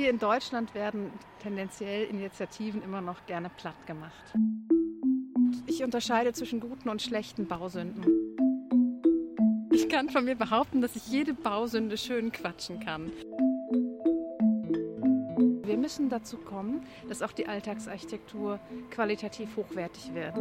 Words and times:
Hier 0.00 0.08
in 0.08 0.18
Deutschland 0.18 0.74
werden 0.74 1.12
tendenziell 1.42 2.06
Initiativen 2.06 2.82
immer 2.82 3.02
noch 3.02 3.26
gerne 3.26 3.50
platt 3.50 3.86
gemacht. 3.86 4.32
Ich 5.66 5.84
unterscheide 5.84 6.32
zwischen 6.32 6.58
guten 6.58 6.88
und 6.88 7.02
schlechten 7.02 7.46
Bausünden. 7.46 8.06
Ich 9.70 9.90
kann 9.90 10.08
von 10.08 10.24
mir 10.24 10.36
behaupten, 10.36 10.80
dass 10.80 10.96
ich 10.96 11.08
jede 11.08 11.34
Bausünde 11.34 11.98
schön 11.98 12.32
quatschen 12.32 12.80
kann. 12.80 13.12
Wir 15.66 15.76
müssen 15.76 16.08
dazu 16.08 16.38
kommen, 16.38 16.80
dass 17.10 17.20
auch 17.20 17.32
die 17.32 17.46
Alltagsarchitektur 17.46 18.58
qualitativ 18.90 19.54
hochwertig 19.54 20.14
wird. 20.14 20.34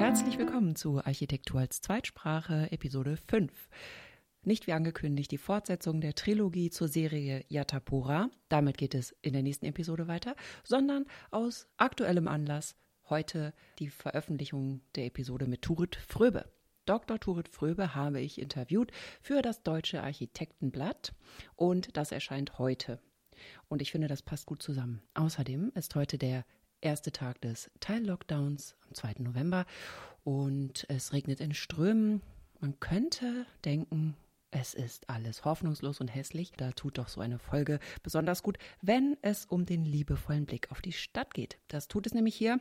Herzlich 0.00 0.36
willkommen 0.36 0.74
zu 0.74 0.98
Architektur 0.98 1.60
als 1.60 1.80
Zweitsprache, 1.80 2.66
Episode 2.72 3.16
5. 3.16 3.52
Nicht 4.42 4.66
wie 4.66 4.72
angekündigt 4.72 5.30
die 5.30 5.38
Fortsetzung 5.38 6.00
der 6.00 6.14
Trilogie 6.14 6.70
zur 6.70 6.88
Serie 6.88 7.44
Yatapura, 7.48 8.30
damit 8.48 8.78
geht 8.78 8.94
es 8.94 9.14
in 9.20 9.34
der 9.34 9.42
nächsten 9.42 9.66
Episode 9.66 10.08
weiter, 10.08 10.34
sondern 10.64 11.04
aus 11.30 11.68
aktuellem 11.76 12.26
Anlass 12.26 12.74
heute 13.10 13.52
die 13.78 13.90
Veröffentlichung 13.90 14.80
der 14.94 15.04
Episode 15.04 15.46
mit 15.46 15.60
Turit 15.60 15.96
Fröbe. 15.96 16.50
Dr. 16.86 17.20
Turit 17.20 17.50
Fröbe 17.50 17.94
habe 17.94 18.22
ich 18.22 18.40
interviewt 18.40 18.92
für 19.20 19.42
das 19.42 19.62
Deutsche 19.62 20.02
Architektenblatt 20.02 21.12
und 21.56 21.94
das 21.98 22.10
erscheint 22.10 22.58
heute. 22.58 22.98
Und 23.68 23.82
ich 23.82 23.92
finde, 23.92 24.08
das 24.08 24.22
passt 24.22 24.46
gut 24.46 24.62
zusammen. 24.62 25.02
Außerdem 25.12 25.70
ist 25.74 25.94
heute 25.94 26.16
der 26.16 26.46
erste 26.80 27.12
Tag 27.12 27.42
des 27.42 27.70
Teil-Lockdowns 27.80 28.74
am 28.86 28.94
2. 28.94 29.16
November 29.18 29.66
und 30.24 30.86
es 30.88 31.12
regnet 31.12 31.40
in 31.40 31.52
Strömen. 31.52 32.22
Man 32.58 32.80
könnte 32.80 33.44
denken, 33.66 34.16
es 34.50 34.74
ist 34.74 35.08
alles 35.08 35.44
hoffnungslos 35.44 36.00
und 36.00 36.08
hässlich. 36.08 36.52
Da 36.56 36.72
tut 36.72 36.98
doch 36.98 37.08
so 37.08 37.20
eine 37.20 37.38
Folge 37.38 37.78
besonders 38.02 38.42
gut, 38.42 38.58
wenn 38.82 39.16
es 39.22 39.44
um 39.46 39.64
den 39.64 39.84
liebevollen 39.84 40.46
Blick 40.46 40.70
auf 40.70 40.82
die 40.82 40.92
Stadt 40.92 41.34
geht. 41.34 41.58
Das 41.68 41.88
tut 41.88 42.06
es 42.06 42.14
nämlich 42.14 42.34
hier. 42.34 42.60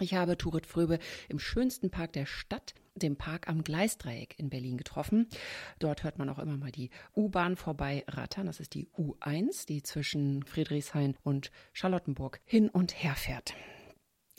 Ich 0.00 0.14
habe 0.14 0.36
Turit 0.36 0.66
Fröbe 0.66 0.98
im 1.28 1.38
schönsten 1.38 1.90
Park 1.90 2.12
der 2.14 2.26
Stadt, 2.26 2.74
dem 2.96 3.16
Park 3.16 3.48
am 3.48 3.62
Gleisdreieck 3.62 4.38
in 4.38 4.50
Berlin 4.50 4.76
getroffen. 4.76 5.28
Dort 5.78 6.02
hört 6.02 6.18
man 6.18 6.28
auch 6.28 6.40
immer 6.40 6.56
mal 6.56 6.72
die 6.72 6.90
U-Bahn 7.14 7.56
vorbei 7.56 8.04
rattern. 8.08 8.46
Das 8.46 8.58
ist 8.58 8.74
die 8.74 8.88
U1, 8.96 9.66
die 9.66 9.82
zwischen 9.82 10.42
Friedrichshain 10.42 11.16
und 11.22 11.52
Charlottenburg 11.72 12.40
hin 12.44 12.68
und 12.68 13.02
her 13.02 13.14
fährt. 13.14 13.54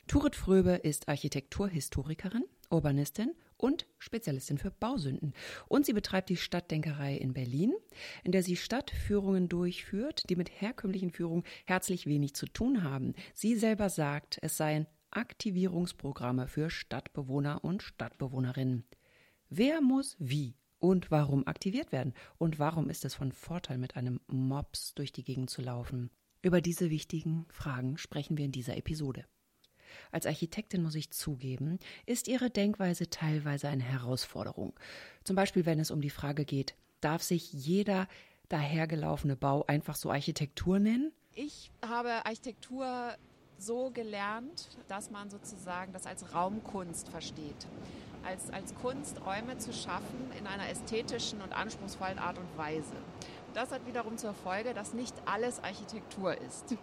Turit 0.07 0.35
Fröbe 0.35 0.71
ist 0.71 1.07
Architekturhistorikerin, 1.07 2.43
Urbanistin 2.69 3.33
und 3.57 3.87
Spezialistin 3.97 4.57
für 4.57 4.71
Bausünden. 4.71 5.33
Und 5.67 5.85
sie 5.85 5.93
betreibt 5.93 6.29
die 6.29 6.37
Stadtdenkerei 6.37 7.15
in 7.15 7.33
Berlin, 7.33 7.73
in 8.23 8.31
der 8.31 8.43
sie 8.43 8.55
Stadtführungen 8.55 9.49
durchführt, 9.49 10.23
die 10.29 10.35
mit 10.35 10.49
herkömmlichen 10.61 11.11
Führungen 11.11 11.43
herzlich 11.65 12.05
wenig 12.05 12.33
zu 12.35 12.45
tun 12.45 12.83
haben. 12.83 13.13
Sie 13.33 13.55
selber 13.55 13.89
sagt, 13.89 14.37
es 14.41 14.57
seien 14.57 14.87
Aktivierungsprogramme 15.11 16.47
für 16.47 16.69
Stadtbewohner 16.69 17.63
und 17.63 17.81
Stadtbewohnerinnen. 17.81 18.85
Wer 19.49 19.81
muss 19.81 20.17
wie 20.19 20.57
und 20.79 21.09
warum 21.11 21.47
aktiviert 21.47 21.91
werden? 21.91 22.13
Und 22.37 22.59
warum 22.59 22.89
ist 22.89 23.05
es 23.05 23.15
von 23.15 23.31
Vorteil, 23.31 23.77
mit 23.77 23.95
einem 23.95 24.19
Mops 24.27 24.93
durch 24.93 25.13
die 25.13 25.23
Gegend 25.23 25.49
zu 25.49 25.61
laufen? 25.61 26.11
Über 26.41 26.61
diese 26.61 26.89
wichtigen 26.89 27.45
Fragen 27.49 27.97
sprechen 27.97 28.37
wir 28.37 28.45
in 28.45 28.51
dieser 28.51 28.77
Episode. 28.77 29.25
Als 30.11 30.25
Architektin 30.25 30.83
muss 30.83 30.95
ich 30.95 31.11
zugeben, 31.11 31.79
ist 32.05 32.27
ihre 32.27 32.49
Denkweise 32.49 33.09
teilweise 33.09 33.67
eine 33.67 33.83
Herausforderung. 33.83 34.73
Zum 35.23 35.35
Beispiel, 35.35 35.65
wenn 35.65 35.79
es 35.79 35.91
um 35.91 36.01
die 36.01 36.09
Frage 36.09 36.45
geht, 36.45 36.75
darf 37.01 37.21
sich 37.21 37.51
jeder 37.53 38.07
dahergelaufene 38.49 39.35
Bau 39.35 39.65
einfach 39.65 39.95
so 39.95 40.11
Architektur 40.11 40.79
nennen? 40.79 41.11
Ich 41.33 41.71
habe 41.81 42.25
Architektur 42.25 43.15
so 43.57 43.89
gelernt, 43.91 44.69
dass 44.87 45.11
man 45.11 45.29
sozusagen 45.29 45.93
das 45.93 46.05
als 46.05 46.33
Raumkunst 46.33 47.09
versteht. 47.09 47.67
Als, 48.23 48.49
als 48.49 48.73
Kunst, 48.75 49.21
Räume 49.25 49.57
zu 49.57 49.71
schaffen 49.71 50.31
in 50.39 50.47
einer 50.47 50.69
ästhetischen 50.69 51.41
und 51.41 51.53
anspruchsvollen 51.53 52.17
Art 52.17 52.37
und 52.37 52.57
Weise. 52.57 52.93
Das 53.53 53.71
hat 53.71 53.85
wiederum 53.85 54.17
zur 54.17 54.33
Folge, 54.33 54.73
dass 54.73 54.93
nicht 54.93 55.15
alles 55.25 55.63
Architektur 55.63 56.35
ist. 56.41 56.75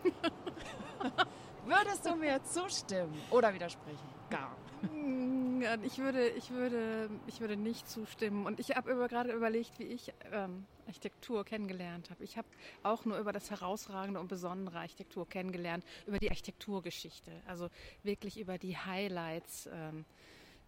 Würdest 1.64 2.04
du 2.04 2.16
mir 2.16 2.42
zustimmen 2.42 3.14
oder 3.30 3.54
widersprechen? 3.54 4.08
Gar. 4.30 4.56
Mm, 4.92 5.62
ich 5.84 5.98
würde, 5.98 6.28
ich 6.30 6.50
würde, 6.50 7.08
ich 7.28 7.40
würde 7.40 7.56
nicht 7.56 7.88
zustimmen. 7.88 8.46
Und 8.46 8.58
ich 8.58 8.74
habe 8.74 8.90
über, 8.90 9.06
gerade 9.06 9.32
überlegt, 9.32 9.78
wie 9.78 9.84
ich 9.84 10.12
ähm, 10.32 10.66
Architektur 10.86 11.44
kennengelernt 11.44 12.10
habe. 12.10 12.24
Ich 12.24 12.36
habe 12.36 12.48
auch 12.82 13.04
nur 13.04 13.18
über 13.18 13.32
das 13.32 13.50
herausragende 13.50 14.18
und 14.18 14.28
besondere 14.28 14.80
Architektur 14.80 15.28
kennengelernt, 15.28 15.84
über 16.06 16.18
die 16.18 16.30
Architekturgeschichte. 16.30 17.30
Also 17.46 17.68
wirklich 18.02 18.40
über 18.40 18.58
die 18.58 18.76
Highlights. 18.76 19.68
Ähm, 19.72 20.04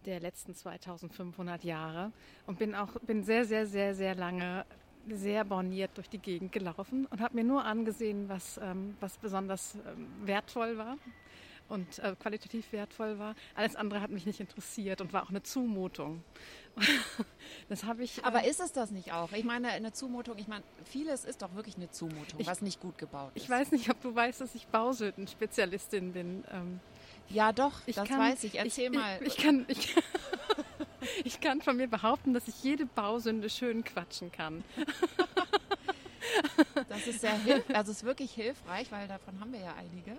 der 0.05 0.19
letzten 0.19 0.53
2500 0.53 1.63
Jahre 1.63 2.11
und 2.45 2.59
bin 2.59 2.75
auch 2.75 2.91
bin 3.01 3.23
sehr 3.23 3.43
sehr 3.43 3.65
sehr 3.65 3.95
sehr 3.95 4.13
lange 4.13 4.63
sehr 5.09 5.43
borniert 5.45 5.91
durch 5.95 6.09
die 6.09 6.19
Gegend 6.19 6.51
gelaufen 6.51 7.05
und 7.09 7.21
habe 7.21 7.35
mir 7.35 7.43
nur 7.43 7.63
angesehen, 7.65 8.29
was, 8.29 8.59
ähm, 8.61 8.95
was 8.99 9.17
besonders 9.17 9.75
ähm, 9.75 10.07
wertvoll 10.25 10.77
war 10.77 10.97
und 11.69 11.99
äh, 11.99 12.15
qualitativ 12.19 12.71
wertvoll 12.71 13.17
war. 13.17 13.35
Alles 13.55 13.75
andere 13.75 14.01
hat 14.01 14.11
mich 14.11 14.25
nicht 14.25 14.39
interessiert 14.39 15.01
und 15.01 15.13
war 15.13 15.23
auch 15.23 15.29
eine 15.29 15.43
Zumutung. 15.43 16.23
das 17.69 17.83
habe 17.83 18.03
ich. 18.03 18.23
Aber 18.23 18.43
äh, 18.43 18.49
ist 18.49 18.59
es 18.59 18.71
das 18.71 18.91
nicht 18.91 19.13
auch? 19.13 19.31
Ich 19.31 19.43
meine, 19.43 19.69
eine 19.69 19.93
Zumutung, 19.93 20.37
ich 20.37 20.47
meine, 20.47 20.63
vieles 20.83 21.25
ist 21.25 21.41
doch 21.41 21.55
wirklich 21.55 21.77
eine 21.77 21.89
Zumutung, 21.89 22.39
ich, 22.39 22.47
was 22.47 22.61
nicht 22.61 22.79
gut 22.81 22.97
gebaut 22.97 23.31
ist. 23.35 23.43
Ich 23.43 23.49
weiß 23.49 23.71
nicht, 23.71 23.89
ob 23.89 24.01
du 24.01 24.13
weißt, 24.13 24.41
dass 24.41 24.53
ich 24.55 24.67
Bausünden-Spezialistin 24.67 26.13
bin. 26.13 26.43
Ähm, 26.51 26.79
ja, 27.29 27.51
doch, 27.51 27.81
das 27.87 27.95
kann, 27.95 28.19
weiß 28.19 28.43
ich. 28.43 28.55
Erzähl 28.55 28.91
ich, 28.91 28.99
mal. 28.99 29.19
Ich, 29.21 29.27
ich 29.27 29.37
kann. 29.37 29.65
Ich, 29.67 29.95
ich 31.23 31.39
kann 31.39 31.61
von 31.61 31.77
mir 31.77 31.87
behaupten, 31.87 32.33
dass 32.33 32.47
ich 32.47 32.63
jede 32.63 32.85
Bausünde 32.85 33.49
schön 33.49 33.83
quatschen 33.83 34.31
kann. 34.31 34.63
Das 36.89 37.07
ist 37.07 37.21
sehr 37.21 37.37
hilf 37.43 37.63
also 37.73 37.91
ist 37.91 38.03
wirklich 38.03 38.31
hilfreich, 38.31 38.91
weil 38.91 39.07
davon 39.07 39.39
haben 39.39 39.53
wir 39.53 39.59
ja 39.59 39.75
einige. 39.75 40.17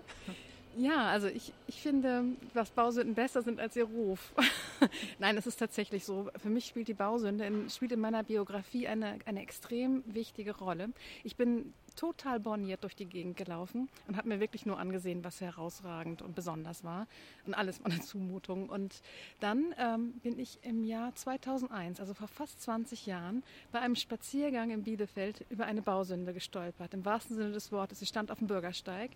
Ja, 0.77 1.09
also 1.09 1.27
ich, 1.27 1.53
ich 1.65 1.81
finde, 1.81 2.23
dass 2.53 2.69
Bausünden 2.69 3.15
besser 3.15 3.41
sind 3.41 3.59
als 3.59 3.75
ihr 3.75 3.85
Ruf. 3.85 4.31
Nein, 5.19 5.35
es 5.35 5.47
ist 5.47 5.57
tatsächlich 5.57 6.05
so. 6.05 6.29
Für 6.37 6.49
mich 6.49 6.67
spielt 6.67 6.87
die 6.87 6.93
Bausünde 6.93 7.45
in, 7.45 7.69
spielt 7.69 7.93
in 7.93 7.99
meiner 7.99 8.23
Biografie 8.23 8.87
eine, 8.87 9.17
eine 9.25 9.41
extrem 9.41 10.03
wichtige 10.05 10.55
Rolle. 10.55 10.89
Ich 11.23 11.35
bin 11.35 11.73
total 11.97 12.39
borniert 12.39 12.83
durch 12.83 12.95
die 12.95 13.05
Gegend 13.05 13.35
gelaufen 13.35 13.89
und 14.07 14.15
habe 14.15 14.29
mir 14.29 14.39
wirklich 14.39 14.65
nur 14.65 14.79
angesehen, 14.79 15.23
was 15.25 15.41
herausragend 15.41 16.21
und 16.21 16.35
besonders 16.35 16.85
war. 16.85 17.07
Und 17.45 17.53
alles 17.53 17.83
war 17.83 17.91
eine 17.91 17.99
Zumutung. 18.01 18.69
Und 18.69 19.01
dann 19.41 19.75
ähm, 19.77 20.13
bin 20.23 20.39
ich 20.39 20.59
im 20.61 20.85
Jahr 20.85 21.13
2001, 21.13 21.99
also 21.99 22.13
vor 22.13 22.29
fast 22.29 22.61
20 22.61 23.05
Jahren, 23.05 23.43
bei 23.71 23.79
einem 23.79 23.95
Spaziergang 23.95 24.69
in 24.69 24.83
Bielefeld 24.83 25.45
über 25.49 25.65
eine 25.65 25.81
Bausünde 25.81 26.33
gestolpert. 26.33 26.93
Im 26.93 27.03
wahrsten 27.03 27.35
Sinne 27.35 27.51
des 27.51 27.71
Wortes. 27.73 28.01
Ich 28.01 28.09
stand 28.09 28.31
auf 28.31 28.37
dem 28.37 28.47
Bürgersteig 28.47 29.11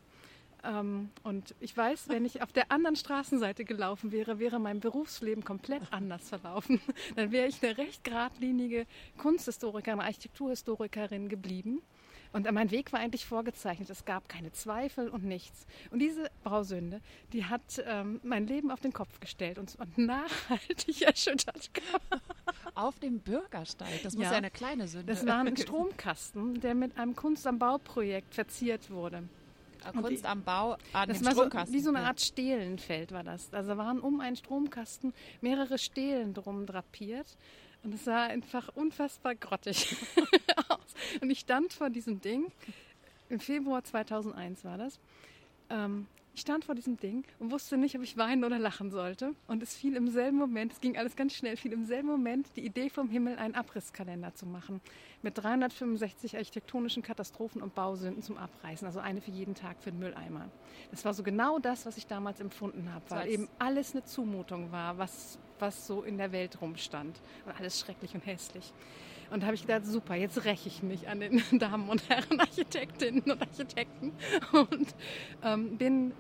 ähm, 0.64 1.10
und 1.24 1.56
ich 1.60 1.76
weiß, 1.76 2.10
wenn 2.10 2.26
ich 2.26 2.42
auf 2.42 2.52
der 2.52 2.72
anderen 2.72 2.96
Straßenseite 2.96 3.66
gelaufen 3.66 4.12
wäre, 4.12 4.40
wäre 4.40 4.60
mein 4.60 4.80
Berufsleben 4.80 5.44
komplett 5.44 5.82
anders 5.92 6.30
verlaufen. 6.30 6.80
Dann 7.16 7.32
wäre 7.32 7.48
ich 7.48 7.64
eine 7.64 7.78
recht 7.78 8.04
geradlinige 8.04 8.86
Kunsthistorikerin, 9.18 10.00
Architekturhistorikerin 10.00 11.30
geblieben. 11.30 11.82
Und 12.34 12.50
mein 12.52 12.72
Weg 12.72 12.94
war 12.94 13.00
eigentlich 13.00 13.26
vorgezeichnet. 13.26 13.90
Es 13.90 14.06
gab 14.06 14.30
keine 14.30 14.52
Zweifel 14.52 15.10
und 15.10 15.24
nichts. 15.26 15.66
Und 15.90 16.00
diese 16.00 16.30
Bausünde, 16.44 17.02
die 17.34 17.46
hat 17.46 17.84
ähm, 17.86 18.22
mein 18.24 18.48
Leben 18.48 18.72
auf 18.72 18.80
den 18.80 18.94
Kopf 18.94 19.20
gestellt 19.20 19.58
und, 19.58 19.76
und 19.76 19.98
nachhaltig 19.98 21.02
erschüttert. 21.02 21.70
Auf 22.74 23.00
dem 23.00 23.20
Bürgersteig? 23.20 24.02
Das 24.04 24.16
muss 24.16 24.26
ja, 24.26 24.32
ja 24.32 24.38
eine 24.38 24.52
kleine 24.52 24.88
Sünde. 24.88 25.08
Das 25.08 25.26
war 25.26 25.40
ein 25.40 25.58
Stromkasten, 25.58 26.62
der 26.62 26.74
mit 26.74 26.98
einem 26.98 27.16
Kunst 27.16 27.46
am 27.48 27.60
Bauprojekt 27.60 28.34
verziert 28.34 28.90
wurde. 28.90 29.24
Kunst 29.90 30.26
am 30.26 30.44
Bau 30.44 30.78
an 30.94 31.10
das 31.10 31.26
war 31.26 31.34
So, 31.34 31.74
wie 31.74 31.80
so 31.80 31.90
eine 31.90 32.02
Art 32.06 32.22
Stelenfeld 32.22 33.12
war 33.12 33.24
das. 33.24 33.54
Also 33.54 33.78
waren 33.78 34.00
um 34.00 34.20
einen 34.20 34.36
Stromkasten 34.36 35.14
mehrere 35.42 35.78
Stelen 35.78 36.34
drum 36.34 36.66
drapiert. 36.66 37.36
Und 37.84 37.94
es 37.96 38.06
sah 38.06 38.26
einfach 38.26 38.70
unfassbar 38.76 39.36
grottig 39.36 39.96
aus. 40.70 40.96
Und 41.20 41.30
ich 41.30 41.40
stand 41.40 41.74
vor 41.74 41.90
diesem 41.90 42.22
Ding, 42.22 42.52
im 43.30 43.40
Februar 43.40 43.84
2001 43.84 44.64
war 44.66 44.78
das, 44.78 45.00
ähm, 45.70 46.08
ich 46.34 46.42
stand 46.42 46.66
vor 46.66 46.76
diesem 46.76 46.98
Ding 46.98 47.26
und 47.40 47.52
wusste 47.52 47.78
nicht, 47.78 47.96
ob 47.96 48.04
ich 48.04 48.16
weinen 48.16 48.44
oder 48.44 48.58
lachen 48.58 48.90
sollte. 48.90 49.36
Und 49.48 49.62
es 49.62 49.76
fiel 49.76 49.96
im 49.96 50.08
selben 50.08 50.38
Moment, 50.38 50.72
es 50.72 50.80
ging 50.80 50.98
alles 50.98 51.16
ganz 51.16 51.34
schnell, 51.34 51.58
fiel 51.58 51.74
im 51.74 51.86
selben 51.86 52.08
Moment 52.08 52.48
die 52.56 52.66
Idee 52.66 52.90
vom 52.90 53.10
Himmel, 53.10 53.38
einen 53.38 53.56
Abrisskalender 53.56 54.34
zu 54.34 54.46
machen. 54.46 54.80
Mit 55.22 55.38
365 55.38 56.38
architektonischen 56.38 57.04
Katastrophen 57.04 57.62
und 57.62 57.76
Bausünden 57.76 58.24
zum 58.24 58.38
Abreißen. 58.38 58.88
Also 58.88 59.00
eine 59.00 59.22
für 59.22 59.32
jeden 59.32 59.56
Tag 59.56 59.78
für 59.82 59.92
den 59.92 60.00
Mülleimer. 60.00 60.50
Das 60.90 61.04
war 61.04 61.14
so 61.14 61.22
genau 61.22 61.60
das, 61.60 61.86
was 61.86 61.98
ich 61.98 62.08
damals 62.08 62.40
empfunden 62.40 62.94
habe, 62.94 63.04
weil 63.10 63.30
eben 63.30 63.50
alles 63.60 63.92
eine 63.94 64.06
Zumutung 64.06 64.72
war, 64.72 64.98
was, 64.98 65.38
was 65.60 65.86
so 65.86 66.02
in 66.02 66.18
der 66.18 66.32
Welt 66.32 66.62
rumstand. 66.62 67.20
Und 67.46 67.60
alles 67.60 67.80
schrecklich 67.80 68.16
und 68.16 68.26
hässlich. 68.26 68.74
Und 69.32 69.42
da 69.42 69.48
habe 69.48 69.56
ich 69.56 69.62
gedacht, 69.62 69.86
super, 69.86 70.16
jetzt 70.16 70.44
räche 70.44 70.68
ich 70.68 70.84
mich 70.84 71.08
an 71.08 71.22
den 71.22 71.42
Damen 71.60 71.90
und 71.90 72.08
Herren 72.10 72.40
Architektinnen 72.40 73.22
und 73.22 73.42
Architekten 73.42 74.12
und 74.52 74.96
ähm, 75.44 75.78
bin 75.78 76.14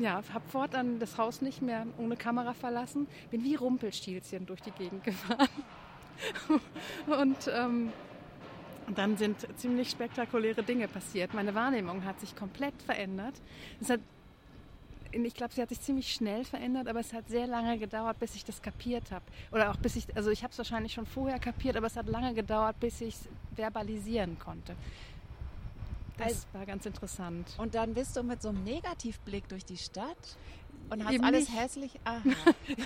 ja, 0.00 0.22
habe 0.32 0.48
fortan 0.48 0.98
das 0.98 1.18
Haus 1.18 1.40
nicht 1.40 1.62
mehr 1.62 1.86
ohne 1.98 2.16
Kamera 2.16 2.54
verlassen, 2.54 3.06
bin 3.30 3.44
wie 3.44 3.54
Rumpelstilzchen 3.54 4.46
durch 4.46 4.60
die 4.60 4.72
Gegend 4.72 5.04
gefahren. 5.04 5.48
und 7.06 7.50
ähm, 7.52 7.92
dann 8.94 9.16
sind 9.16 9.46
ziemlich 9.56 9.90
spektakuläre 9.90 10.62
Dinge 10.62 10.88
passiert. 10.88 11.32
Meine 11.32 11.54
Wahrnehmung 11.54 12.04
hat 12.04 12.20
sich 12.20 12.36
komplett 12.36 12.74
verändert. 12.82 13.34
Es 13.80 13.90
hat 13.90 14.00
ich 15.22 15.34
glaube, 15.34 15.52
sie 15.52 15.62
hat 15.62 15.68
sich 15.68 15.80
ziemlich 15.80 16.12
schnell 16.12 16.44
verändert, 16.44 16.88
aber 16.88 17.00
es 17.00 17.12
hat 17.12 17.28
sehr 17.28 17.46
lange 17.46 17.78
gedauert, 17.78 18.18
bis 18.18 18.34
ich 18.34 18.44
das 18.44 18.62
kapiert 18.62 19.10
habe. 19.10 19.24
Oder 19.52 19.70
auch 19.70 19.76
bis 19.76 19.96
ich, 19.96 20.16
also 20.16 20.30
ich 20.30 20.42
habe 20.42 20.52
es 20.52 20.58
wahrscheinlich 20.58 20.92
schon 20.92 21.06
vorher 21.06 21.38
kapiert, 21.38 21.76
aber 21.76 21.86
es 21.86 21.96
hat 21.96 22.06
lange 22.06 22.34
gedauert, 22.34 22.80
bis 22.80 23.00
ich 23.00 23.14
es 23.14 23.28
verbalisieren 23.54 24.38
konnte. 24.38 24.74
Das 26.16 26.26
also, 26.26 26.46
war 26.52 26.66
ganz 26.66 26.86
interessant. 26.86 27.54
Und 27.58 27.74
dann 27.74 27.94
bist 27.94 28.16
du 28.16 28.22
mit 28.22 28.40
so 28.40 28.48
einem 28.48 28.62
Negativblick 28.64 29.48
durch 29.48 29.64
die 29.64 29.76
Stadt 29.76 30.36
und 30.90 31.04
hast 31.04 31.22
alles 31.22 31.48
nicht. 31.48 31.58
hässlich. 31.58 32.00
Aha. 32.04 32.22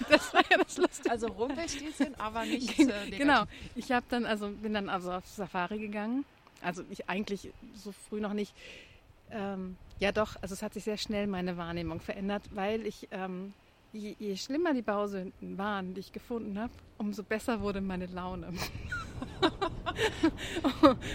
das 0.09 0.33
war 0.33 0.43
ja 0.51 0.59
das 0.59 0.79
Lustige. 0.79 1.11
Also 1.11 1.27
Rumpelstilzchen, 1.29 2.15
aber 2.19 2.45
nicht 2.45 2.79
äh, 2.79 2.85
negativ. 2.85 3.19
Genau. 3.19 3.45
Ich 3.75 3.93
habe 3.93 4.07
dann 4.09 4.25
also 4.25 4.49
bin 4.51 4.75
dann 4.75 4.89
also 4.89 5.13
auf 5.13 5.27
Safari 5.27 5.79
gegangen. 5.79 6.25
Also 6.63 6.83
ich 6.91 7.09
eigentlich 7.09 7.53
so 7.75 7.93
früh 7.93 8.21
noch 8.21 8.33
nicht. 8.33 8.55
Ähm, 9.31 9.77
ja, 9.99 10.13
doch, 10.13 10.37
also 10.41 10.55
es 10.55 10.63
hat 10.63 10.75
sich 10.75 10.85
sehr 10.85 10.97
schnell 10.97 11.27
meine 11.27 11.57
Wahrnehmung 11.57 12.01
verändert, 12.01 12.45
weil 12.53 12.87
ich, 12.87 13.09
ähm, 13.11 13.53
je, 13.93 14.15
je, 14.19 14.37
schlimmer 14.37 14.75
die 14.75 14.83
Bausünden 14.83 15.59
waren, 15.59 15.95
die 15.95 16.01
ich 16.01 16.13
gefunden 16.13 16.59
habe, 16.59 16.73
umso 16.99 17.23
besser 17.23 17.61
wurde 17.61 17.81
meine 17.81 18.07
Laune. 18.07 18.49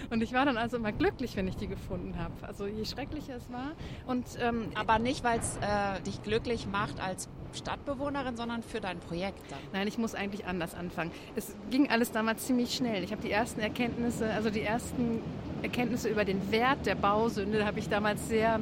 und 0.10 0.22
ich 0.22 0.34
war 0.34 0.46
dann 0.46 0.58
also 0.58 0.78
immer 0.78 0.92
glücklich, 0.92 1.38
wenn 1.38 1.48
ich 1.48 1.56
die 1.56 1.68
gefunden 1.68 2.18
habe. 2.18 2.34
Also 2.42 2.66
je 2.66 2.84
schrecklicher 2.84 3.38
es 3.38 3.50
war. 3.52 3.72
Und, 4.06 4.26
ähm, 4.40 4.72
Aber 4.76 5.00
nicht, 5.00 5.24
weil 5.24 5.40
es 5.40 5.58
äh, 5.58 6.02
dich 6.02 6.22
glücklich 6.22 6.68
macht 6.68 7.00
als 7.00 7.30
Stadtbewohnerin, 7.54 8.36
sondern 8.36 8.64
für 8.64 8.82
dein 8.82 9.00
Projekt 9.00 9.40
dann? 9.50 9.60
Nein, 9.72 9.88
ich 9.88 9.98
muss 9.98 10.16
eigentlich 10.16 10.46
anders 10.46 10.76
anfangen. 10.76 11.12
Es 11.36 11.56
ging 11.70 11.90
alles 11.90 12.12
damals 12.12 12.46
ziemlich 12.46 12.74
schnell. 12.74 13.04
Ich 13.04 13.12
habe 13.12 13.22
die 13.22 13.32
ersten 13.32 13.62
Erkenntnisse, 13.62 14.30
also 14.32 14.50
die 14.50 14.62
ersten 14.62 15.22
Erkenntnisse 15.64 16.10
über 16.10 16.26
den 16.26 16.52
Wert 16.52 16.86
der 16.86 16.96
Bausünde, 16.96 17.66
habe 17.66 17.80
ich 17.80 17.88
damals 17.88 18.28
sehr, 18.28 18.60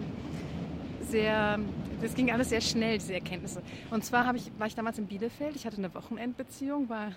sehr, 1.09 1.59
das 2.01 2.13
ging 2.13 2.31
alles 2.31 2.49
sehr 2.49 2.61
schnell, 2.61 2.97
diese 2.99 3.13
Erkenntnisse. 3.13 3.61
Und 3.89 4.05
zwar 4.05 4.33
ich, 4.35 4.51
war 4.57 4.67
ich 4.67 4.75
damals 4.75 4.99
in 4.99 5.07
Bielefeld, 5.07 5.55
ich 5.55 5.65
hatte 5.65 5.77
eine 5.77 5.93
Wochenendbeziehung, 5.93 6.87
war, 6.89 7.11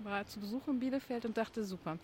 war 0.00 0.26
zu 0.26 0.40
Besuch 0.40 0.66
in 0.68 0.80
Bielefeld 0.80 1.24
und 1.24 1.36
dachte, 1.36 1.64
super. 1.64 1.98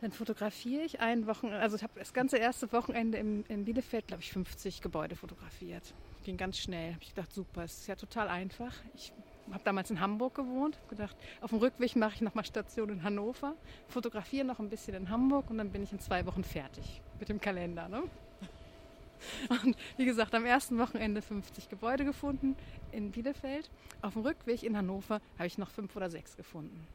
Dann 0.00 0.10
fotografiere 0.10 0.82
ich 0.82 1.00
ein 1.00 1.26
Wochenende, 1.26 1.60
also 1.60 1.76
ich 1.76 1.82
habe 1.82 1.92
das 1.96 2.12
ganze 2.12 2.36
erste 2.38 2.72
Wochenende 2.72 3.18
in, 3.18 3.44
in 3.48 3.64
Bielefeld, 3.64 4.08
glaube 4.08 4.22
ich, 4.22 4.32
50 4.32 4.80
Gebäude 4.80 5.14
fotografiert. 5.14 5.94
Ging 6.24 6.36
ganz 6.36 6.58
schnell. 6.58 6.94
Habe 6.94 7.02
ich 7.02 7.14
gedacht, 7.14 7.32
super, 7.32 7.62
es 7.62 7.78
ist 7.78 7.86
ja 7.86 7.94
total 7.94 8.28
einfach. 8.28 8.74
Ich 8.94 9.12
habe 9.50 9.64
damals 9.64 9.90
in 9.90 10.00
Hamburg 10.00 10.34
gewohnt, 10.34 10.78
gedacht, 10.88 11.16
auf 11.40 11.50
dem 11.50 11.58
Rückweg 11.58 11.96
mache 11.96 12.14
ich 12.14 12.20
nochmal 12.20 12.44
Station 12.44 12.90
in 12.90 13.02
Hannover, 13.02 13.54
fotografiere 13.88 14.44
noch 14.46 14.58
ein 14.58 14.68
bisschen 14.68 14.94
in 14.94 15.10
Hamburg 15.10 15.50
und 15.50 15.58
dann 15.58 15.70
bin 15.70 15.82
ich 15.82 15.92
in 15.92 16.00
zwei 16.00 16.24
Wochen 16.26 16.44
fertig 16.44 17.00
mit 17.18 17.28
dem 17.28 17.40
Kalender. 17.40 17.88
Ne? 17.88 18.02
Und 19.48 19.76
wie 19.96 20.04
gesagt, 20.04 20.34
am 20.34 20.44
ersten 20.44 20.78
Wochenende 20.78 21.22
50 21.22 21.68
Gebäude 21.68 22.04
gefunden 22.04 22.56
in 22.90 23.12
Bielefeld. 23.12 23.70
Auf 24.00 24.14
dem 24.14 24.22
Rückweg 24.22 24.62
in 24.62 24.76
Hannover 24.76 25.20
habe 25.38 25.46
ich 25.46 25.58
noch 25.58 25.70
fünf 25.70 25.94
oder 25.94 26.10
sechs 26.10 26.36
gefunden. 26.36 26.86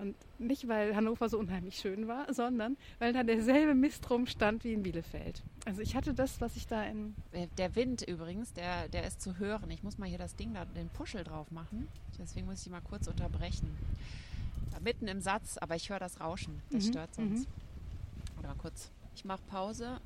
Und 0.00 0.16
nicht, 0.38 0.66
weil 0.66 0.96
Hannover 0.96 1.28
so 1.28 1.38
unheimlich 1.38 1.76
schön 1.76 2.08
war, 2.08 2.32
sondern 2.32 2.78
weil 2.98 3.12
da 3.12 3.22
derselbe 3.22 3.74
Mist 3.74 4.08
rumstand 4.08 4.64
wie 4.64 4.72
in 4.72 4.82
Bielefeld. 4.82 5.42
Also 5.66 5.82
ich 5.82 5.94
hatte 5.94 6.14
das, 6.14 6.40
was 6.40 6.56
ich 6.56 6.66
da 6.66 6.84
in... 6.84 7.14
Der 7.58 7.76
Wind 7.76 8.00
übrigens, 8.02 8.54
der, 8.54 8.88
der 8.88 9.06
ist 9.06 9.20
zu 9.20 9.38
hören. 9.38 9.70
Ich 9.70 9.82
muss 9.82 9.98
mal 9.98 10.08
hier 10.08 10.16
das 10.16 10.36
Ding 10.36 10.54
da, 10.54 10.64
den 10.64 10.88
Puschel 10.88 11.22
drauf 11.22 11.50
machen. 11.50 11.86
Deswegen 12.18 12.46
muss 12.46 12.58
ich 12.58 12.64
die 12.64 12.70
mal 12.70 12.80
kurz 12.80 13.08
unterbrechen. 13.08 13.76
Da 14.70 14.80
mitten 14.80 15.06
im 15.06 15.20
Satz, 15.20 15.58
aber 15.58 15.76
ich 15.76 15.90
höre 15.90 15.98
das 15.98 16.18
Rauschen. 16.20 16.62
Das 16.70 16.86
mhm. 16.86 16.88
stört 16.88 17.14
sonst. 17.14 17.46
Mhm. 17.48 18.38
Oder 18.38 18.54
kurz. 18.56 18.90
Ich 19.14 19.26
mache 19.26 19.42
Pause. 19.48 20.00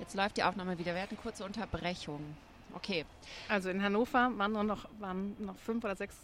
Jetzt 0.00 0.14
läuft 0.14 0.36
die 0.36 0.42
Aufnahme 0.42 0.78
wieder. 0.78 0.94
Wir 0.94 1.00
hatten 1.00 1.16
kurze 1.16 1.44
Unterbrechung. 1.46 2.20
Okay. 2.74 3.06
Also 3.48 3.70
in 3.70 3.82
Hannover 3.82 4.32
waren 4.36 4.52
nur 4.52 4.64
noch, 4.64 4.86
waren 4.98 5.34
noch 5.38 5.56
fünf 5.56 5.82
oder 5.82 5.96
sechs 5.96 6.14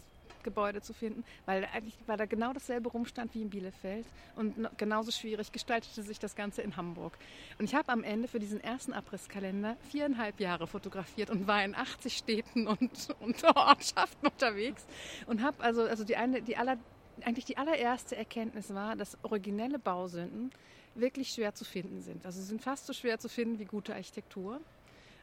Gebäude 0.43 0.81
zu 0.81 0.93
finden, 0.93 1.23
weil 1.45 1.67
eigentlich 1.73 1.97
weil 2.07 2.17
da 2.17 2.25
genau 2.25 2.53
dasselbe 2.53 2.89
rumstand 2.89 3.33
wie 3.33 3.41
in 3.41 3.49
Bielefeld 3.49 4.05
und 4.35 4.69
genauso 4.77 5.11
schwierig 5.11 5.51
gestaltete 5.51 6.03
sich 6.03 6.19
das 6.19 6.35
Ganze 6.35 6.61
in 6.61 6.77
Hamburg. 6.77 7.17
Und 7.59 7.65
ich 7.65 7.75
habe 7.75 7.89
am 7.89 8.03
Ende 8.03 8.27
für 8.27 8.39
diesen 8.39 8.61
ersten 8.61 8.93
Abrisskalender 8.93 9.77
viereinhalb 9.89 10.39
Jahre 10.39 10.67
fotografiert 10.67 11.29
und 11.29 11.47
war 11.47 11.63
in 11.63 11.75
80 11.75 12.17
Städten 12.17 12.67
und, 12.67 13.09
und 13.19 13.43
Ortschaften 13.43 14.27
unterwegs 14.27 14.85
und 15.27 15.41
habe 15.41 15.63
also 15.63 15.83
also 15.83 16.03
die 16.03 16.15
eine 16.15 16.41
die 16.41 16.57
aller 16.57 16.77
eigentlich 17.23 17.45
die 17.45 17.57
allererste 17.57 18.15
Erkenntnis 18.15 18.73
war, 18.73 18.95
dass 18.95 19.17
originelle 19.23 19.79
Bausünden 19.79 20.51
wirklich 20.95 21.29
schwer 21.29 21.53
zu 21.53 21.65
finden 21.65 22.01
sind. 22.01 22.25
Also 22.25 22.41
sind 22.41 22.61
fast 22.61 22.85
so 22.85 22.93
schwer 22.93 23.19
zu 23.19 23.29
finden 23.29 23.59
wie 23.59 23.65
gute 23.65 23.93
Architektur. 23.93 24.59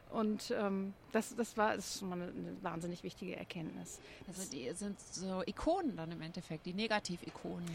Und 0.09 0.51
ähm, 0.57 0.93
das, 1.11 1.35
das 1.35 1.55
war 1.55 1.75
das 1.75 1.85
ist 1.85 1.99
schon 1.99 2.09
mal 2.09 2.15
eine, 2.15 2.31
eine, 2.31 2.57
wahnsinnig 2.63 3.03
wichtige 3.03 3.35
Erkenntnis. 3.35 3.99
Also 4.27 4.49
die 4.49 4.71
sind 4.73 4.99
so 4.99 5.43
Ikonen 5.45 5.95
dann 5.95 6.11
im 6.11 6.21
Endeffekt, 6.21 6.65
die 6.65 6.73
Negativ-Ikonen. 6.73 7.69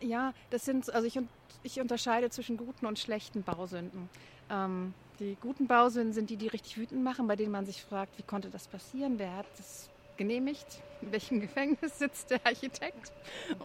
Ja, 0.00 0.34
das 0.50 0.64
sind, 0.64 0.92
also 0.92 1.06
ich, 1.06 1.18
ich 1.62 1.80
unterscheide 1.80 2.30
zwischen 2.30 2.56
guten 2.56 2.84
und 2.84 2.98
schlechten 2.98 3.44
Bausünden. 3.44 4.08
Ähm, 4.50 4.92
die 5.20 5.36
guten 5.40 5.68
Bausünden 5.68 6.12
sind 6.12 6.30
die, 6.30 6.36
die 6.36 6.48
richtig 6.48 6.78
wütend 6.78 7.02
machen, 7.02 7.28
bei 7.28 7.36
denen 7.36 7.52
man 7.52 7.64
sich 7.64 7.82
fragt, 7.82 8.18
wie 8.18 8.22
konnte 8.22 8.50
das 8.50 8.66
passieren, 8.66 9.18
wer 9.18 9.36
hat 9.36 9.46
das 9.56 9.88
genehmigt, 10.16 10.82
in 11.00 11.12
welchem 11.12 11.40
Gefängnis 11.40 11.98
sitzt 11.98 12.30
der 12.30 12.44
Architekt. 12.44 13.12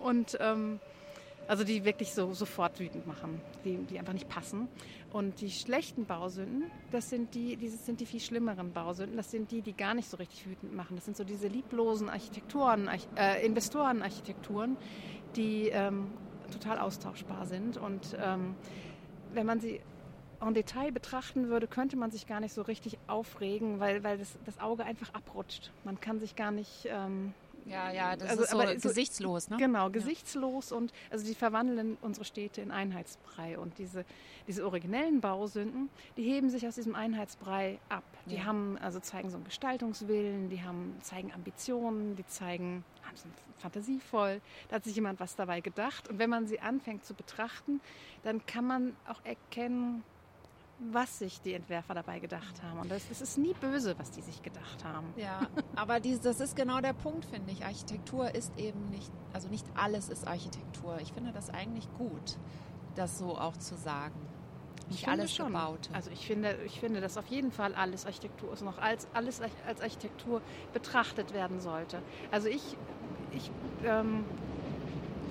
Und 0.03 0.37
ähm, 0.39 0.79
also 1.47 1.63
die 1.63 1.85
wirklich 1.85 2.13
so 2.13 2.33
sofort 2.33 2.79
wütend 2.79 3.05
machen, 3.07 3.41
die, 3.65 3.77
die 3.77 3.99
einfach 3.99 4.13
nicht 4.13 4.29
passen. 4.29 4.67
Und 5.11 5.41
die 5.41 5.51
schlechten 5.51 6.05
Bausünden, 6.05 6.71
das 6.91 7.09
sind 7.09 7.35
die, 7.35 7.55
dieses 7.55 7.85
sind 7.85 7.99
die 7.99 8.05
viel 8.05 8.19
schlimmeren 8.19 8.71
Bausünden. 8.71 9.15
Das 9.17 9.29
sind 9.29 9.51
die, 9.51 9.61
die 9.61 9.73
gar 9.73 9.93
nicht 9.93 10.09
so 10.09 10.17
richtig 10.17 10.47
wütend 10.47 10.73
machen. 10.75 10.95
Das 10.95 11.05
sind 11.05 11.15
so 11.17 11.23
diese 11.23 11.47
lieblosen 11.47 12.09
Architekturen, 12.09 12.89
äh, 13.15 13.45
Investorenarchitekturen, 13.45 14.77
die 15.35 15.67
ähm, 15.67 16.11
total 16.51 16.79
austauschbar 16.79 17.45
sind. 17.45 17.77
Und 17.77 18.17
ähm, 18.19 18.55
wenn 19.33 19.45
man 19.45 19.59
sie 19.59 19.81
en 20.41 20.53
Detail 20.53 20.91
betrachten 20.91 21.47
würde, 21.47 21.67
könnte 21.67 21.95
man 21.95 22.11
sich 22.11 22.27
gar 22.27 22.39
nicht 22.39 22.53
so 22.53 22.63
richtig 22.63 22.97
aufregen, 23.07 23.79
weil, 23.79 24.03
weil 24.03 24.17
das, 24.17 24.37
das 24.45 24.59
Auge 24.59 24.83
einfach 24.83 25.13
abrutscht. 25.13 25.71
Man 25.83 25.99
kann 25.99 26.19
sich 26.19 26.35
gar 26.35 26.51
nicht 26.51 26.87
ähm, 26.89 27.33
ja, 27.65 27.91
ja, 27.91 28.15
das 28.15 28.29
also, 28.29 28.43
ist 28.43 28.51
so 28.51 28.59
aber 28.59 28.75
gesichtslos, 28.75 29.49
ne? 29.49 29.57
Genau, 29.57 29.89
gesichtslos 29.89 30.71
ja. 30.71 30.77
und 30.77 30.93
also 31.11 31.25
die 31.25 31.35
verwandeln 31.35 31.97
unsere 32.01 32.25
Städte 32.25 32.61
in 32.61 32.71
Einheitsbrei 32.71 33.57
und 33.57 33.77
diese, 33.77 34.05
diese 34.47 34.65
originellen 34.65 35.21
Bausünden, 35.21 35.89
die 36.17 36.23
heben 36.23 36.49
sich 36.49 36.67
aus 36.67 36.75
diesem 36.75 36.95
Einheitsbrei 36.95 37.79
ab. 37.89 38.03
Die 38.25 38.35
ja. 38.35 38.45
haben, 38.45 38.77
also 38.79 38.99
zeigen 38.99 39.29
so 39.29 39.37
einen 39.37 39.45
Gestaltungswillen, 39.45 40.49
die 40.49 40.61
haben, 40.61 40.95
zeigen 41.01 41.31
Ambitionen, 41.33 42.15
die 42.15 42.25
zeigen, 42.27 42.83
sind 43.15 43.33
fantasievoll, 43.59 44.41
da 44.69 44.77
hat 44.77 44.83
sich 44.83 44.95
jemand 44.95 45.19
was 45.19 45.35
dabei 45.35 45.61
gedacht 45.61 46.09
und 46.09 46.19
wenn 46.19 46.29
man 46.29 46.47
sie 46.47 46.59
anfängt 46.59 47.05
zu 47.05 47.13
betrachten, 47.13 47.79
dann 48.23 48.45
kann 48.45 48.65
man 48.65 48.95
auch 49.07 49.23
erkennen, 49.23 50.03
was 50.79 51.19
sich 51.19 51.41
die 51.41 51.53
Entwerfer 51.53 51.93
dabei 51.93 52.19
gedacht 52.19 52.61
haben. 52.63 52.79
Und 52.79 52.91
es 52.91 53.21
ist 53.21 53.37
nie 53.37 53.53
böse, 53.53 53.97
was 53.97 54.11
die 54.11 54.21
sich 54.21 54.41
gedacht 54.41 54.83
haben. 54.83 55.13
Ja, 55.15 55.47
aber 55.75 55.99
dies, 55.99 56.19
das 56.21 56.39
ist 56.39 56.55
genau 56.55 56.81
der 56.81 56.93
Punkt, 56.93 57.25
finde 57.25 57.51
ich. 57.51 57.63
Architektur 57.63 58.33
ist 58.33 58.57
eben 58.57 58.89
nicht, 58.89 59.11
also 59.33 59.47
nicht 59.47 59.65
alles 59.75 60.09
ist 60.09 60.27
Architektur. 60.27 60.97
Ich 61.01 61.13
finde 61.13 61.31
das 61.31 61.49
eigentlich 61.49 61.87
gut, 61.97 62.37
das 62.95 63.17
so 63.17 63.37
auch 63.37 63.57
zu 63.57 63.75
sagen. 63.75 64.15
Nicht 64.89 65.07
alles 65.07 65.33
schon. 65.33 65.47
gebaut. 65.47 65.89
Also 65.93 66.11
ich 66.11 66.27
finde, 66.27 66.57
ich 66.65 66.79
finde, 66.79 66.99
dass 66.99 67.17
auf 67.17 67.27
jeden 67.27 67.51
Fall 67.51 67.73
alles 67.73 68.05
Architektur 68.05 68.51
ist, 68.51 68.61
noch 68.61 68.77
als 68.79 69.07
alles 69.13 69.41
als 69.65 69.81
Architektur 69.81 70.41
betrachtet 70.73 71.33
werden 71.33 71.61
sollte. 71.61 72.01
Also 72.31 72.49
ich, 72.49 72.77
ich 73.31 73.49
ähm, 73.85 74.25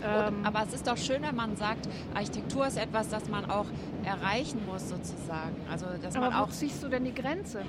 ähm, 0.04 0.44
aber 0.44 0.62
es 0.64 0.74
ist 0.74 0.86
doch 0.86 0.96
schön, 0.96 1.22
wenn 1.22 1.34
man 1.34 1.56
sagt, 1.56 1.88
Architektur 2.14 2.66
ist 2.66 2.76
etwas, 2.76 3.08
das 3.08 3.28
man 3.28 3.50
auch 3.50 3.66
erreichen 4.04 4.64
muss, 4.66 4.88
sozusagen. 4.88 5.56
Also, 5.70 5.86
dass 6.00 6.16
aber 6.16 6.30
man 6.30 6.34
auch. 6.34 6.48
Wo 6.48 6.52
siehst 6.52 6.82
du 6.82 6.88
denn 6.88 7.04
die 7.04 7.14
Grenze? 7.14 7.62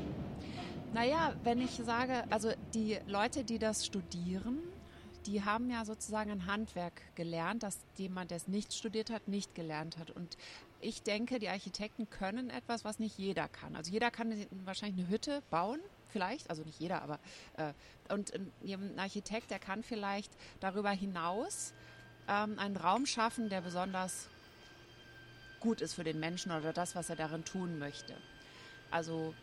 Naja, 0.93 1.33
wenn 1.43 1.59
ich 1.59 1.71
sage, 1.83 2.23
also 2.29 2.51
die 2.73 2.99
Leute, 3.07 3.43
die 3.43 3.57
das 3.57 3.85
studieren, 3.85 4.59
die 5.25 5.43
haben 5.43 5.69
ja 5.69 5.85
sozusagen 5.85 6.31
ein 6.31 6.45
Handwerk 6.45 7.01
gelernt, 7.15 7.63
das 7.63 7.79
jemand, 7.97 8.31
der 8.31 8.37
es 8.37 8.47
nicht 8.47 8.73
studiert 8.73 9.09
hat, 9.09 9.27
nicht 9.27 9.55
gelernt 9.55 9.97
hat. 9.97 10.11
Und 10.11 10.37
ich 10.81 11.01
denke, 11.01 11.39
die 11.39 11.49
Architekten 11.49 12.09
können 12.09 12.49
etwas, 12.49 12.83
was 12.83 12.99
nicht 12.99 13.17
jeder 13.17 13.47
kann. 13.47 13.75
Also 13.75 13.91
jeder 13.91 14.11
kann 14.11 14.35
wahrscheinlich 14.65 14.99
eine 14.99 15.09
Hütte 15.09 15.41
bauen, 15.49 15.79
vielleicht, 16.09 16.49
also 16.49 16.63
nicht 16.63 16.79
jeder, 16.79 17.01
aber 17.01 17.19
äh, 17.57 17.73
und 18.13 18.33
ein 18.33 18.99
Architekt, 18.99 19.49
der 19.49 19.59
kann 19.59 19.81
vielleicht 19.81 20.31
darüber 20.59 20.91
hinaus 20.91 21.73
ähm, 22.27 22.59
einen 22.59 22.77
Raum 22.77 23.05
schaffen, 23.05 23.49
der 23.49 23.61
besonders 23.61 24.27
gut 25.59 25.81
ist 25.81 25.93
für 25.93 26.03
den 26.03 26.19
Menschen 26.19 26.51
oder 26.51 26.73
das, 26.73 26.95
was 26.95 27.09
er 27.09 27.15
darin 27.15 27.45
tun 27.45 27.79
möchte. 27.79 28.13
Also 28.91 29.33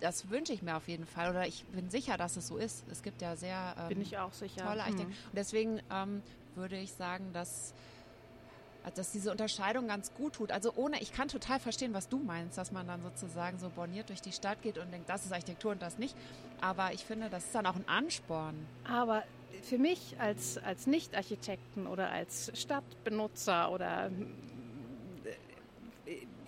das 0.00 0.30
wünsche 0.30 0.52
ich 0.52 0.62
mir 0.62 0.76
auf 0.76 0.88
jeden 0.88 1.06
Fall 1.06 1.30
oder 1.30 1.46
ich 1.46 1.64
bin 1.66 1.90
sicher, 1.90 2.16
dass 2.16 2.36
es 2.36 2.46
so 2.46 2.56
ist. 2.56 2.84
Es 2.90 3.02
gibt 3.02 3.22
ja 3.22 3.36
sehr 3.36 3.74
ähm, 3.78 3.88
bin 3.88 4.00
ich 4.00 4.18
auch 4.18 4.32
sicher. 4.32 4.64
tolle 4.64 4.82
Architekten. 4.82 5.12
Mhm. 5.12 5.28
Und 5.28 5.36
deswegen 5.36 5.80
ähm, 5.90 6.22
würde 6.54 6.76
ich 6.76 6.92
sagen, 6.92 7.32
dass 7.32 7.74
dass 8.94 9.12
diese 9.12 9.30
Unterscheidung 9.30 9.88
ganz 9.88 10.14
gut 10.14 10.34
tut. 10.34 10.52
Also 10.52 10.72
ohne, 10.74 11.00
ich 11.02 11.12
kann 11.12 11.28
total 11.28 11.60
verstehen, 11.60 11.92
was 11.92 12.08
du 12.08 12.18
meinst, 12.18 12.56
dass 12.56 12.72
man 12.72 12.86
dann 12.86 13.02
sozusagen 13.02 13.58
so 13.58 13.68
borniert 13.68 14.08
durch 14.08 14.22
die 14.22 14.32
Stadt 14.32 14.62
geht 14.62 14.78
und 14.78 14.90
denkt, 14.90 15.08
das 15.08 15.26
ist 15.26 15.32
Architektur 15.32 15.72
und 15.72 15.82
das 15.82 15.98
nicht. 15.98 16.16
Aber 16.60 16.92
ich 16.92 17.04
finde, 17.04 17.28
das 17.28 17.44
ist 17.44 17.54
dann 17.54 17.66
auch 17.66 17.76
ein 17.76 17.86
Ansporn. 17.88 18.66
Aber 18.84 19.24
für 19.64 19.78
mich 19.78 20.16
als, 20.18 20.58
als 20.58 20.86
Nicht-Architekten 20.86 21.86
oder 21.86 22.10
als 22.10 22.50
Stadtbenutzer 22.54 23.70
oder 23.70 24.10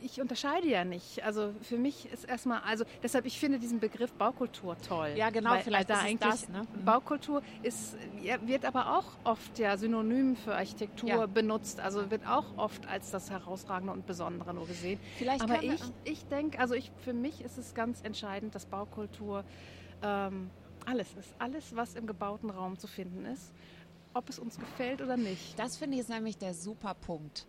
ich 0.03 0.21
unterscheide 0.21 0.69
ja 0.69 0.85
nicht. 0.85 1.23
Also 1.25 1.55
für 1.63 1.79
mich 1.79 2.11
ist 2.13 2.25
erstmal, 2.25 2.61
also 2.63 2.85
deshalb, 3.03 3.25
ich 3.25 3.39
finde 3.39 3.59
diesen 3.59 3.81
Begriff 3.81 4.13
Baukultur 4.13 4.77
toll. 4.87 5.15
Ja, 5.17 5.31
genau, 5.31 5.51
weil, 5.51 5.63
vielleicht 5.63 5.91
da 5.91 6.01
eigentlich 6.01 6.19
das, 6.19 6.49
ne? 6.49 6.63
Mhm. 6.75 6.85
Baukultur 6.85 7.43
ist, 7.63 7.97
wird 8.45 8.65
aber 8.65 8.99
auch 8.99 9.05
oft 9.25 9.59
ja 9.59 9.77
synonym 9.77 10.37
für 10.37 10.55
Architektur 10.55 11.09
ja. 11.09 11.27
benutzt. 11.27 11.81
Also 11.81 12.11
wird 12.11 12.27
auch 12.27 12.59
oft 12.59 12.87
als 12.89 13.11
das 13.11 13.31
Herausragende 13.31 13.93
und 13.93 14.07
Besondere 14.07 14.53
nur 14.55 14.67
gesehen. 14.67 14.99
Vielleicht 15.19 15.43
aber 15.43 15.63
ich, 15.63 15.81
ich 16.05 16.27
denke, 16.27 16.59
also 16.59 16.75
ich, 16.75 16.91
für 16.99 17.13
mich 17.13 17.41
ist 17.43 17.59
es 17.59 17.75
ganz 17.75 18.01
entscheidend, 18.03 18.55
dass 18.55 18.67
Baukultur 18.67 19.45
ähm, 20.03 20.51
alles 20.87 21.09
ist. 21.19 21.35
Alles, 21.39 21.75
was 21.75 21.95
im 21.95 22.07
gebauten 22.07 22.51
Raum 22.51 22.79
zu 22.79 22.87
finden 22.87 23.25
ist 23.27 23.53
ob 24.15 24.29
es 24.29 24.39
uns 24.39 24.59
gefällt 24.59 25.01
oder 25.01 25.17
nicht. 25.17 25.59
Das 25.59 25.77
finde 25.77 25.97
ich 25.97 26.03
ist 26.03 26.11
nämlich 26.11 26.39
der 26.39 26.55
super 26.55 26.95
Punkt 26.95 27.47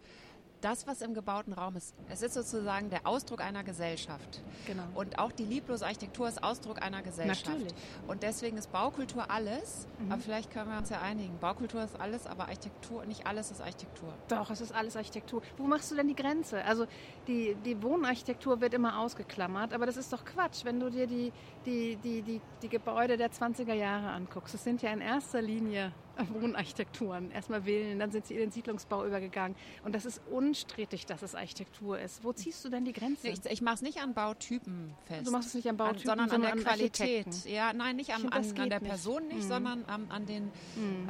das, 0.63 0.87
was 0.87 1.01
im 1.01 1.13
gebauten 1.13 1.53
Raum 1.53 1.75
ist, 1.75 1.93
es 2.09 2.21
ist 2.21 2.33
sozusagen 2.33 2.89
der 2.89 3.05
Ausdruck 3.05 3.41
einer 3.41 3.63
Gesellschaft. 3.63 4.41
Genau. 4.65 4.83
Und 4.95 5.19
auch 5.19 5.31
die 5.31 5.43
lieblose 5.43 5.85
Architektur 5.85 6.27
ist 6.27 6.41
Ausdruck 6.41 6.81
einer 6.81 7.01
Gesellschaft. 7.01 7.47
Natürlich. 7.47 7.73
Und 8.07 8.23
deswegen 8.23 8.57
ist 8.57 8.71
Baukultur 8.71 9.29
alles, 9.29 9.87
mhm. 9.99 10.11
aber 10.11 10.21
vielleicht 10.21 10.51
können 10.51 10.71
wir 10.71 10.77
uns 10.77 10.89
ja 10.89 11.01
einigen. 11.01 11.37
Baukultur 11.39 11.83
ist 11.83 11.99
alles, 11.99 12.25
aber 12.27 12.43
Architektur, 12.45 13.05
nicht 13.05 13.27
alles 13.27 13.51
ist 13.51 13.61
Architektur. 13.61 14.13
Doch, 14.29 14.49
es 14.51 14.61
ist 14.61 14.73
alles 14.73 14.95
Architektur. 14.95 15.41
Wo 15.57 15.67
machst 15.67 15.91
du 15.91 15.95
denn 15.95 16.07
die 16.07 16.15
Grenze? 16.15 16.63
Also 16.63 16.85
die, 17.27 17.55
die 17.65 17.81
Wohnarchitektur 17.83 18.61
wird 18.61 18.73
immer 18.73 18.99
ausgeklammert, 18.99 19.73
aber 19.73 19.85
das 19.85 19.97
ist 19.97 20.13
doch 20.13 20.23
Quatsch, 20.23 20.63
wenn 20.63 20.79
du 20.79 20.89
dir 20.89 21.07
die, 21.07 21.33
die, 21.65 21.97
die, 21.97 22.21
die, 22.21 22.41
die 22.61 22.69
Gebäude 22.69 23.17
der 23.17 23.31
20er 23.31 23.73
Jahre 23.73 24.09
anguckst. 24.09 24.53
Das 24.53 24.63
sind 24.63 24.81
ja 24.81 24.91
in 24.93 25.01
erster 25.01 25.41
Linie 25.41 25.91
Wohnarchitekturen. 26.33 27.31
Erstmal 27.31 27.63
Villen, 27.63 27.99
dann 27.99 28.11
sind 28.11 28.25
sie 28.25 28.35
in 28.35 28.41
den 28.41 28.51
Siedlungsbau 28.51 29.05
übergegangen. 29.05 29.55
Und 29.83 29.95
das 29.95 30.05
ist 30.05 30.21
unstrittig, 30.31 31.05
dass 31.05 31.21
es 31.21 31.35
Architektur 31.35 31.99
ist. 31.99 32.23
Wo 32.23 32.33
ziehst 32.33 32.63
du 32.63 32.69
denn 32.69 32.85
die 32.85 32.93
Grenze? 32.93 33.29
Ich, 33.29 33.45
ich 33.45 33.61
mache 33.61 33.75
es 33.75 33.81
nicht 33.81 33.99
an 33.99 34.13
Bautypen 34.13 34.93
fest. 35.05 35.27
Du 35.27 35.31
machst 35.31 35.49
es 35.49 35.53
nicht 35.55 35.69
an 35.69 35.77
Bautypen, 35.77 36.09
an, 36.09 36.29
sondern, 36.29 36.29
sondern, 36.29 36.51
an 36.51 36.57
der 36.57 36.65
Qualität. 36.65 37.45
Ja, 37.45 37.73
nein, 37.73 37.95
nicht 37.95 38.13
an, 38.13 38.29
an, 38.29 38.43
an 38.43 38.69
der 38.69 38.79
nicht. 38.79 38.89
Person 38.89 39.27
nicht, 39.27 39.43
mhm. 39.43 39.47
sondern 39.47 39.85
an, 39.85 40.25
den 40.25 40.45
mhm. 40.75 41.09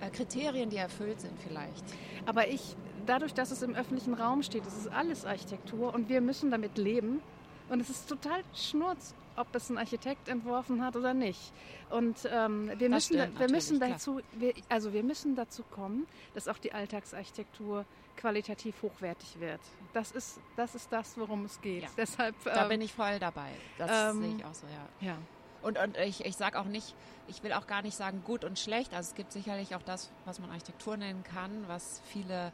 äh, 0.00 0.10
Kriterien, 0.10 0.70
die 0.70 0.76
erfüllt 0.76 1.20
sind 1.20 1.38
vielleicht. 1.40 1.84
Aber 2.26 2.48
ich, 2.48 2.76
dadurch, 3.06 3.34
dass 3.34 3.50
es 3.50 3.62
im 3.62 3.74
öffentlichen 3.74 4.14
Raum 4.14 4.42
steht, 4.42 4.64
das 4.66 4.76
ist 4.76 4.88
alles 4.88 5.24
Architektur 5.24 5.94
und 5.94 6.08
wir 6.08 6.20
müssen 6.20 6.50
damit 6.50 6.78
leben. 6.78 7.20
Und 7.68 7.80
es 7.80 7.88
ist 7.88 8.08
total 8.08 8.42
schnurz, 8.52 9.14
ob 9.36 9.54
es 9.54 9.70
ein 9.70 9.78
Architekt 9.78 10.28
entworfen 10.28 10.84
hat 10.84 10.96
oder 10.96 11.14
nicht. 11.14 11.52
Und 11.90 12.16
ähm, 12.30 12.70
wir, 12.76 12.88
müssen, 12.88 13.16
wir 13.16 13.50
müssen 13.50 13.80
dazu, 13.80 14.20
wir, 14.32 14.54
also 14.68 14.92
wir 14.92 15.02
müssen 15.02 15.34
dazu 15.34 15.62
kommen, 15.62 16.06
dass 16.34 16.48
auch 16.48 16.58
die 16.58 16.72
Alltagsarchitektur 16.72 17.84
qualitativ 18.16 18.82
hochwertig 18.82 19.40
wird. 19.40 19.60
Das 19.92 20.12
ist 20.12 20.40
das, 20.56 20.74
ist 20.74 20.92
das 20.92 21.16
worum 21.16 21.44
es 21.44 21.60
geht. 21.60 21.82
Ja. 21.82 21.88
Deshalb, 21.96 22.34
da 22.44 22.64
ähm, 22.64 22.68
bin 22.68 22.80
ich 22.82 22.92
voll 22.92 23.18
dabei. 23.18 23.50
Das 23.78 24.14
ähm, 24.14 24.22
sehe 24.22 24.36
ich 24.36 24.44
auch 24.44 24.54
so, 24.54 24.66
ja. 24.66 25.08
ja. 25.08 25.16
Und, 25.62 25.78
und 25.78 25.96
ich, 25.98 26.24
ich 26.24 26.36
sage 26.36 26.58
auch 26.58 26.64
nicht, 26.64 26.94
ich 27.28 27.42
will 27.42 27.52
auch 27.52 27.66
gar 27.66 27.82
nicht 27.82 27.96
sagen 27.96 28.22
gut 28.24 28.44
und 28.44 28.58
schlecht. 28.58 28.94
Also 28.94 29.10
es 29.10 29.14
gibt 29.14 29.32
sicherlich 29.32 29.74
auch 29.74 29.82
das, 29.82 30.10
was 30.24 30.38
man 30.38 30.50
Architektur 30.50 30.96
nennen 30.96 31.22
kann, 31.22 31.64
was 31.66 32.00
viele 32.06 32.52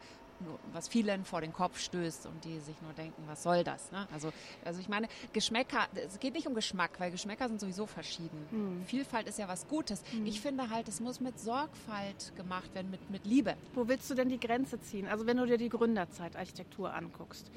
was 0.73 0.89
vielen 0.89 1.25
vor 1.25 1.41
den 1.41 1.53
Kopf 1.53 1.79
stößt 1.79 2.27
und 2.27 2.45
die 2.45 2.59
sich 2.61 2.81
nur 2.83 2.93
denken, 2.93 3.23
was 3.27 3.43
soll 3.43 3.65
das? 3.65 3.91
Ne? 3.93 4.07
Also, 4.13 4.33
also 4.65 4.81
ich 4.81 4.89
meine, 4.89 5.09
Geschmäcker, 5.33 5.87
es 5.95 6.19
geht 6.19 6.35
nicht 6.35 6.47
um 6.47 6.55
Geschmack, 6.55 6.99
weil 6.99 7.11
Geschmäcker 7.11 7.49
sind 7.49 7.61
sowieso 7.61 7.87
verschieden. 7.87 8.47
Mhm. 8.51 8.85
Vielfalt 8.87 9.27
ist 9.27 9.39
ja 9.39 9.49
was 9.49 9.67
Gutes. 9.67 10.03
Mhm. 10.13 10.27
Ich 10.27 10.41
finde 10.41 10.71
halt, 10.71 10.89
es 10.89 11.01
muss 11.01 11.21
mit 11.21 11.39
Sorgfalt 11.39 12.33
gemacht 12.37 12.75
werden, 12.75 12.91
mit, 12.91 13.11
mit 13.11 13.25
Liebe. 13.25 13.57
Wo 13.75 13.89
willst 13.89 14.11
du 14.11 14.15
denn 14.15 14.29
die 14.29 14.41
Grenze 14.41 14.81
ziehen? 14.81 15.07
Also 15.07 15.27
wenn 15.27 15.37
du 15.37 15.47
dir 15.47 15.59
die 15.59 15.69
Gründerzeit 15.69 16.37
Architektur 16.37 16.93
anguckst, 16.93 17.51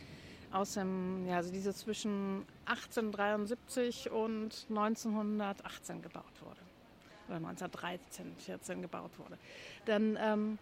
aus 0.51 0.73
dem, 0.73 1.27
ja, 1.27 1.37
also 1.37 1.51
diese 1.51 1.73
zwischen 1.73 2.45
1873 2.65 4.09
und 4.09 4.65
1918 4.69 6.01
gebaut 6.01 6.23
wurde. 6.41 6.59
Oder 7.27 7.37
1913, 7.37 8.35
14 8.37 8.81
gebaut 8.81 9.11
wurde. 9.19 9.37
Dann 9.85 10.17
ähm, 10.19 10.57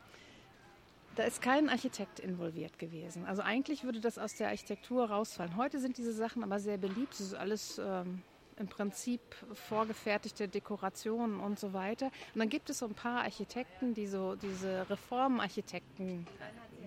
da 1.18 1.24
ist 1.24 1.42
kein 1.42 1.68
Architekt 1.70 2.20
involviert 2.20 2.78
gewesen. 2.78 3.26
Also 3.26 3.42
eigentlich 3.42 3.84
würde 3.84 4.00
das 4.00 4.20
aus 4.20 4.36
der 4.36 4.50
Architektur 4.50 5.10
rausfallen. 5.10 5.58
Heute 5.58 5.80
sind 5.80 5.98
diese 5.98 6.14
Sachen 6.14 6.44
aber 6.44 6.60
sehr 6.60 6.78
beliebt. 6.78 7.14
Es 7.14 7.22
ist 7.22 7.34
alles 7.34 7.82
ähm, 7.84 8.22
im 8.60 8.68
Prinzip 8.68 9.22
vorgefertigte 9.54 10.48
Dekorationen 10.48 11.40
und 11.40 11.60
so 11.60 11.74
weiter. 11.74 12.08
Und 12.34 12.40
dann 12.40 12.50
gibt 12.50 12.70
es 12.70 12.80
so 12.80 12.86
ein 12.86 12.94
paar 12.94 13.24
Architekten, 13.24 13.96
die 13.96 14.06
so 14.06 14.36
diese 14.36 14.88
Reformarchitekten 14.90 16.28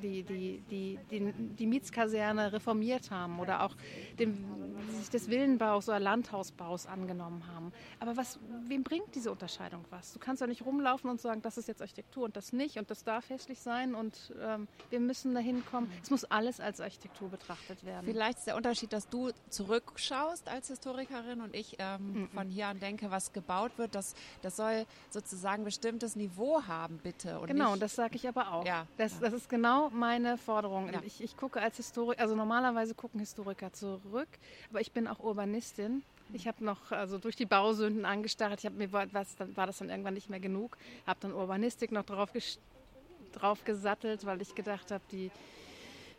die, 0.01 0.23
die, 0.23 0.63
die, 0.71 0.99
die, 1.11 1.33
die 1.33 1.67
Mietskaserne 1.67 2.53
reformiert 2.53 3.11
haben 3.11 3.39
oder 3.39 3.63
auch 3.63 3.77
dem, 4.19 4.45
sich 4.91 5.11
des 5.11 5.29
Villenbaus 5.29 5.89
oder 5.89 6.01
Landhausbaus 6.01 6.87
angenommen 6.87 7.47
haben. 7.47 7.73
Aber 7.99 8.17
was, 8.17 8.39
wem 8.67 8.83
bringt 8.83 9.15
diese 9.15 9.31
Unterscheidung 9.31 9.85
was? 9.91 10.13
Du 10.13 10.19
kannst 10.19 10.41
ja 10.41 10.47
nicht 10.47 10.65
rumlaufen 10.65 11.11
und 11.11 11.21
sagen, 11.21 11.43
das 11.43 11.59
ist 11.59 11.69
jetzt 11.69 11.81
Architektur 11.81 12.25
und 12.25 12.37
das 12.37 12.53
nicht 12.53 12.79
und 12.79 12.91
das 12.91 13.05
darf 13.05 13.29
hässlich 13.29 13.61
sein 13.61 13.95
und 13.95 14.35
ähm, 14.41 14.69
wir 14.91 15.01
müssen 15.01 15.35
dahin 15.35 15.65
kommen. 15.65 15.91
Es 16.03 16.11
muss 16.11 16.25
alles 16.25 16.61
als 16.61 16.81
Architektur 16.81 17.29
betrachtet 17.29 17.85
werden. 17.85 18.07
Vielleicht 18.07 18.39
ist 18.39 18.47
der 18.47 18.57
Unterschied, 18.57 18.93
dass 18.93 19.09
du 19.09 19.31
zurückschaust 19.49 20.49
als 20.49 20.69
Historikerin 20.69 21.41
und 21.41 21.55
ich 21.55 21.77
ähm, 21.79 22.13
mhm. 22.13 22.29
von 22.29 22.49
hier 22.49 22.69
an 22.69 22.81
denke, 22.81 23.11
was 23.11 23.33
gebaut 23.33 23.73
wird, 23.77 23.95
das, 23.95 24.15
das 24.43 24.57
soll 24.57 24.87
sozusagen 25.11 25.65
bestimmtes 25.65 26.17
Niveau 26.17 26.63
haben, 26.67 26.99
bitte. 26.99 27.39
Und 27.39 27.49
genau, 27.49 27.71
nicht, 27.71 27.83
das 27.83 27.95
sage 27.95 28.17
ich 28.17 28.27
aber 28.27 28.53
auch. 28.53 28.65
Ja, 28.67 28.87
das, 28.97 29.15
ja. 29.15 29.19
das 29.21 29.35
ist 29.35 29.49
genau 29.49 29.90
meine 29.93 30.39
Forderung. 30.39 30.93
Ja. 30.93 31.01
Ich, 31.05 31.23
ich 31.23 31.37
gucke 31.37 31.61
als 31.61 31.77
Historiker, 31.77 32.21
also 32.21 32.35
normalerweise 32.35 32.95
gucken 32.95 33.21
Historiker 33.21 33.73
zurück, 33.73 34.29
aber 34.71 34.81
ich 34.81 34.93
bin 34.93 35.07
auch 35.07 35.21
Urbanistin. 35.21 36.03
Ich 36.33 36.47
habe 36.47 36.65
noch 36.65 36.93
also 36.93 37.19
durch 37.19 37.35
die 37.35 37.47
Bausünden 37.47 38.05
angestarrt. 38.05 38.61
Ich 38.61 38.67
habe 38.67 38.77
mir 38.77 38.93
was, 38.93 39.37
dann 39.37 39.57
war 39.57 39.67
das 39.67 39.79
dann 39.79 39.91
irgendwann 39.91 40.15
nicht 40.15 40.31
mehr 40.31 40.39
genug. 40.39 40.77
Habe 41.07 41.19
dann 41.21 41.33
Urbanistik 41.33 41.91
noch 41.91 42.05
drauf, 42.05 42.31
drauf 43.33 43.65
gesattelt, 43.65 44.25
weil 44.25 44.41
ich 44.41 44.55
gedacht 44.55 44.93
habe, 44.93 45.03
die 45.11 45.31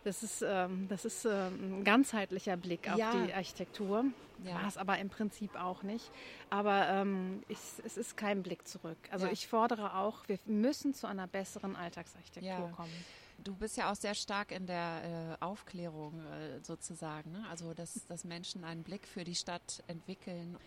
das 0.04 0.24
ist, 0.24 0.44
ähm, 0.46 0.88
das 0.90 1.06
ist 1.06 1.26
ähm, 1.26 1.80
ein 1.80 1.84
ganzheitlicher 1.84 2.58
Blick 2.58 2.92
auf 2.92 2.98
ja. 2.98 3.12
die 3.14 3.34
Architektur. 3.34 4.06
Ja. 4.44 4.56
War 4.56 4.68
es 4.68 4.78
aber 4.78 4.98
im 4.98 5.10
Prinzip 5.10 5.56
auch 5.56 5.84
nicht. 5.84 6.10
Aber 6.50 6.88
ähm, 6.90 7.44
ich, 7.48 7.60
es 7.86 7.98
ist 7.98 8.18
kein 8.18 8.42
Blick 8.42 8.68
zurück. 8.68 8.98
Also 9.12 9.28
ja. 9.28 9.32
ich 9.32 9.48
fordere 9.48 9.96
auch, 9.98 10.28
wir 10.28 10.40
müssen 10.46 10.96
zu 10.96 11.06
einer 11.06 11.28
besseren 11.28 11.76
Alltagsarchitektur 11.76 12.72
kommen. 12.76 13.06
Du 13.44 13.56
bist 13.56 13.76
ja 13.78 13.92
auch 13.92 13.96
sehr 13.96 14.14
stark 14.14 14.52
in 14.52 14.68
der 14.68 15.38
äh, 15.40 15.44
Aufklärung 15.44 16.20
äh, 16.20 16.60
sozusagen, 16.62 17.32
ne? 17.32 17.44
also 17.50 17.74
dass, 17.74 18.06
dass 18.06 18.24
Menschen 18.24 18.64
einen 18.64 18.84
Blick 18.84 19.08
für 19.08 19.24
die 19.24 19.36
Stadt 19.36 19.84
entwickeln. 19.88 20.58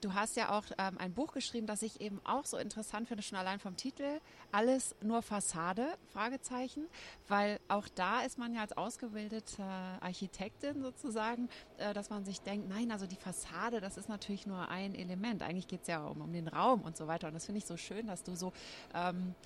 Du 0.00 0.14
hast 0.14 0.36
ja 0.36 0.50
auch 0.58 0.64
ähm, 0.78 0.98
ein 0.98 1.14
Buch 1.14 1.32
geschrieben, 1.32 1.68
das 1.68 1.80
ich 1.82 2.00
eben 2.00 2.20
auch 2.24 2.44
so 2.44 2.56
interessant 2.56 3.06
finde, 3.06 3.22
schon 3.22 3.38
allein 3.38 3.60
vom 3.60 3.76
Titel. 3.76 4.18
Alles 4.50 4.96
nur 5.00 5.22
Fassade, 5.22 5.96
Fragezeichen. 6.08 6.88
Weil 7.28 7.60
auch 7.68 7.86
da 7.94 8.22
ist 8.22 8.36
man 8.36 8.52
ja 8.52 8.62
als 8.62 8.76
ausgebildete 8.76 9.62
Architektin 9.62 10.82
sozusagen, 10.82 11.48
äh, 11.78 11.94
dass 11.94 12.10
man 12.10 12.24
sich 12.24 12.40
denkt, 12.40 12.68
nein, 12.68 12.90
also 12.90 13.06
die 13.06 13.14
Fassade, 13.14 13.80
das 13.80 13.96
ist 13.96 14.08
natürlich 14.08 14.44
nur 14.44 14.68
ein 14.68 14.96
Element. 14.96 15.40
Eigentlich 15.44 15.68
geht 15.68 15.82
es 15.82 15.86
ja 15.86 16.04
um, 16.04 16.20
um 16.20 16.32
den 16.32 16.48
Raum 16.48 16.82
und 16.82 16.96
so 16.96 17.06
weiter. 17.06 17.28
Und 17.28 17.34
das 17.34 17.46
finde 17.46 17.58
ich 17.58 17.66
so 17.66 17.76
schön, 17.76 18.08
dass 18.08 18.24
du 18.24 18.34
so 18.34 18.52
ähm, 18.94 19.36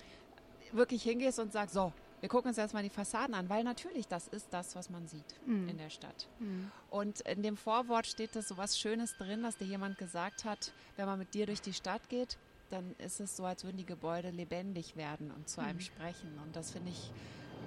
wirklich 0.73 1.03
hingehst 1.03 1.39
und 1.39 1.53
sagst, 1.53 1.75
so, 1.75 1.93
wir 2.21 2.29
gucken 2.29 2.49
uns 2.49 2.59
erstmal 2.59 2.83
die 2.83 2.91
Fassaden 2.91 3.35
an, 3.35 3.49
weil 3.49 3.63
natürlich 3.63 4.09
das 4.09 4.29
ist 4.29 4.49
das, 4.51 4.75
was 4.75 4.91
man 4.91 5.07
sieht 5.07 5.35
mhm. 5.47 5.69
in 5.69 5.79
der 5.79 5.91
Stadt. 5.91 6.29
Mhm. 6.39 6.71
Und 6.91 7.21
in 7.23 7.43
dem 7.43 7.57
Vorwort 7.57 8.07
steht 8.07 8.35
das 8.35 8.49
so 8.49 8.57
was 8.57 8.79
Schönes 8.79 9.17
drin, 9.17 9.43
dass 9.43 9.57
dir 9.57 9.67
jemand 9.67 9.99
gesagt 9.99 10.45
hat, 10.45 10.73
wenn 10.97 11.07
man 11.07 11.19
mit 11.19 11.35
dir 11.35 11.47
durch 11.47 11.61
die 11.61 11.73
Stadt 11.73 12.09
geht, 12.09 12.39
dann 12.71 12.95
ist 12.99 13.21
es 13.21 13.37
so, 13.37 13.45
als 13.45 13.65
würden 13.65 13.77
die 13.77 13.87
Gebäude 13.87 14.31
lebendig 14.31 14.97
werden 14.97 15.31
und 15.31 15.49
zu 15.49 15.61
einem 15.61 15.77
mhm. 15.77 15.83
sprechen. 15.83 16.39
Und 16.45 16.57
das 16.57 16.71
finde 16.71 16.91
ich 16.91 17.13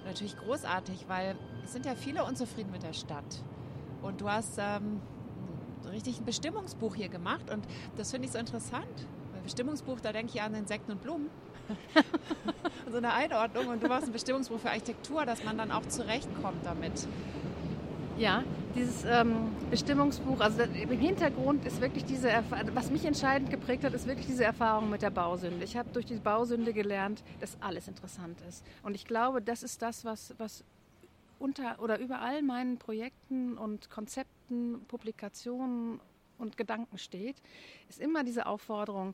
natürlich 0.06 0.38
großartig, 0.38 1.08
weil 1.08 1.38
es 1.64 1.72
sind 1.72 1.86
ja 1.86 1.96
viele 1.96 2.24
unzufrieden 2.24 2.72
mit 2.72 2.84
der 2.84 2.94
Stadt. 2.94 3.44
Und 4.02 4.22
du 4.22 4.30
hast 4.30 4.58
ähm, 4.58 5.02
richtig 5.92 6.20
ein 6.20 6.26
Bestimmungsbuch 6.26 6.96
hier 6.96 7.10
gemacht 7.10 7.50
und 7.50 7.66
das 7.98 8.12
finde 8.12 8.26
ich 8.28 8.32
so 8.32 8.40
interessant. 8.40 9.08
Bei 9.34 9.40
Bestimmungsbuch, 9.42 10.00
da 10.00 10.12
denke 10.12 10.34
ich 10.34 10.42
an 10.42 10.54
Insekten 10.54 10.92
und 10.92 11.02
Blumen. 11.02 11.30
so 12.92 12.98
eine 12.98 13.14
Einordnung 13.14 13.68
und 13.68 13.84
du 13.84 13.88
machst 13.88 14.08
ein 14.08 14.14
Bestimmungsbuch 14.14 14.60
für 14.60 14.70
Architektur, 14.70 15.26
dass 15.26 15.44
man 15.44 15.58
dann 15.58 15.72
auch 15.72 15.86
zurechtkommt 15.88 16.66
damit. 16.66 17.08
Ja, 18.18 18.44
dieses 18.76 19.06
ähm, 19.06 19.56
Bestimmungsbuch, 19.72 20.42
also 20.42 20.62
im 20.64 20.90
Hintergrund 21.00 21.66
ist 21.66 21.80
wirklich 21.80 22.04
diese, 22.04 22.30
Erfahrung, 22.30 22.70
was 22.74 22.92
mich 22.92 23.06
entscheidend 23.06 23.50
geprägt 23.50 23.86
hat, 23.86 23.94
ist 23.94 24.08
wirklich 24.08 24.28
diese 24.28 24.44
Erfahrung 24.44 24.90
mit 24.90 25.02
der 25.02 25.10
Bausünde. 25.10 25.64
Ich 25.64 25.78
habe 25.78 25.90
durch 25.94 26.06
die 26.06 26.16
Bausünde 26.16 26.74
gelernt, 26.74 27.24
dass 27.40 27.58
alles 27.62 27.88
interessant 27.88 28.38
ist. 28.50 28.66
Und 28.84 28.94
ich 28.94 29.06
glaube, 29.06 29.42
das 29.42 29.64
ist 29.64 29.82
das, 29.82 30.04
was, 30.04 30.36
was 30.38 30.66
unter 31.40 31.82
oder 31.82 31.98
über 32.00 32.20
all 32.20 32.42
meinen 32.42 32.78
Projekten 32.78 33.58
und 33.58 33.90
Konzepten, 33.90 34.82
Publikationen 34.88 36.02
und 36.38 36.58
Gedanken 36.58 36.98
steht, 36.98 37.38
ist 37.88 38.00
immer 38.00 38.26
diese 38.26 38.48
Aufforderung, 38.48 39.14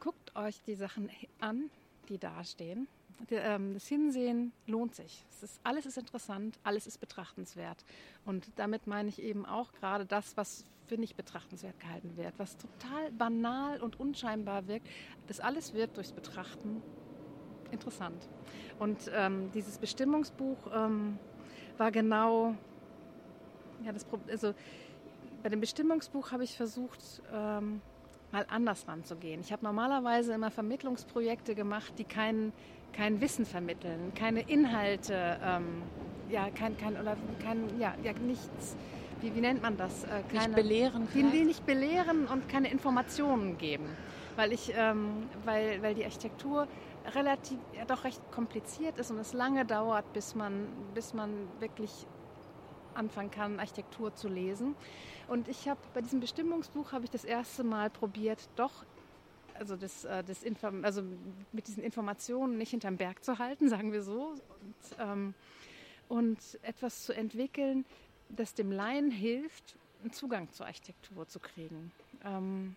guckt 0.00 0.34
euch 0.34 0.60
die 0.66 0.74
Sachen 0.74 1.10
an, 1.38 1.70
die 2.12 2.18
dastehen 2.18 2.86
ähm, 3.30 3.74
das 3.74 3.86
Hinsehen 3.86 4.52
lohnt 4.66 4.94
sich. 4.94 5.24
Ist, 5.42 5.60
alles 5.64 5.86
ist 5.86 5.98
interessant, 5.98 6.58
alles 6.62 6.86
ist 6.86 6.98
betrachtenswert. 6.98 7.84
Und 8.24 8.46
damit 8.56 8.86
meine 8.86 9.08
ich 9.08 9.22
eben 9.22 9.46
auch 9.46 9.72
gerade 9.72 10.06
das, 10.06 10.36
was 10.36 10.64
für 10.86 10.98
nicht 10.98 11.16
betrachtenswert 11.16 11.78
gehalten 11.80 12.16
wird, 12.16 12.34
was 12.38 12.56
total 12.56 13.10
banal 13.12 13.80
und 13.80 13.98
unscheinbar 13.98 14.66
wirkt. 14.66 14.88
Das 15.26 15.40
alles 15.40 15.72
wird 15.74 15.96
durchs 15.96 16.12
Betrachten 16.12 16.82
interessant. 17.70 18.28
Und 18.78 19.10
ähm, 19.14 19.50
dieses 19.52 19.78
Bestimmungsbuch 19.78 20.58
ähm, 20.74 21.18
war 21.78 21.90
genau, 21.90 22.54
ja, 23.84 23.92
das 23.92 24.06
also 24.28 24.54
bei 25.42 25.48
dem 25.48 25.60
Bestimmungsbuch 25.60 26.30
habe 26.32 26.44
ich 26.44 26.56
versucht, 26.56 27.22
ähm, 27.32 27.80
mal 28.32 28.46
anders 28.48 28.88
ranzugehen. 28.88 29.40
Ich 29.40 29.52
habe 29.52 29.64
normalerweise 29.64 30.32
immer 30.32 30.50
Vermittlungsprojekte 30.50 31.54
gemacht, 31.54 31.92
die 31.98 32.04
keinen 32.04 32.52
kein 32.92 33.20
Wissen 33.20 33.46
vermitteln, 33.46 34.12
keine 34.14 34.40
Inhalte, 34.42 35.38
ähm, 35.42 35.82
ja, 36.28 36.50
kein, 36.50 36.76
kein, 36.76 37.00
oder 37.00 37.16
kein, 37.42 37.78
ja, 37.78 37.94
ja, 38.02 38.12
nichts, 38.12 38.76
wie, 39.20 39.34
wie 39.34 39.40
nennt 39.40 39.62
man 39.62 39.76
das? 39.76 40.04
Äh, 40.04 40.22
keine, 40.32 40.48
nicht 40.48 40.56
belehren. 40.56 41.08
Die, 41.14 41.22
die, 41.22 41.44
nicht 41.44 41.64
belehren 41.66 42.26
und 42.26 42.48
keine 42.48 42.70
Informationen 42.70 43.58
geben. 43.58 43.86
Weil 44.36 44.52
ich, 44.52 44.72
ähm, 44.76 45.28
weil, 45.44 45.82
weil 45.82 45.94
die 45.94 46.04
Architektur 46.04 46.66
relativ, 47.14 47.58
ja, 47.76 47.84
doch 47.84 48.04
recht 48.04 48.20
kompliziert 48.30 48.98
ist 48.98 49.10
und 49.10 49.18
es 49.18 49.32
lange 49.32 49.64
dauert, 49.64 50.10
bis 50.12 50.34
man, 50.34 50.68
bis 50.94 51.14
man 51.14 51.30
wirklich 51.60 52.06
anfangen 52.94 53.30
kann, 53.30 53.60
Architektur 53.60 54.14
zu 54.14 54.28
lesen. 54.28 54.74
Und 55.28 55.48
ich 55.48 55.68
habe 55.68 55.80
bei 55.94 56.00
diesem 56.00 56.20
Bestimmungsbuch 56.20 56.92
habe 56.92 57.04
ich 57.04 57.10
das 57.10 57.24
erste 57.24 57.64
Mal 57.64 57.90
probiert, 57.90 58.48
doch 58.56 58.84
also, 59.54 59.76
das, 59.76 60.04
äh, 60.04 60.24
das 60.24 60.42
Inform 60.42 60.84
also 60.84 61.02
mit 61.52 61.68
diesen 61.68 61.82
Informationen 61.82 62.58
nicht 62.58 62.70
hinterm 62.70 62.96
Berg 62.96 63.22
zu 63.22 63.38
halten, 63.38 63.68
sagen 63.70 63.92
wir 63.92 64.02
so, 64.02 64.32
und, 64.32 64.98
ähm, 64.98 65.34
und 66.08 66.38
etwas 66.62 67.04
zu 67.04 67.12
entwickeln, 67.12 67.84
das 68.28 68.54
dem 68.54 68.72
Laien 68.72 69.10
hilft, 69.10 69.76
einen 70.02 70.12
Zugang 70.12 70.50
zur 70.50 70.66
Architektur 70.66 71.28
zu 71.28 71.38
kriegen. 71.38 71.92
Ähm, 72.24 72.76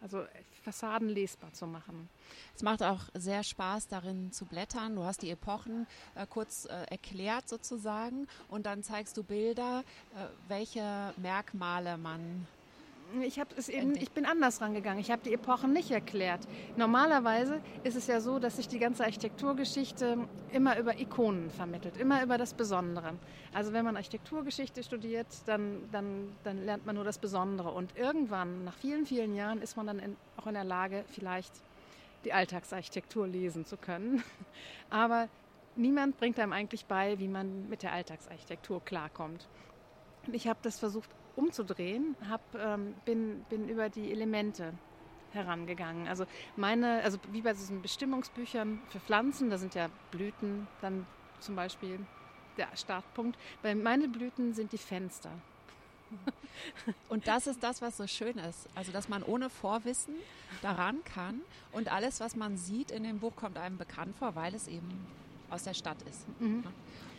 also 0.00 0.24
Fassaden 0.64 1.08
lesbar 1.08 1.52
zu 1.52 1.66
machen. 1.66 2.08
Es 2.54 2.62
macht 2.62 2.82
auch 2.82 3.02
sehr 3.14 3.42
Spaß, 3.42 3.88
darin 3.88 4.32
zu 4.32 4.44
blättern. 4.44 4.96
Du 4.96 5.04
hast 5.04 5.22
die 5.22 5.30
Epochen 5.30 5.86
äh, 6.14 6.26
kurz 6.26 6.66
äh, 6.66 6.84
erklärt 6.90 7.48
sozusagen 7.48 8.26
und 8.48 8.66
dann 8.66 8.82
zeigst 8.82 9.16
du 9.16 9.22
Bilder, 9.22 9.84
äh, 10.14 10.26
welche 10.48 11.14
Merkmale 11.16 11.96
man 11.96 12.46
ich 13.22 13.38
habe 13.38 13.54
es 13.56 13.68
eben, 13.68 13.96
ich 13.96 14.10
bin 14.10 14.26
anders 14.26 14.60
rangegangen. 14.60 15.00
Ich 15.00 15.10
habe 15.10 15.22
die 15.22 15.32
Epochen 15.32 15.72
nicht 15.72 15.90
erklärt. 15.90 16.40
Normalerweise 16.76 17.60
ist 17.82 17.96
es 17.96 18.06
ja 18.06 18.20
so, 18.20 18.38
dass 18.38 18.56
sich 18.56 18.68
die 18.68 18.78
ganze 18.78 19.04
Architekturgeschichte 19.04 20.18
immer 20.52 20.78
über 20.78 20.98
Ikonen 20.98 21.50
vermittelt, 21.50 21.96
immer 21.96 22.22
über 22.22 22.36
das 22.36 22.54
Besondere. 22.54 23.14
Also 23.52 23.72
wenn 23.72 23.84
man 23.84 23.96
Architekturgeschichte 23.96 24.82
studiert, 24.82 25.26
dann, 25.46 25.88
dann, 25.90 26.32
dann 26.44 26.64
lernt 26.64 26.84
man 26.86 26.96
nur 26.96 27.04
das 27.04 27.18
Besondere. 27.18 27.70
Und 27.70 27.96
irgendwann, 27.96 28.64
nach 28.64 28.76
vielen, 28.76 29.06
vielen 29.06 29.34
Jahren, 29.34 29.62
ist 29.62 29.76
man 29.76 29.86
dann 29.86 29.98
in, 29.98 30.16
auch 30.36 30.46
in 30.46 30.54
der 30.54 30.64
Lage, 30.64 31.04
vielleicht 31.08 31.52
die 32.24 32.32
Alltagsarchitektur 32.32 33.26
lesen 33.26 33.64
zu 33.64 33.76
können. 33.76 34.22
Aber 34.90 35.28
niemand 35.76 36.18
bringt 36.18 36.38
einem 36.38 36.52
eigentlich 36.52 36.84
bei, 36.84 37.18
wie 37.18 37.28
man 37.28 37.68
mit 37.68 37.82
der 37.82 37.92
Alltagsarchitektur 37.92 38.84
klarkommt. 38.84 39.48
Ich 40.30 40.46
habe 40.46 40.58
das 40.62 40.78
versucht 40.78 41.08
umzudrehen, 41.38 42.16
hab, 42.28 42.42
ähm, 42.54 42.94
bin, 43.04 43.44
bin 43.48 43.68
über 43.68 43.88
die 43.88 44.10
Elemente 44.10 44.74
herangegangen. 45.32 46.08
Also 46.08 46.26
meine, 46.56 47.02
also 47.02 47.18
wie 47.30 47.42
bei 47.42 47.52
diesen 47.52 47.80
Bestimmungsbüchern 47.80 48.80
für 48.88 49.00
Pflanzen, 49.00 49.50
da 49.50 49.58
sind 49.58 49.74
ja 49.74 49.88
Blüten 50.10 50.66
dann 50.80 51.06
zum 51.38 51.54
Beispiel 51.54 52.00
der 52.56 52.68
Startpunkt. 52.74 53.38
Bei 53.62 53.74
meine 53.74 54.08
Blüten 54.08 54.52
sind 54.52 54.72
die 54.72 54.78
Fenster. 54.78 55.30
Und 57.08 57.28
das 57.28 57.46
ist 57.46 57.62
das, 57.62 57.80
was 57.82 57.96
so 57.96 58.06
schön 58.06 58.38
ist. 58.38 58.68
Also, 58.74 58.90
dass 58.92 59.08
man 59.08 59.22
ohne 59.22 59.50
Vorwissen 59.50 60.14
daran 60.62 61.04
kann 61.04 61.42
und 61.70 61.92
alles, 61.92 62.18
was 62.18 62.34
man 62.34 62.56
sieht 62.56 62.90
in 62.90 63.02
dem 63.02 63.18
Buch, 63.18 63.36
kommt 63.36 63.58
einem 63.58 63.76
bekannt 63.76 64.16
vor, 64.16 64.34
weil 64.34 64.54
es 64.54 64.66
eben 64.66 65.06
aus 65.50 65.64
der 65.64 65.74
Stadt 65.74 66.00
ist. 66.02 66.26
Mhm. 66.40 66.64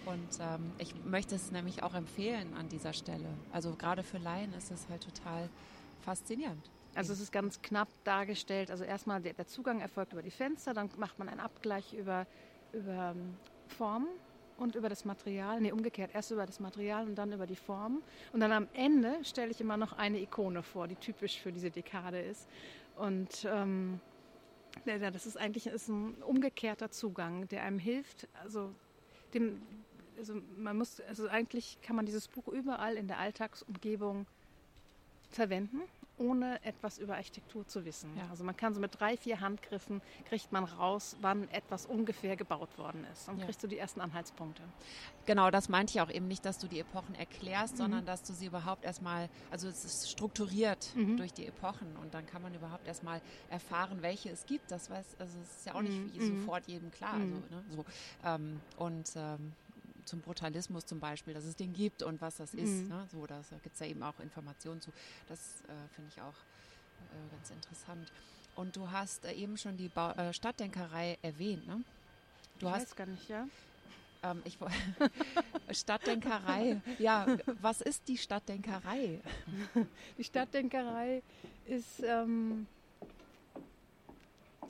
Und 0.10 0.40
ähm, 0.42 0.72
ich 0.80 0.96
möchte 1.06 1.36
es 1.36 1.52
nämlich 1.52 1.84
auch 1.84 1.94
empfehlen 1.94 2.56
an 2.56 2.68
dieser 2.68 2.94
Stelle. 2.94 3.28
Also 3.52 3.76
gerade 3.76 4.02
für 4.02 4.18
Laien 4.18 4.54
ist 4.54 4.72
es 4.72 4.90
halt 4.90 5.04
total 5.04 5.50
faszinierend. 6.02 6.70
Also 6.96 7.14
es 7.14 7.20
ist 7.20 7.32
ganz 7.32 7.62
knapp 7.62 7.90
dargestellt. 8.04 8.72
Also 8.72 8.84
erstmal 8.84 9.22
der, 9.22 9.34
der 9.34 9.46
Zugang 9.46 9.82
erfolgt 9.82 10.14
über 10.14 10.24
die 10.24 10.32
Fenster, 10.32 10.74
dann 10.74 10.90
macht 10.98 11.20
man 11.20 11.30
einen 11.30 11.40
Abgleich 11.40 11.94
über, 11.94 12.26
über 12.74 13.14
ähm, 13.16 13.36
Formen 13.68 14.08
und 14.58 14.76
über 14.76 14.90
das 14.90 15.06
Material. 15.06 15.62
Nee, 15.62 15.72
umgekehrt, 15.72 16.12
erst 16.14 16.32
über 16.32 16.48
das 16.48 16.60
Material 16.60 17.06
und 17.06 17.16
dann 17.16 17.32
über 17.32 17.46
die 17.46 17.56
Formen. 17.56 18.02
Und 18.34 18.40
dann 18.40 18.52
am 18.52 18.68
Ende 18.74 19.24
stelle 19.24 19.52
ich 19.52 19.62
immer 19.62 19.78
noch 19.78 19.94
eine 19.94 20.20
Ikone 20.20 20.64
vor, 20.64 20.88
die 20.88 20.96
typisch 20.96 21.40
für 21.40 21.52
diese 21.52 21.70
Dekade 21.70 22.20
ist. 22.20 22.48
Und 22.98 23.46
ähm, 23.46 24.00
das 24.86 25.28
ist 25.28 25.38
eigentlich 25.38 25.68
ist 25.68 25.88
ein 25.88 26.16
umgekehrter 26.24 26.90
Zugang, 26.90 27.48
der 27.50 27.64
einem 27.64 27.80
hilft, 27.80 28.28
also 28.44 28.74
dem, 29.34 29.62
also 30.20 30.36
man 30.58 30.78
muss, 30.78 31.02
also 31.02 31.28
eigentlich 31.28 31.78
kann 31.82 31.96
man 31.96 32.06
dieses 32.06 32.28
Buch 32.28 32.48
überall 32.48 32.96
in 32.96 33.08
der 33.08 33.18
Alltagsumgebung 33.20 34.28
verwenden, 35.32 35.82
ohne 36.18 36.64
etwas 36.66 36.98
über 36.98 37.16
Architektur 37.16 37.66
zu 37.66 37.86
wissen. 37.86 38.10
Ja. 38.18 38.28
Also 38.30 38.44
man 38.44 38.58
kann 38.58 38.74
so 38.74 38.82
mit 38.82 39.00
drei, 39.00 39.16
vier 39.16 39.40
Handgriffen 39.40 40.02
kriegt 40.28 40.52
man 40.52 40.66
raus, 40.66 41.16
wann 41.22 41.48
etwas 41.50 41.86
ungefähr 41.86 42.36
gebaut 42.36 42.78
worden 42.78 43.06
ist. 43.14 43.30
Und 43.30 43.40
ja. 43.40 43.46
kriegst 43.46 43.64
du 43.64 43.68
die 43.68 43.78
ersten 43.78 44.02
Anhaltspunkte. 44.02 44.62
Genau, 45.26 45.50
das 45.50 45.70
meinte 45.70 45.92
ich 45.92 46.02
auch 46.02 46.12
eben 46.12 46.28
nicht, 46.28 46.44
dass 46.44 46.58
du 46.60 46.68
die 46.68 46.80
Epochen 46.80 47.16
erklärst, 47.16 47.76
mhm. 47.76 47.78
sondern 47.78 48.06
dass 48.06 48.24
du 48.24 48.34
sie 48.34 48.48
überhaupt 48.48 48.84
erstmal, 48.84 49.30
also 49.50 49.70
es 49.70 49.86
ist 49.86 50.12
strukturiert 50.12 50.92
mhm. 50.96 51.16
durch 51.16 51.32
die 51.32 51.46
Epochen 51.46 51.96
und 52.02 52.14
dann 52.14 52.26
kann 52.26 52.42
man 52.42 52.54
überhaupt 52.54 52.86
erstmal 52.86 53.22
erfahren, 53.50 54.02
welche 54.02 54.30
es 54.30 54.46
gibt. 54.46 54.72
Das 54.72 54.90
weiß, 54.90 55.16
also 55.20 55.40
es 55.42 55.58
ist 55.58 55.66
ja 55.68 55.76
auch 55.76 55.82
nicht 55.82 56.16
mhm. 56.16 56.42
sofort 56.42 56.68
jedem 56.68 56.92
klar. 56.92 57.14
Also, 57.14 57.26
mhm. 57.26 57.44
ne, 57.50 57.64
so, 57.70 57.86
ähm, 58.26 58.60
und 58.78 59.14
ähm, 59.16 59.54
zum 60.10 60.22
Brutalismus 60.22 60.86
zum 60.86 61.00
Beispiel, 61.00 61.34
dass 61.34 61.46
es 61.46 61.56
den 61.56 61.72
gibt 61.72 62.04
und 62.04 62.20
was 62.20 62.38
das 62.38 62.54
ist. 62.54 62.84
Mhm. 62.84 62.88
Ne? 62.90 63.08
So, 63.12 63.26
da 63.28 63.42
gibt 63.64 63.76
es 63.76 63.80
ja 63.80 63.86
eben 63.86 64.04
auch 64.04 64.20
Informationen 64.20 64.82
zu. 64.82 64.92
Das 65.28 65.62
äh, 65.62 65.88
finde 65.94 66.10
ich 66.14 66.22
auch 66.22 66.34
äh, 66.34 67.32
ganz 67.32 67.52
interessant. 67.52 68.12
Und 68.56 68.76
du 68.76 68.92
hast 68.92 69.24
äh, 69.26 69.34
eben 69.34 69.58
schon 69.58 69.78
die 69.78 69.88
ba 69.88 70.12
äh, 70.14 70.34
Stadtdenkerei 70.34 71.18
erwähnt, 71.22 71.66
ne? 71.68 71.84
Du 72.58 72.68
ich 72.68 72.74
hast 72.74 72.82
weiß 72.82 72.96
gar 72.96 73.06
nicht, 73.06 73.30
ja. 73.30 73.48
Ähm, 74.24 74.42
ich, 74.44 74.58
Stadtdenkerei. 75.78 76.82
Ja, 76.98 77.26
was 77.62 77.80
ist 77.80 78.08
die 78.08 78.18
Stadtdenkerei? 78.18 79.22
Die 80.18 80.24
Stadtdenkerei 80.24 81.22
ist, 81.66 82.04
ähm, 82.04 82.68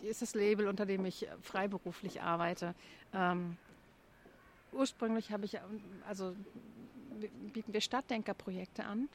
ist 0.02 0.21
das 0.21 0.36
Label, 0.36 0.67
unter 0.67 0.86
dem 0.86 1.06
ich 1.06 1.28
freiberuflich 1.41 2.21
arbeite. 2.21 2.75
Ähm, 3.13 3.58
ursprünglich 4.71 5.32
habe 5.32 5.45
ich, 5.45 5.58
also 6.08 6.36
bieten 7.53 7.73
wir 7.73 7.82
Stadtdenkerprojekte 7.82 8.86
an 8.86 9.10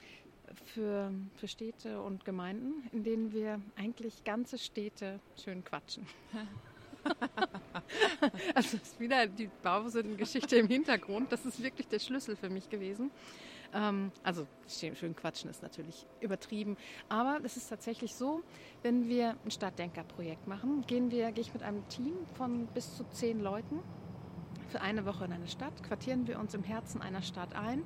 für, 0.66 1.12
für 1.36 1.48
Städte 1.48 2.00
und 2.00 2.24
Gemeinden, 2.24 2.88
in 2.92 3.02
denen 3.02 3.32
wir 3.32 3.60
eigentlich 3.76 4.24
ganze 4.24 4.58
Städte 4.58 5.20
schön 5.42 5.64
quatschen. 5.64 6.06
also 8.54 8.76
ist 8.76 9.00
wieder 9.00 9.26
die 9.26 9.50
Bausinn-Geschichte 9.62 10.56
im 10.56 10.68
Hintergrund. 10.68 11.32
Das 11.32 11.44
ist 11.44 11.62
wirklich 11.62 11.88
der 11.88 11.98
Schlüssel 11.98 12.36
für 12.36 12.50
mich 12.50 12.68
gewesen. 12.68 13.10
Ähm, 13.72 14.12
also 14.22 14.46
schön 14.68 15.16
quatschen 15.16 15.50
ist 15.50 15.62
natürlich 15.62 16.06
übertrieben, 16.20 16.76
aber 17.08 17.40
es 17.42 17.56
ist 17.56 17.68
tatsächlich 17.68 18.14
so, 18.14 18.42
wenn 18.82 19.08
wir 19.08 19.36
ein 19.44 19.50
Stadtdenkerprojekt 19.50 20.46
machen, 20.46 20.84
gehen 20.86 21.10
wir, 21.10 21.32
gehe 21.32 21.42
ich 21.42 21.52
mit 21.52 21.62
einem 21.62 21.86
Team 21.88 22.14
von 22.34 22.66
bis 22.68 22.96
zu 22.96 23.04
zehn 23.10 23.40
Leuten 23.40 23.80
für 24.68 24.80
eine 24.80 25.06
Woche 25.06 25.24
in 25.24 25.32
eine 25.32 25.48
Stadt, 25.48 25.82
quartieren 25.82 26.26
wir 26.26 26.38
uns 26.38 26.54
im 26.54 26.62
Herzen 26.62 27.00
einer 27.00 27.22
Stadt 27.22 27.54
ein, 27.54 27.82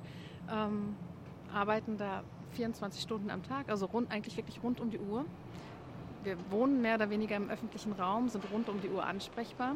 ähm, 0.51 0.95
arbeiten 1.53 1.97
da 1.97 2.23
24 2.53 3.01
Stunden 3.01 3.29
am 3.29 3.43
Tag, 3.43 3.69
also 3.69 3.85
rund, 3.85 4.11
eigentlich 4.11 4.37
wirklich 4.37 4.61
rund 4.63 4.79
um 4.79 4.89
die 4.89 4.99
Uhr. 4.99 5.25
wir 6.23 6.35
wohnen 6.49 6.81
mehr 6.81 6.95
oder 6.95 7.09
weniger 7.09 7.35
im 7.35 7.49
öffentlichen 7.49 7.93
Raum, 7.93 8.27
sind 8.27 8.43
rund 8.51 8.67
um 8.69 8.81
die 8.81 8.89
Uhr 8.89 9.05
ansprechbar 9.05 9.75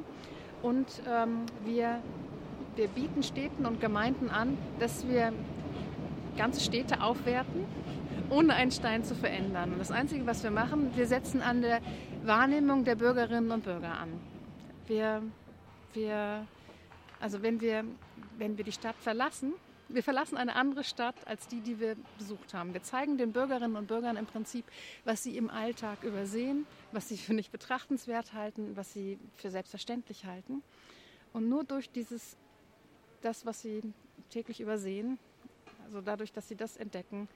und 0.62 0.88
ähm, 1.08 1.46
wir, 1.66 2.02
wir 2.76 2.88
bieten 2.88 3.24
Städten 3.24 3.66
und 3.66 3.80
Gemeinden 3.80 4.30
an, 4.30 4.58
dass 4.80 5.08
wir 5.08 5.34
ganze 6.38 6.62
Städte 6.62 7.02
aufwerten, 7.02 7.66
ohne 8.30 8.54
einen 8.56 8.72
Stein 8.72 9.04
zu 9.04 9.16
verändern. 9.16 9.74
Und 9.74 9.80
das 9.80 9.92
Einzige, 9.92 10.26
was 10.26 10.44
wir 10.44 10.52
machen, 10.52 10.92
wir 10.96 11.06
setzen 11.06 11.42
an 11.42 11.62
der 11.62 11.80
Wahrnehmung 12.24 12.84
der 12.84 12.96
Bürgerinnen 12.96 13.52
und 13.52 13.63
Bürger 13.63 14.00
an. 14.00 14.10
Wir, 14.88 15.22
wir, 15.94 16.48
also 17.24 17.42
wenn 17.42 17.62
wir, 17.62 17.86
wenn 18.38 18.58
wir 18.58 18.66
die 18.66 18.74
Stadt 18.74 18.98
verlassen, 18.98 19.54
wir 19.88 20.04
verlassen 20.04 20.36
eine 20.36 20.56
andere 20.58 20.84
Stadt 20.84 21.26
als 21.26 21.48
die, 21.48 21.62
die 21.62 21.80
wir 21.80 21.96
besucht 22.18 22.54
haben. 22.54 22.74
Wir 22.74 22.84
zeigen 22.84 23.18
den 23.18 23.32
Bürgerinnen 23.32 23.78
und 23.78 23.88
Bürgern 23.88 24.18
im 24.18 24.26
Prinzip, 24.26 24.66
was 25.06 25.24
sie 25.24 25.38
im 25.38 25.50
Alltag 25.50 26.04
übersehen, 26.04 26.66
was 26.92 27.08
sie 27.08 27.18
für 27.18 27.34
nicht 27.34 27.54
betrachtenswert 27.54 28.34
halten, 28.34 28.76
was 28.76 28.92
sie 28.92 29.18
für 29.36 29.52
selbstverständlich 29.52 30.26
halten. 30.26 30.64
Und 31.32 31.48
nur 31.48 31.64
durch 31.64 31.90
dieses, 31.90 32.36
das, 33.22 33.46
was 33.46 33.62
sie 33.62 33.94
täglich 34.30 34.60
übersehen, 34.60 35.18
also 35.86 36.02
dadurch, 36.02 36.34
dass 36.34 36.50
sie 36.50 36.58
das 36.58 36.76
entdecken, 36.76 37.30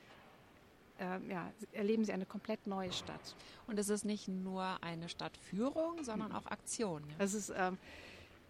äh, 0.99 1.19
ja, 1.29 1.49
erleben 1.71 2.03
sie 2.03 2.11
eine 2.11 2.25
komplett 2.25 2.67
neue 2.67 2.91
Stadt. 2.91 3.37
Und 3.67 3.79
es 3.79 3.87
ist 3.87 4.03
nicht 4.03 4.27
nur 4.27 4.83
eine 4.83 5.07
Stadtführung, 5.07 6.03
sondern 6.03 6.33
auch 6.33 6.47
Aktion. 6.47 7.03
Ja? 7.11 7.15
Es 7.19 7.33
ist 7.33 7.53
ähm, 7.55 7.77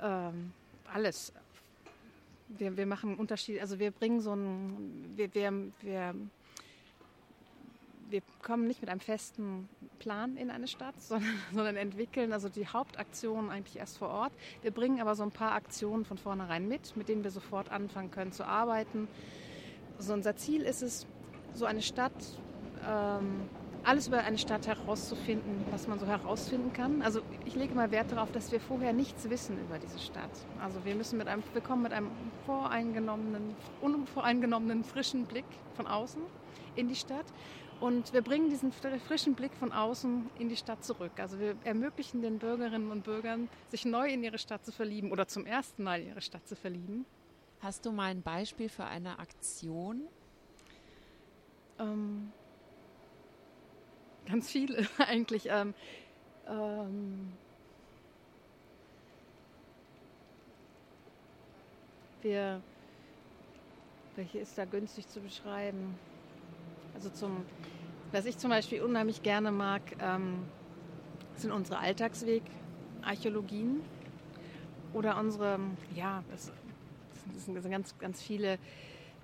ähm, 0.02 0.54
alles. 0.94 1.34
Wir, 2.50 2.78
wir 2.78 2.86
machen 2.86 3.16
Unterschiede, 3.16 3.62
also 3.62 3.78
wir 3.80 3.92
bringen 3.92 4.22
so 4.22 4.34
ein, 4.34 5.14
wir, 5.16 5.34
wir, 5.34 5.52
wir, 5.82 6.16
wir 8.10 8.22
kommen 8.42 8.68
nicht 8.68 8.82
mit 8.82 8.90
einem 8.90 9.02
festen 9.02 9.68
Plan 10.00 10.38
in 10.38 10.50
eine 10.50 10.68
Stadt, 10.68 10.96
sondern, 11.02 11.34
sondern 11.54 11.76
entwickeln 11.76 12.32
also 12.32 12.48
die 12.48 12.68
Hauptaktionen 12.68 13.50
eigentlich 13.52 13.78
erst 13.78 13.98
vor 13.98 14.10
Ort. 14.10 14.32
Wir 14.62 14.72
bringen 14.72 15.02
aber 15.02 15.16
so 15.16 15.24
ein 15.24 15.32
paar 15.32 15.52
Aktionen 15.52 16.06
von 16.06 16.18
vornherein 16.18 16.68
mit, 16.68 16.96
mit 16.96 17.10
denen 17.10 17.24
wir 17.24 17.32
sofort 17.32 17.70
anfangen 17.70 18.12
können 18.12 18.32
zu 18.32 18.46
arbeiten. 18.46 19.08
Also 19.98 20.14
unser 20.14 20.36
Ziel 20.36 20.62
ist 20.62 20.84
es, 20.84 21.06
so 21.54 21.66
eine 21.66 21.82
Stadt, 21.82 22.14
ähm, 22.88 23.50
alles 23.84 24.08
über 24.08 24.20
eine 24.20 24.38
Stadt 24.38 24.68
herauszufinden, 24.68 25.66
was 25.72 25.88
man 25.88 26.00
so 26.00 26.06
herausfinden 26.06 26.74
kann. 26.74 27.02
Also 27.02 27.22
ich 27.46 27.56
lege 27.56 27.74
mal 27.74 27.92
Wert 27.92 28.12
darauf, 28.12 28.32
dass 28.32 28.52
wir 28.52 28.60
vorher 28.60 28.94
nichts 28.94 29.30
wissen 29.30 29.58
über 29.60 29.80
diese 29.80 30.00
Stadt. 30.00 30.32
Also 30.62 30.84
wir 30.84 30.96
müssen 30.96 31.18
mit 31.18 31.28
einem, 31.28 31.44
wir 31.54 31.62
kommen 31.62 31.84
mit 31.84 31.94
einem 31.94 32.12
voreingenommenen, 32.46 33.56
unvoreingenommenen 33.82 34.84
frischen 34.84 35.26
Blick 35.26 35.46
von 35.76 35.88
außen 35.88 36.22
in 36.76 36.88
die 36.88 36.96
Stadt 36.96 37.26
und 37.80 38.12
wir 38.12 38.22
bringen 38.22 38.50
diesen 38.50 38.72
frischen 38.72 39.36
Blick 39.36 39.54
von 39.54 39.72
außen 39.72 40.30
in 40.40 40.50
die 40.50 40.56
Stadt 40.56 40.84
zurück. 40.84 41.12
Also 41.18 41.40
wir 41.40 41.56
ermöglichen 41.64 42.22
den 42.22 42.40
Bürgerinnen 42.40 42.92
und 42.92 43.04
Bürgern, 43.04 43.50
sich 43.70 43.86
neu 43.86 44.08
in 44.10 44.24
ihre 44.24 44.40
Stadt 44.40 44.66
zu 44.66 44.72
verlieben 44.72 45.12
oder 45.12 45.28
zum 45.28 45.46
ersten 45.46 45.84
Mal 45.84 46.02
in 46.02 46.08
ihre 46.08 46.22
Stadt 46.22 46.48
zu 46.48 46.56
verlieben. 46.56 47.06
Hast 47.60 47.86
du 47.86 47.92
mal 47.92 48.06
ein 48.06 48.24
Beispiel 48.24 48.70
für 48.70 48.86
eine 48.86 49.20
Aktion? 49.20 50.08
Ähm, 51.80 52.32
ganz 54.28 54.50
viele 54.50 54.88
eigentlich. 55.00 55.48
Ähm, 55.50 55.74
ähm, 56.48 57.32
wir, 62.22 62.62
welche 64.16 64.40
ist 64.40 64.58
da 64.58 64.66
günstig 64.66 65.08
zu 65.08 65.20
beschreiben? 65.20 65.96
Also 66.96 67.10
zum, 67.10 67.46
was 68.12 68.26
ich 68.26 68.38
zum 68.38 68.50
Beispiel 68.50 68.82
unheimlich 68.82 69.24
gerne 69.24 69.52
mag, 69.52 69.82
ähm, 70.00 70.46
sind 71.36 71.52
unsere 71.52 71.80
Alltagsweg-Archäologien 71.80 73.82
oder 74.94 75.18
unsere, 75.18 75.60
ja, 75.96 76.24
das 76.32 76.52
das 77.34 77.46
sind 77.46 77.70
ganz, 77.70 77.98
ganz 78.00 78.22
viele 78.22 78.58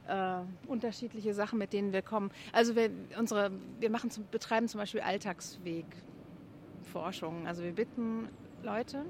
äh, 0.08 0.38
unterschiedliche 0.68 1.34
Sachen, 1.34 1.60
mit 1.60 1.74
denen 1.74 1.92
wir 1.94 2.02
kommen. 2.02 2.32
Also 2.52 2.76
wir, 2.76 2.90
unsere, 3.18 3.52
wir 3.80 3.90
machen 3.90 4.12
zum, 4.12 4.28
betreiben 4.28 4.68
zum 4.68 4.80
Beispiel 4.80 5.02
Alltagswegforschung. 5.02 7.48
Also 7.48 7.64
wir 7.64 7.74
bitten 7.74 8.28
Leute, 8.64 9.06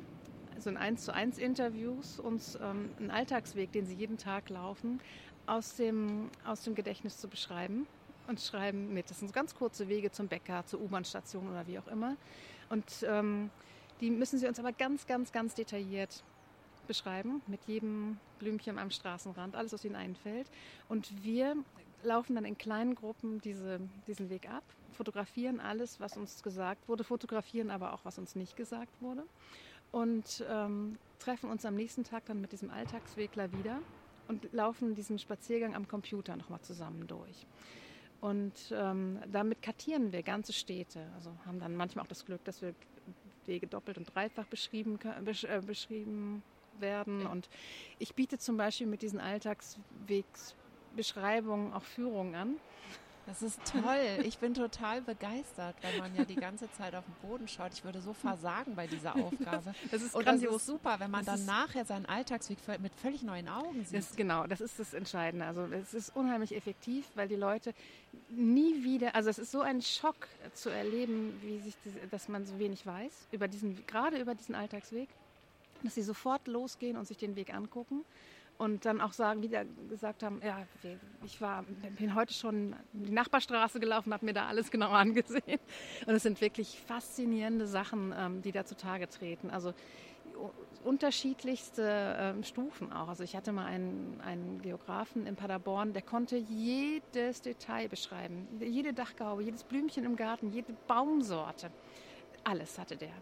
also 0.56 0.70
in 0.70 0.78
1 0.78 1.06
zu 1.06 1.14
1 1.14 1.38
Interviews, 1.38 2.20
uns 2.20 2.56
ähm, 2.56 2.90
einen 3.00 3.12
Alltagsweg, 3.12 3.72
den 3.72 3.86
sie 3.86 3.96
jeden 3.96 4.18
Tag 4.18 4.50
laufen, 4.50 5.00
aus 5.46 5.76
dem, 5.76 6.30
aus 6.46 6.64
dem 6.64 6.76
Gedächtnis 6.76 7.18
zu 7.18 7.28
beschreiben 7.28 7.88
und 8.28 8.40
schreiben 8.40 8.94
mit. 8.94 9.10
Das 9.10 9.20
sind 9.20 9.34
ganz 9.34 9.56
kurze 9.56 9.90
Wege 9.90 10.12
zum 10.12 10.28
Bäcker, 10.28 10.66
zur 10.66 10.82
U-Bahn-Station 10.82 11.50
oder 11.50 11.68
wie 11.68 11.80
auch 11.80 11.88
immer. 11.88 12.16
Und 12.70 13.06
ähm, 13.08 13.50
die 14.00 14.10
müssen 14.10 14.40
sie 14.40 14.48
uns 14.48 14.60
aber 14.60 14.72
ganz, 14.72 15.06
ganz, 15.06 15.32
ganz 15.32 15.54
detailliert 15.54 16.24
beschreiben, 16.88 17.42
mit 17.48 17.64
jedem 17.66 18.18
Blümchen 18.40 18.80
am 18.80 18.92
Straßenrand, 18.92 19.56
alles, 19.56 19.74
was 19.74 19.86
ihnen 19.86 19.96
einfällt. 19.96 20.48
Und 20.90 21.24
wir 21.24 21.56
laufen 22.04 22.36
dann 22.36 22.46
in 22.46 22.58
kleinen 22.58 22.96
Gruppen 22.96 23.42
diese, 23.42 23.80
diesen 24.08 24.30
Weg 24.30 24.50
ab, 24.50 24.64
fotografieren 24.92 25.60
alles, 25.60 26.00
was 26.00 26.18
uns 26.18 26.44
gesagt 26.44 26.88
wurde, 26.88 27.04
fotografieren 27.04 27.72
aber 27.72 27.94
auch, 27.94 28.04
was 28.04 28.20
uns 28.20 28.36
nicht 28.36 28.56
gesagt 28.56 29.02
wurde. 29.02 29.24
Und 29.92 30.44
ähm, 30.50 30.98
treffen 31.20 31.50
uns 31.50 31.66
am 31.66 31.76
nächsten 31.76 32.04
Tag 32.04 32.26
dann 32.26 32.42
mit 32.42 32.52
diesem 32.52 32.70
Alltagswegler 32.70 33.52
wieder 33.54 33.80
und 34.28 34.52
laufen 34.54 34.96
diesen 34.96 35.20
Spaziergang 35.20 35.76
am 35.76 35.88
Computer 35.88 36.36
nochmal 36.36 36.62
zusammen 36.62 37.08
durch. 37.08 37.46
Und 38.22 38.54
ähm, 38.72 39.20
damit 39.32 39.62
kartieren 39.62 40.12
wir 40.14 40.24
ganze 40.24 40.54
Städte. 40.54 41.06
Also 41.16 41.32
haben 41.46 41.60
dann 41.60 41.76
manchmal 41.76 42.06
auch 42.06 42.10
das 42.10 42.26
Glück, 42.26 42.44
dass 42.46 42.62
wir 42.62 42.74
Wege 43.46 43.68
doppelt 43.68 43.98
und 43.98 44.14
dreifach 44.16 44.46
beschrieben, 44.46 44.98
besch, 45.24 45.44
äh, 45.44 45.62
beschrieben 45.66 46.42
werden. 46.80 47.28
Und 47.28 47.50
ich 48.00 48.16
biete 48.16 48.38
zum 48.38 48.56
Beispiel 48.58 48.88
mit 48.88 49.02
diesen 49.02 49.20
Alltagswegsbeschreibungen 49.20 51.74
auch 51.74 51.84
Führungen 51.84 52.36
an. 52.36 52.56
Das 53.26 53.42
ist 53.42 53.58
toll. 53.64 54.20
Ich 54.26 54.40
bin 54.40 54.54
total 54.54 55.02
begeistert, 55.02 55.78
wenn 55.82 55.98
man 55.98 56.14
ja 56.14 56.26
die 56.26 56.36
ganze 56.36 56.70
Zeit 56.74 56.94
auf 56.94 57.06
den 57.06 57.30
Boden 57.30 57.48
schaut. 57.48 57.72
Ich 57.74 57.86
würde 57.86 58.02
so 58.02 58.12
versagen 58.14 58.76
bei 58.76 58.86
dieser 58.86 59.16
Aufgabe. 59.16 59.74
Das 59.92 60.02
ist 60.02 60.14
Und 60.14 60.26
grandios. 60.26 60.52
das 60.52 60.62
ist 60.64 60.68
super, 60.68 61.00
wenn 61.00 61.10
man 61.10 61.24
das 61.24 61.38
dann 61.38 61.46
nachher 61.46 61.86
seinen 61.86 62.06
Alltagsweg 62.06 62.58
mit 62.82 62.94
völlig 62.96 63.24
neuen 63.24 63.48
Augen 63.48 63.86
sieht. 63.86 63.98
Das, 63.98 64.18
genau, 64.18 64.46
das 64.46 64.60
ist 64.60 64.78
das 64.78 64.94
Entscheidende. 64.94 65.46
Also 65.46 65.62
es 65.72 65.94
ist 65.94 66.14
unheimlich 66.16 66.54
effektiv, 66.54 67.06
weil 67.16 67.30
die 67.30 67.38
Leute 67.38 67.74
nie 68.30 68.84
wieder, 68.84 69.16
also 69.16 69.30
es 69.30 69.40
ist 69.40 69.52
so 69.52 69.62
ein 69.62 69.82
Schock 69.82 70.28
zu 70.54 70.70
erleben, 70.70 71.40
wie 71.42 71.62
sich, 71.62 71.78
das, 71.86 71.94
dass 72.12 72.28
man 72.28 72.46
so 72.46 72.60
wenig 72.60 72.86
weiß 72.86 73.30
über 73.32 73.48
diesen, 73.48 73.88
gerade 73.88 74.20
über 74.20 74.36
diesen 74.36 74.54
Alltagsweg 74.54 75.08
dass 75.84 75.96
sie 75.96 76.02
sofort 76.02 76.48
losgehen 76.48 76.98
und 76.98 77.06
sich 77.06 77.18
den 77.18 77.36
Weg 77.36 77.54
angucken 77.54 78.04
und 78.58 78.86
dann 78.86 79.02
auch 79.02 79.14
sagen, 79.14 79.42
wieder 79.42 79.66
gesagt 79.90 80.24
haben, 80.24 80.42
ja, 80.44 80.66
ich 81.26 81.42
war, 81.42 81.64
bin 81.98 82.16
heute 82.16 82.34
schon 82.34 82.76
die 82.94 83.12
Nachbarstraße 83.12 83.80
gelaufen, 83.80 84.14
habe 84.14 84.26
mir 84.26 84.34
da 84.34 84.48
alles 84.48 84.72
genau 84.72 84.90
angesehen. 84.92 85.60
Und 86.06 86.14
es 86.14 86.24
sind 86.24 86.40
wirklich 86.40 86.80
faszinierende 86.88 87.68
Sachen, 87.68 88.14
ähm, 88.18 88.42
die 88.42 88.52
da 88.52 88.66
zutage 88.66 89.10
treten. 89.10 89.50
Also 89.50 89.74
unterschiedlichste 90.84 92.16
ähm, 92.20 92.44
Stufen 92.44 92.92
auch. 92.92 93.08
Also 93.08 93.24
ich 93.24 93.36
hatte 93.36 93.52
mal 93.52 93.66
einen, 93.66 94.20
einen 94.22 94.62
Geografen 94.62 95.26
in 95.26 95.36
Paderborn, 95.36 95.94
der 95.94 96.02
konnte 96.02 96.38
jedes 96.38 97.42
Detail 97.42 97.88
beschreiben. 97.88 98.48
Jede 98.60 98.94
Dachgaube, 98.94 99.44
jedes 99.44 99.64
Blümchen 99.64 100.04
im 100.04 100.16
Garten, 100.16 100.52
jede 100.52 100.74
Baumsorte. 100.88 101.72
Alles 102.44 102.78
hatte 102.78 102.98
der. 102.98 103.14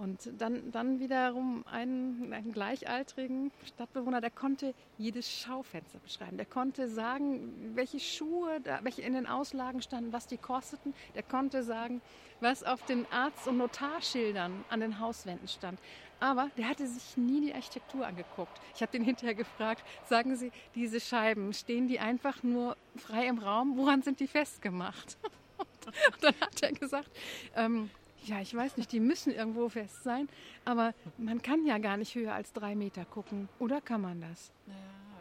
Und 0.00 0.30
dann, 0.40 0.72
dann 0.72 0.98
wiederum 0.98 1.62
einen, 1.70 2.32
einen, 2.32 2.52
gleichaltrigen 2.52 3.52
Stadtbewohner, 3.66 4.22
der 4.22 4.30
konnte 4.30 4.72
jedes 4.96 5.30
Schaufenster 5.30 5.98
beschreiben. 5.98 6.38
Der 6.38 6.46
konnte 6.46 6.88
sagen, 6.88 7.74
welche 7.74 8.00
Schuhe, 8.00 8.62
da, 8.62 8.80
welche 8.82 9.02
in 9.02 9.12
den 9.12 9.26
Auslagen 9.26 9.82
standen, 9.82 10.10
was 10.10 10.26
die 10.26 10.38
kosteten. 10.38 10.94
Der 11.14 11.22
konnte 11.22 11.62
sagen, 11.62 12.00
was 12.40 12.64
auf 12.64 12.82
den 12.86 13.04
Arzt- 13.12 13.46
und 13.46 13.58
Notarschildern 13.58 14.64
an 14.70 14.80
den 14.80 15.00
Hauswänden 15.00 15.48
stand. 15.48 15.78
Aber 16.18 16.50
der 16.56 16.70
hatte 16.70 16.86
sich 16.86 17.18
nie 17.18 17.42
die 17.42 17.54
Architektur 17.54 18.06
angeguckt. 18.06 18.58
Ich 18.74 18.80
habe 18.80 18.92
den 18.92 19.04
hinterher 19.04 19.34
gefragt, 19.34 19.84
sagen 20.06 20.34
Sie, 20.34 20.50
diese 20.74 20.98
Scheiben, 20.98 21.52
stehen 21.52 21.88
die 21.88 22.00
einfach 22.00 22.42
nur 22.42 22.74
frei 22.96 23.26
im 23.26 23.36
Raum? 23.36 23.76
Woran 23.76 24.00
sind 24.00 24.20
die 24.20 24.28
festgemacht? 24.28 25.18
Und 25.58 26.24
dann 26.24 26.34
hat 26.40 26.62
er 26.62 26.72
gesagt, 26.72 27.10
ähm, 27.54 27.90
ja, 28.24 28.40
ich 28.40 28.54
weiß 28.54 28.76
nicht, 28.76 28.92
die 28.92 29.00
müssen 29.00 29.32
irgendwo 29.32 29.68
fest 29.68 30.02
sein, 30.02 30.28
aber 30.64 30.94
man 31.18 31.42
kann 31.42 31.66
ja 31.66 31.78
gar 31.78 31.96
nicht 31.96 32.14
höher 32.14 32.34
als 32.34 32.52
drei 32.52 32.74
Meter 32.74 33.04
gucken. 33.04 33.48
Oder 33.58 33.80
kann 33.80 34.00
man 34.00 34.20
das? 34.20 34.52
Ja, 34.66 34.74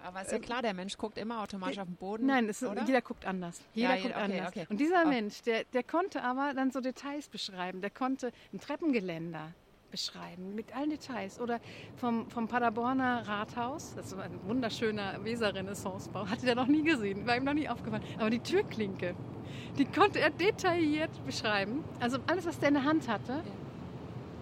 aber 0.03 0.21
ist 0.21 0.31
ja 0.31 0.39
klar, 0.39 0.61
der 0.61 0.73
Mensch 0.73 0.97
guckt 0.97 1.17
immer 1.17 1.41
automatisch 1.41 1.79
auf 1.79 1.87
den 1.87 1.95
Boden. 1.95 2.25
Nein, 2.25 2.47
ist, 2.47 2.61
jeder 2.61 3.01
guckt 3.01 3.25
anders. 3.25 3.61
Jeder 3.73 3.95
ja, 3.95 4.01
guckt 4.01 4.15
okay, 4.15 4.23
anders. 4.23 4.47
Okay. 4.49 4.67
Und 4.69 4.79
dieser. 4.79 5.05
Mensch, 5.05 5.41
der, 5.41 5.63
der 5.65 5.83
konnte 5.83 6.23
aber 6.23 6.53
dann 6.53 6.71
so 6.71 6.81
Details 6.81 7.29
beschreiben. 7.29 7.81
Der 7.81 7.89
konnte 7.89 8.31
ein 8.53 8.59
Treppengeländer 8.59 9.53
beschreiben, 9.91 10.55
mit 10.55 10.75
allen 10.75 10.89
Details. 10.89 11.39
Oder 11.39 11.59
vom, 11.97 12.29
vom 12.29 12.47
Paderborner 12.47 13.27
Rathaus, 13.27 13.93
das 13.95 14.07
ist 14.07 14.19
ein 14.19 14.39
wunderschöner 14.45 15.23
Weser-Renaissance-Bau, 15.23 16.27
hatte 16.27 16.45
der 16.45 16.55
noch 16.55 16.67
nie 16.67 16.83
gesehen, 16.83 17.25
war 17.27 17.37
ihm 17.37 17.43
noch 17.43 17.53
nie 17.53 17.69
aufgefallen. 17.69 18.03
Aber 18.17 18.29
die 18.29 18.39
Türklinke, 18.39 19.15
Die 19.77 19.85
konnte 19.85 20.19
er 20.19 20.29
detailliert 20.29 21.11
beschreiben. 21.25 21.83
Also 21.99 22.17
alles, 22.27 22.45
was 22.45 22.59
der 22.59 22.69
in 22.69 22.75
der 22.75 22.83
Hand 22.83 23.07
hatte, 23.07 23.41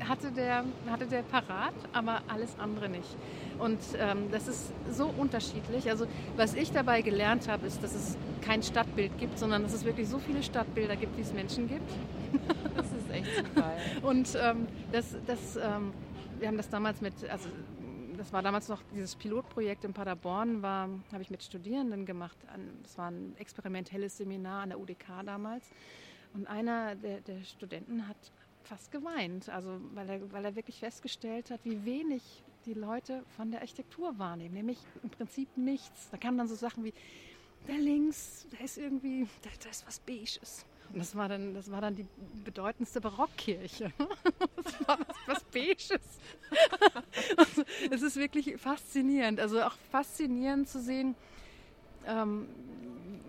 hatte 0.07 0.31
der, 0.31 0.63
hatte 0.89 1.05
der 1.07 1.23
parat, 1.23 1.73
aber 1.93 2.21
alles 2.27 2.57
andere 2.59 2.89
nicht. 2.89 3.17
Und 3.59 3.79
ähm, 3.97 4.29
das 4.31 4.47
ist 4.47 4.71
so 4.91 5.11
unterschiedlich. 5.17 5.89
Also 5.89 6.05
was 6.35 6.53
ich 6.53 6.71
dabei 6.71 7.01
gelernt 7.01 7.47
habe, 7.47 7.65
ist, 7.65 7.83
dass 7.83 7.95
es 7.95 8.17
kein 8.41 8.63
Stadtbild 8.63 9.17
gibt, 9.17 9.39
sondern 9.39 9.63
dass 9.63 9.73
es 9.73 9.85
wirklich 9.85 10.07
so 10.07 10.19
viele 10.19 10.43
Stadtbilder 10.43 10.95
gibt, 10.95 11.17
wie 11.17 11.21
es 11.21 11.33
Menschen 11.33 11.67
gibt. 11.67 11.91
Echt 13.19 13.35
super. 13.35 13.73
Und 14.01 14.37
ähm, 14.41 14.67
das, 14.91 15.15
das, 15.25 15.55
ähm, 15.57 15.93
wir 16.39 16.47
haben 16.47 16.57
das 16.57 16.69
damals 16.69 17.01
mit, 17.01 17.13
also 17.29 17.49
das 18.17 18.33
war 18.33 18.41
damals 18.41 18.67
noch 18.67 18.81
dieses 18.93 19.15
Pilotprojekt 19.15 19.85
in 19.85 19.93
Paderborn, 19.93 20.61
war, 20.61 20.89
habe 21.11 21.21
ich 21.21 21.29
mit 21.29 21.43
Studierenden 21.43 22.05
gemacht. 22.05 22.37
Das 22.83 22.97
war 22.97 23.11
ein 23.11 23.35
experimentelles 23.37 24.17
Seminar 24.17 24.63
an 24.63 24.69
der 24.69 24.79
UDK 24.79 25.23
damals. 25.25 25.69
Und 26.33 26.47
einer 26.47 26.95
der, 26.95 27.21
der 27.21 27.43
Studenten 27.43 28.07
hat 28.07 28.17
fast 28.63 28.91
geweint, 28.91 29.49
also 29.49 29.79
weil 29.93 30.09
er, 30.09 30.31
weil 30.31 30.45
er 30.45 30.55
wirklich 30.55 30.79
festgestellt 30.79 31.51
hat, 31.51 31.61
wie 31.63 31.85
wenig 31.85 32.43
die 32.65 32.73
Leute 32.73 33.23
von 33.35 33.49
der 33.49 33.61
Architektur 33.61 34.19
wahrnehmen, 34.19 34.53
nämlich 34.53 34.77
im 35.03 35.09
Prinzip 35.09 35.55
nichts. 35.55 36.09
Da 36.09 36.17
kamen 36.17 36.37
dann 36.37 36.47
so 36.47 36.55
Sachen 36.55 36.83
wie, 36.83 36.93
da 37.65 37.73
links, 37.73 38.45
da 38.51 38.63
ist 38.63 38.77
irgendwie, 38.77 39.27
da, 39.41 39.49
da 39.63 39.69
ist 39.69 39.87
was 39.87 39.99
Beiges. 39.99 40.65
Und 40.93 40.99
das 40.99 41.15
war 41.15 41.27
dann, 41.27 41.53
das 41.53 41.71
war 41.71 41.81
dann 41.81 41.95
die 41.95 42.07
bedeutendste 42.43 43.01
Barockkirche. 43.01 43.91
Das 44.63 44.87
war 44.87 44.99
was, 44.99 45.17
was 45.27 45.43
Beiges. 45.45 45.89
Es 47.91 48.01
ist 48.01 48.17
wirklich 48.17 48.57
faszinierend. 48.57 49.39
Also 49.39 49.61
auch 49.61 49.75
faszinierend 49.91 50.67
zu 50.67 50.81
sehen, 50.81 51.15
ähm, 52.05 52.47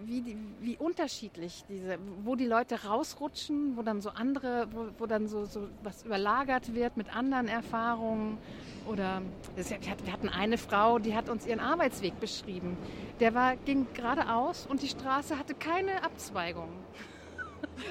wie, 0.05 0.23
die, 0.23 0.37
wie 0.61 0.77
unterschiedlich 0.77 1.64
diese, 1.68 1.99
wo 2.25 2.35
die 2.35 2.47
Leute 2.47 2.85
rausrutschen, 2.85 3.77
wo 3.77 3.83
dann 3.83 4.01
so 4.01 4.11
andere, 4.11 4.68
wo, 4.73 4.88
wo 4.99 5.07
dann 5.07 5.29
so, 5.29 5.44
so 5.44 5.68
was 5.83 6.05
überlagert 6.05 6.75
wird 6.75 6.97
mit 6.97 7.14
anderen 7.14 7.47
Erfahrungen. 7.47 8.38
Oder 8.87 9.23
wir 9.55 10.12
hatten 10.12 10.29
eine 10.29 10.57
Frau, 10.57 10.99
die 10.99 11.14
hat 11.14 11.29
uns 11.29 11.47
ihren 11.47 11.61
Arbeitsweg 11.61 12.18
beschrieben. 12.21 12.77
Der 13.21 13.35
war, 13.35 13.57
ging 13.57 13.87
geradeaus 13.92 14.66
und 14.66 14.83
die 14.83 14.88
Straße 14.88 15.38
hatte 15.38 15.55
keine 15.55 16.03
Abzweigung. 16.03 16.71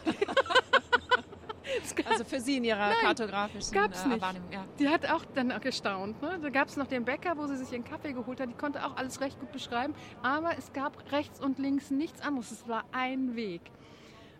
also 2.10 2.24
für 2.24 2.40
Sie 2.40 2.58
in 2.58 2.64
Ihrer 2.64 2.90
Nein, 2.90 2.98
kartografischen 3.02 3.74
gab's 3.74 4.04
äh, 4.04 4.08
nicht. 4.08 4.22
Wahrnehmung. 4.22 4.52
Ja. 4.52 4.66
Die 4.80 4.88
hat 4.88 5.10
auch 5.10 5.24
dann 5.36 5.50
gestaunt. 5.62 6.22
Ne? 6.22 6.40
Da 6.42 6.50
gab 6.50 6.68
es 6.68 6.78
noch 6.78 6.88
den 6.88 7.06
Bäcker, 7.06 7.38
wo 7.38 7.48
sie 7.48 7.58
sich 7.58 7.72
ihren 7.72 7.84
Kaffee 7.84 8.14
geholt 8.14 8.40
hat. 8.40 8.50
Die 8.50 8.54
konnte 8.54 8.86
auch 8.86 8.96
alles 8.96 9.22
recht 9.22 9.40
gut 9.40 9.52
beschreiben. 9.52 9.94
Aber 10.24 10.58
es 10.58 10.74
gab 10.74 11.12
rechts 11.12 11.40
und 11.40 11.60
links 11.60 11.92
nichts 11.92 12.22
anderes. 12.22 12.52
Es 12.52 12.68
war 12.68 12.86
ein 12.92 13.36
Weg. 13.36 13.62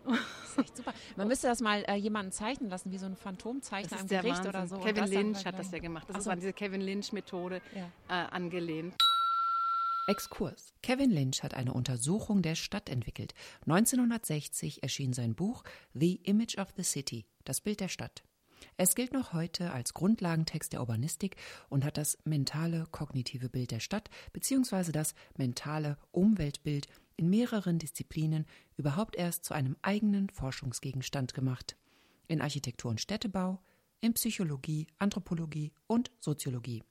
Das 0.04 0.50
ist 0.50 0.58
echt 0.58 0.76
super. 0.76 0.94
Man 1.16 1.28
müsste 1.28 1.48
das 1.48 1.60
mal 1.60 1.84
äh, 1.86 1.96
jemanden 1.96 2.32
zeichnen 2.32 2.70
lassen, 2.70 2.90
wie 2.90 2.98
so 2.98 3.06
ein 3.06 3.16
Phantomzeichner 3.16 4.00
im 4.00 4.06
Gericht 4.06 4.46
oder 4.46 4.66
so. 4.66 4.78
Kevin 4.78 5.06
Lynch 5.06 5.44
hat 5.44 5.58
das 5.58 5.70
ja 5.70 5.78
gemacht. 5.78 6.08
Das 6.08 6.16
so. 6.16 6.20
ist 6.20 6.28
an 6.28 6.40
diese 6.40 6.52
Kevin 6.52 6.80
Lynch-Methode 6.80 7.60
ja. 7.74 7.90
äh, 8.08 8.26
angelehnt. 8.30 8.94
Exkurs. 10.08 10.72
Kevin 10.82 11.10
Lynch 11.10 11.42
hat 11.42 11.52
eine 11.52 11.74
Untersuchung 11.74 12.40
der 12.40 12.54
Stadt 12.54 12.88
entwickelt. 12.88 13.34
1960 13.66 14.82
erschien 14.82 15.12
sein 15.12 15.34
Buch 15.34 15.64
The 15.92 16.16
Image 16.22 16.56
of 16.56 16.68
the 16.78 16.82
City, 16.82 17.26
das 17.44 17.60
Bild 17.60 17.80
der 17.80 17.88
Stadt. 17.88 18.24
Es 18.78 18.94
gilt 18.94 19.12
noch 19.12 19.34
heute 19.34 19.70
als 19.70 19.92
Grundlagentext 19.92 20.72
der 20.72 20.80
Urbanistik 20.80 21.36
und 21.68 21.84
hat 21.84 21.98
das 21.98 22.16
mentale 22.24 22.86
kognitive 22.90 23.50
Bild 23.50 23.70
der 23.70 23.80
Stadt 23.80 24.08
bzw. 24.32 24.92
das 24.92 25.14
mentale 25.36 25.98
Umweltbild 26.10 26.86
in 27.16 27.28
mehreren 27.28 27.78
Disziplinen 27.78 28.46
überhaupt 28.78 29.14
erst 29.14 29.44
zu 29.44 29.52
einem 29.52 29.76
eigenen 29.82 30.30
Forschungsgegenstand 30.30 31.34
gemacht. 31.34 31.76
In 32.28 32.40
Architektur 32.40 32.90
und 32.90 33.02
Städtebau, 33.02 33.60
in 34.00 34.14
Psychologie, 34.14 34.86
Anthropologie 34.98 35.74
und 35.86 36.10
Soziologie. 36.18 36.82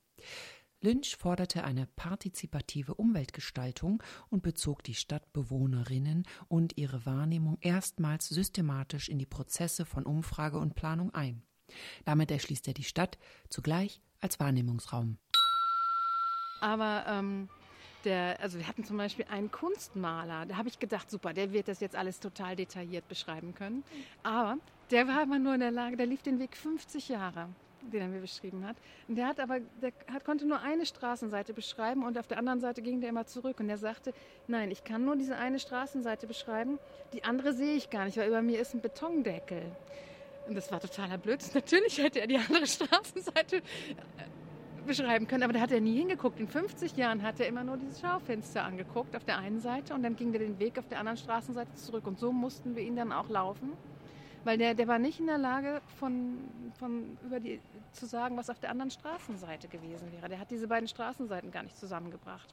Lynch 0.82 1.16
forderte 1.18 1.64
eine 1.64 1.88
partizipative 1.88 2.94
Umweltgestaltung 2.94 4.04
und 4.30 4.44
bezog 4.44 4.84
die 4.84 4.94
Stadtbewohnerinnen 4.94 6.28
und 6.48 6.78
ihre 6.78 7.06
Wahrnehmung 7.06 7.58
erstmals 7.62 8.30
systematisch 8.30 9.10
in 9.10 9.18
die 9.18 9.26
Prozesse 9.26 9.86
von 9.86 10.06
Umfrage 10.06 10.60
und 10.60 10.76
Planung 10.76 11.14
ein. 11.16 11.42
Damit 12.06 12.30
erschließt 12.30 12.68
er 12.68 12.76
die 12.76 12.84
Stadt 12.84 13.18
zugleich 13.50 14.02
als 14.22 14.40
Wahrnehmungsraum. 14.40 15.18
Aber 16.62 17.06
ähm, 17.08 17.50
der, 18.06 18.40
also 18.40 18.60
wir 18.60 18.68
hatten 18.68 18.84
zum 18.84 18.98
Beispiel 18.98 19.26
einen 19.30 19.50
Kunstmaler, 19.50 20.46
da 20.46 20.58
habe 20.58 20.70
ich 20.70 20.78
gedacht, 20.78 21.10
super, 21.10 21.34
der 21.34 21.54
wird 21.54 21.68
das 21.68 21.80
jetzt 21.80 21.96
alles 21.96 22.20
total 22.20 22.56
detailliert 22.56 23.08
beschreiben 23.08 23.56
können. 23.56 23.84
Aber 24.22 24.58
der 24.92 25.08
war 25.08 25.24
immer 25.24 25.40
nur 25.40 25.56
in 25.56 25.60
der 25.60 25.72
Lage, 25.72 25.98
der 25.98 26.06
lief 26.06 26.22
den 26.22 26.40
Weg 26.40 26.56
50 26.56 27.10
Jahre 27.10 27.50
den 27.82 28.02
er 28.02 28.08
mir 28.08 28.22
beschrieben 28.22 28.66
hat. 28.66 28.78
Und 29.08 29.16
der 29.16 29.28
hat 29.28 29.40
aber, 29.40 29.60
der 29.82 29.92
hat, 30.12 30.26
konnte 30.26 30.46
nur 30.46 30.62
eine 30.62 30.86
Straßenseite 30.86 31.54
beschreiben 31.54 32.04
und 32.04 32.18
auf 32.18 32.28
der 32.28 32.38
anderen 32.38 32.60
Seite 32.60 32.82
ging 32.82 33.02
der 33.02 33.10
immer 33.10 33.26
zurück. 33.26 33.60
Und 33.60 33.70
er 33.70 33.78
sagte, 33.78 34.14
nein, 34.48 34.72
ich 34.72 34.84
kann 34.84 35.06
nur 35.06 35.16
diese 35.16 35.36
eine 35.36 35.60
Straßenseite 35.60 36.28
beschreiben, 36.28 36.80
die 37.14 37.24
andere 37.24 37.54
sehe 37.54 37.76
ich 37.76 37.90
gar 37.90 38.06
nicht, 38.06 38.18
weil 38.18 38.28
über 38.28 38.42
mir 38.42 38.60
ist 38.60 38.74
ein 38.74 38.82
Betondeckel. 38.82 39.64
Und 40.48 40.56
das 40.56 40.72
war 40.72 40.80
totaler 40.80 41.18
Blödsinn. 41.18 41.52
Natürlich 41.56 41.98
hätte 41.98 42.22
er 42.22 42.28
die 42.28 42.38
andere 42.38 42.68
Straßenseite 42.68 43.58
äh, 43.58 43.62
beschreiben 44.86 45.28
können, 45.28 45.44
aber 45.44 45.54
da 45.54 45.60
hat 45.60 45.72
er 45.72 45.82
nie 45.82 45.98
hingeguckt. 45.98 46.40
In 46.40 46.48
50 46.48 46.96
Jahren 46.96 47.22
hat 47.22 47.40
er 47.40 47.48
immer 47.48 47.64
nur 47.64 47.78
dieses 47.78 48.00
Schaufenster 48.00 48.64
angeguckt 48.64 49.16
auf 49.16 49.26
der 49.26 49.38
einen 49.38 49.60
Seite 49.60 49.94
und 49.94 50.04
dann 50.04 50.16
ging 50.16 50.34
er 50.34 50.40
den 50.40 50.60
Weg 50.60 50.80
auf 50.80 50.88
der 50.88 51.00
anderen 51.00 51.18
Straßenseite 51.18 51.74
zurück. 51.76 52.08
Und 52.08 52.20
so 52.20 52.32
mussten 52.32 52.76
wir 52.76 52.84
ihn 52.84 52.96
dann 52.96 53.12
auch 53.12 53.30
laufen 53.30 53.74
weil 54.48 54.58
der, 54.58 54.74
der 54.76 54.88
war 54.88 54.98
nicht 54.98 55.20
in 55.20 55.28
der 55.28 55.38
Lage, 55.38 55.82
von, 56.00 56.38
von 56.80 57.18
über 57.26 57.42
die, 57.42 57.60
zu 57.92 58.06
sagen, 58.06 58.38
was 58.38 58.50
auf 58.50 58.58
der 58.60 58.70
anderen 58.70 58.92
Straßenseite 58.92 59.68
gewesen 59.68 60.10
wäre. 60.14 60.30
Der 60.30 60.40
hat 60.40 60.50
diese 60.50 60.70
beiden 60.70 60.88
Straßenseiten 60.88 61.52
gar 61.52 61.64
nicht 61.64 61.78
zusammengebracht. 61.78 62.48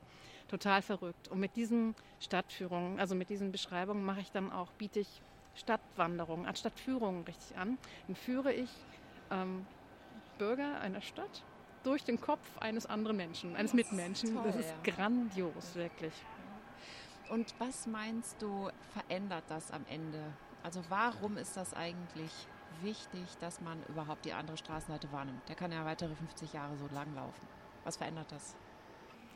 Total 0.48 0.82
verrückt. 0.82 1.28
Und 1.28 1.38
mit 1.38 1.54
diesen 1.54 1.94
Stadtführungen, 2.18 2.98
also 2.98 3.14
mit 3.14 3.30
diesen 3.30 3.52
Beschreibungen 3.52 4.04
mache 4.04 4.22
ich 4.22 4.32
dann 4.32 4.50
auch, 4.50 4.72
biete 4.72 4.98
ich 4.98 5.22
Stadtwanderungen, 5.54 6.46
anstatt 6.46 6.72
Führungen 6.80 7.22
richtig 7.22 7.56
an. 7.56 7.78
Dann 8.08 8.16
führe 8.16 8.52
ich 8.52 8.70
ähm, 9.30 9.64
Bürger 10.36 10.80
einer 10.80 11.00
Stadt 11.00 11.44
durch 11.84 12.02
den 12.02 12.20
Kopf 12.20 12.58
eines 12.58 12.86
anderen 12.86 13.16
Menschen, 13.16 13.54
eines 13.54 13.70
das 13.70 13.76
Mitmenschen. 13.76 14.30
Ist 14.30 14.34
toll, 14.34 14.44
das 14.46 14.56
ist 14.56 14.74
ja. 14.84 14.92
grandios, 14.94 15.76
wirklich. 15.76 16.14
Und 17.30 17.54
was 17.60 17.86
meinst 17.86 18.42
du, 18.42 18.68
verändert 18.92 19.44
das 19.48 19.70
am 19.70 19.84
Ende 19.88 20.20
also 20.64 20.82
warum 20.88 21.36
ist 21.36 21.56
das 21.58 21.74
eigentlich 21.74 22.32
wichtig, 22.82 23.22
dass 23.38 23.60
man 23.60 23.78
überhaupt 23.88 24.24
die 24.24 24.32
andere 24.32 24.56
Straßenseite 24.56 25.12
wahrnimmt? 25.12 25.46
Der 25.46 25.54
kann 25.54 25.70
ja 25.70 25.84
weitere 25.84 26.14
50 26.14 26.54
Jahre 26.54 26.74
so 26.78 26.88
lang 26.94 27.14
laufen. 27.14 27.46
Was 27.84 27.98
verändert 27.98 28.32
das? 28.32 28.56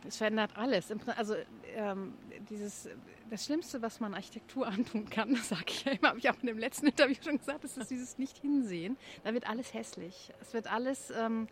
Es 0.07 0.17
verändert 0.17 0.53
alles. 0.57 0.91
Also 1.17 1.35
ähm, 1.75 2.15
dieses, 2.49 2.89
das 3.29 3.45
Schlimmste, 3.45 3.83
was 3.83 4.01
man 4.01 4.15
Architektur 4.15 4.67
antun 4.69 5.11
kann, 5.11 5.35
das 5.35 5.51
sage 5.51 5.65
ich 5.69 5.85
ja 5.85 5.93
immer, 5.93 6.09
habe 6.09 6.19
ich 6.19 6.31
auch 6.31 6.41
in 6.41 6.47
dem 6.47 6.59
letzten 6.59 6.87
Interview 6.87 7.17
schon 7.23 7.37
gesagt, 7.37 7.63
ist, 7.63 7.77
ist 7.77 7.91
dieses 7.91 8.17
Nicht-Hinsehen. 8.17 8.97
Da 9.23 9.35
wird 9.35 9.47
alles 9.47 9.75
hässlich. 9.75 10.33
Es 10.41 10.55
wird 10.55 10.73
alles, 10.73 11.11
ähm, 11.11 11.47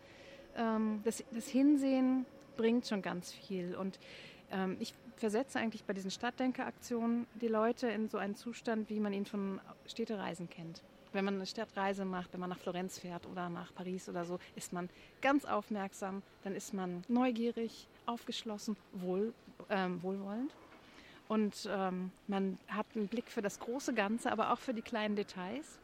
ähm, 0.57 1.03
das, 1.05 1.23
das 1.33 1.49
Hinsehen 1.49 2.25
bringt 2.57 2.87
schon 2.87 3.03
ganz 3.03 3.31
viel. 3.31 3.77
Und 3.77 3.99
ähm, 4.51 4.79
ich 4.81 4.95
versetze 5.17 5.59
eigentlich 5.59 5.85
bei 5.85 5.93
diesen 5.93 6.11
Stadtdenkeraktionen 6.11 7.27
die 7.41 7.49
Leute 7.49 7.89
in 7.89 8.09
so 8.09 8.19
einen 8.19 8.35
Zustand, 8.35 8.91
wie 8.91 9.01
man 9.01 9.13
ihn 9.13 9.27
von 9.27 9.61
Städtereisen 9.87 10.49
kennt. 10.49 10.83
Wenn 11.13 11.25
man 11.25 11.37
eine 11.37 11.47
Stadtreise 11.47 12.05
macht, 12.05 12.33
wenn 12.33 12.41
man 12.41 12.51
nach 12.51 12.59
Florenz 12.59 12.99
fährt 12.99 13.27
oder 13.27 13.49
nach 13.49 13.75
Paris 13.75 14.09
oder 14.09 14.25
so, 14.25 14.39
ist 14.55 14.73
man 14.73 14.91
ganz 15.23 15.45
aufmerksam, 15.45 16.23
dann 16.45 16.55
ist 16.55 16.75
man 16.75 17.03
neugierig, 17.09 17.89
aufgeschlossen, 18.05 18.77
wohl, 18.93 19.33
ähm, 19.71 20.03
wohlwollend. 20.03 20.55
Und 21.29 21.69
ähm, 21.73 22.13
man 22.27 22.59
hat 22.69 22.87
einen 22.95 23.09
Blick 23.09 23.31
für 23.31 23.43
das 23.43 23.59
große 23.59 23.95
Ganze, 23.95 24.31
aber 24.31 24.53
auch 24.53 24.59
für 24.59 24.75
die 24.75 24.83
kleinen 24.83 25.17
Details. 25.17 25.79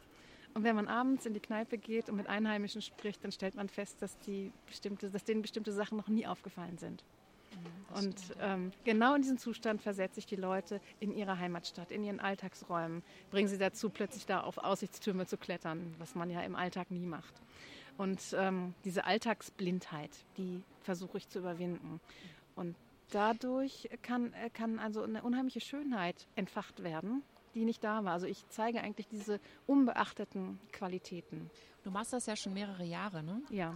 Und 0.53 0.63
wenn 0.63 0.75
man 0.75 0.87
abends 0.87 1.25
in 1.25 1.33
die 1.33 1.39
Kneipe 1.39 1.77
geht 1.77 2.09
und 2.09 2.15
mit 2.15 2.27
Einheimischen 2.27 2.81
spricht, 2.81 3.23
dann 3.23 3.31
stellt 3.31 3.55
man 3.55 3.67
fest, 3.67 4.01
dass, 4.01 4.17
die 4.19 4.51
bestimmte, 4.67 5.09
dass 5.09 5.23
denen 5.23 5.41
bestimmte 5.41 5.71
Sachen 5.71 5.97
noch 5.97 6.07
nie 6.07 6.27
aufgefallen 6.27 6.77
sind. 6.77 7.03
Und 7.95 8.15
ähm, 8.41 8.71
genau 8.83 9.13
in 9.15 9.21
diesen 9.21 9.37
Zustand 9.37 9.81
versetze 9.81 10.19
ich 10.19 10.25
die 10.25 10.35
Leute 10.35 10.81
in 10.99 11.15
ihrer 11.15 11.37
Heimatstadt, 11.37 11.91
in 11.91 12.03
ihren 12.03 12.19
Alltagsräumen, 12.19 13.03
bringe 13.29 13.47
sie 13.47 13.57
dazu, 13.57 13.89
plötzlich 13.89 14.25
da 14.25 14.41
auf 14.41 14.57
Aussichtstürme 14.57 15.27
zu 15.27 15.37
klettern, 15.37 15.93
was 15.99 16.15
man 16.15 16.29
ja 16.29 16.41
im 16.41 16.55
Alltag 16.55 16.89
nie 16.89 17.05
macht. 17.05 17.33
Und 17.97 18.19
ähm, 18.37 18.73
diese 18.83 19.05
Alltagsblindheit, 19.05 20.09
die 20.37 20.63
versuche 20.81 21.17
ich 21.17 21.29
zu 21.29 21.39
überwinden. 21.39 21.99
Und 22.55 22.75
dadurch 23.11 23.89
kann, 24.01 24.33
äh, 24.33 24.49
kann 24.49 24.79
also 24.79 25.03
eine 25.03 25.21
unheimliche 25.21 25.61
Schönheit 25.61 26.27
entfacht 26.35 26.83
werden, 26.83 27.21
die 27.53 27.65
nicht 27.65 27.83
da 27.83 28.03
war. 28.03 28.13
Also 28.13 28.25
ich 28.25 28.43
zeige 28.49 28.81
eigentlich 28.81 29.07
diese 29.07 29.39
unbeachteten 29.67 30.59
Qualitäten. 30.71 31.49
Du 31.83 31.91
machst 31.91 32.13
das 32.13 32.25
ja 32.25 32.35
schon 32.35 32.53
mehrere 32.53 32.83
Jahre, 32.83 33.21
ne? 33.21 33.41
Ja. 33.49 33.75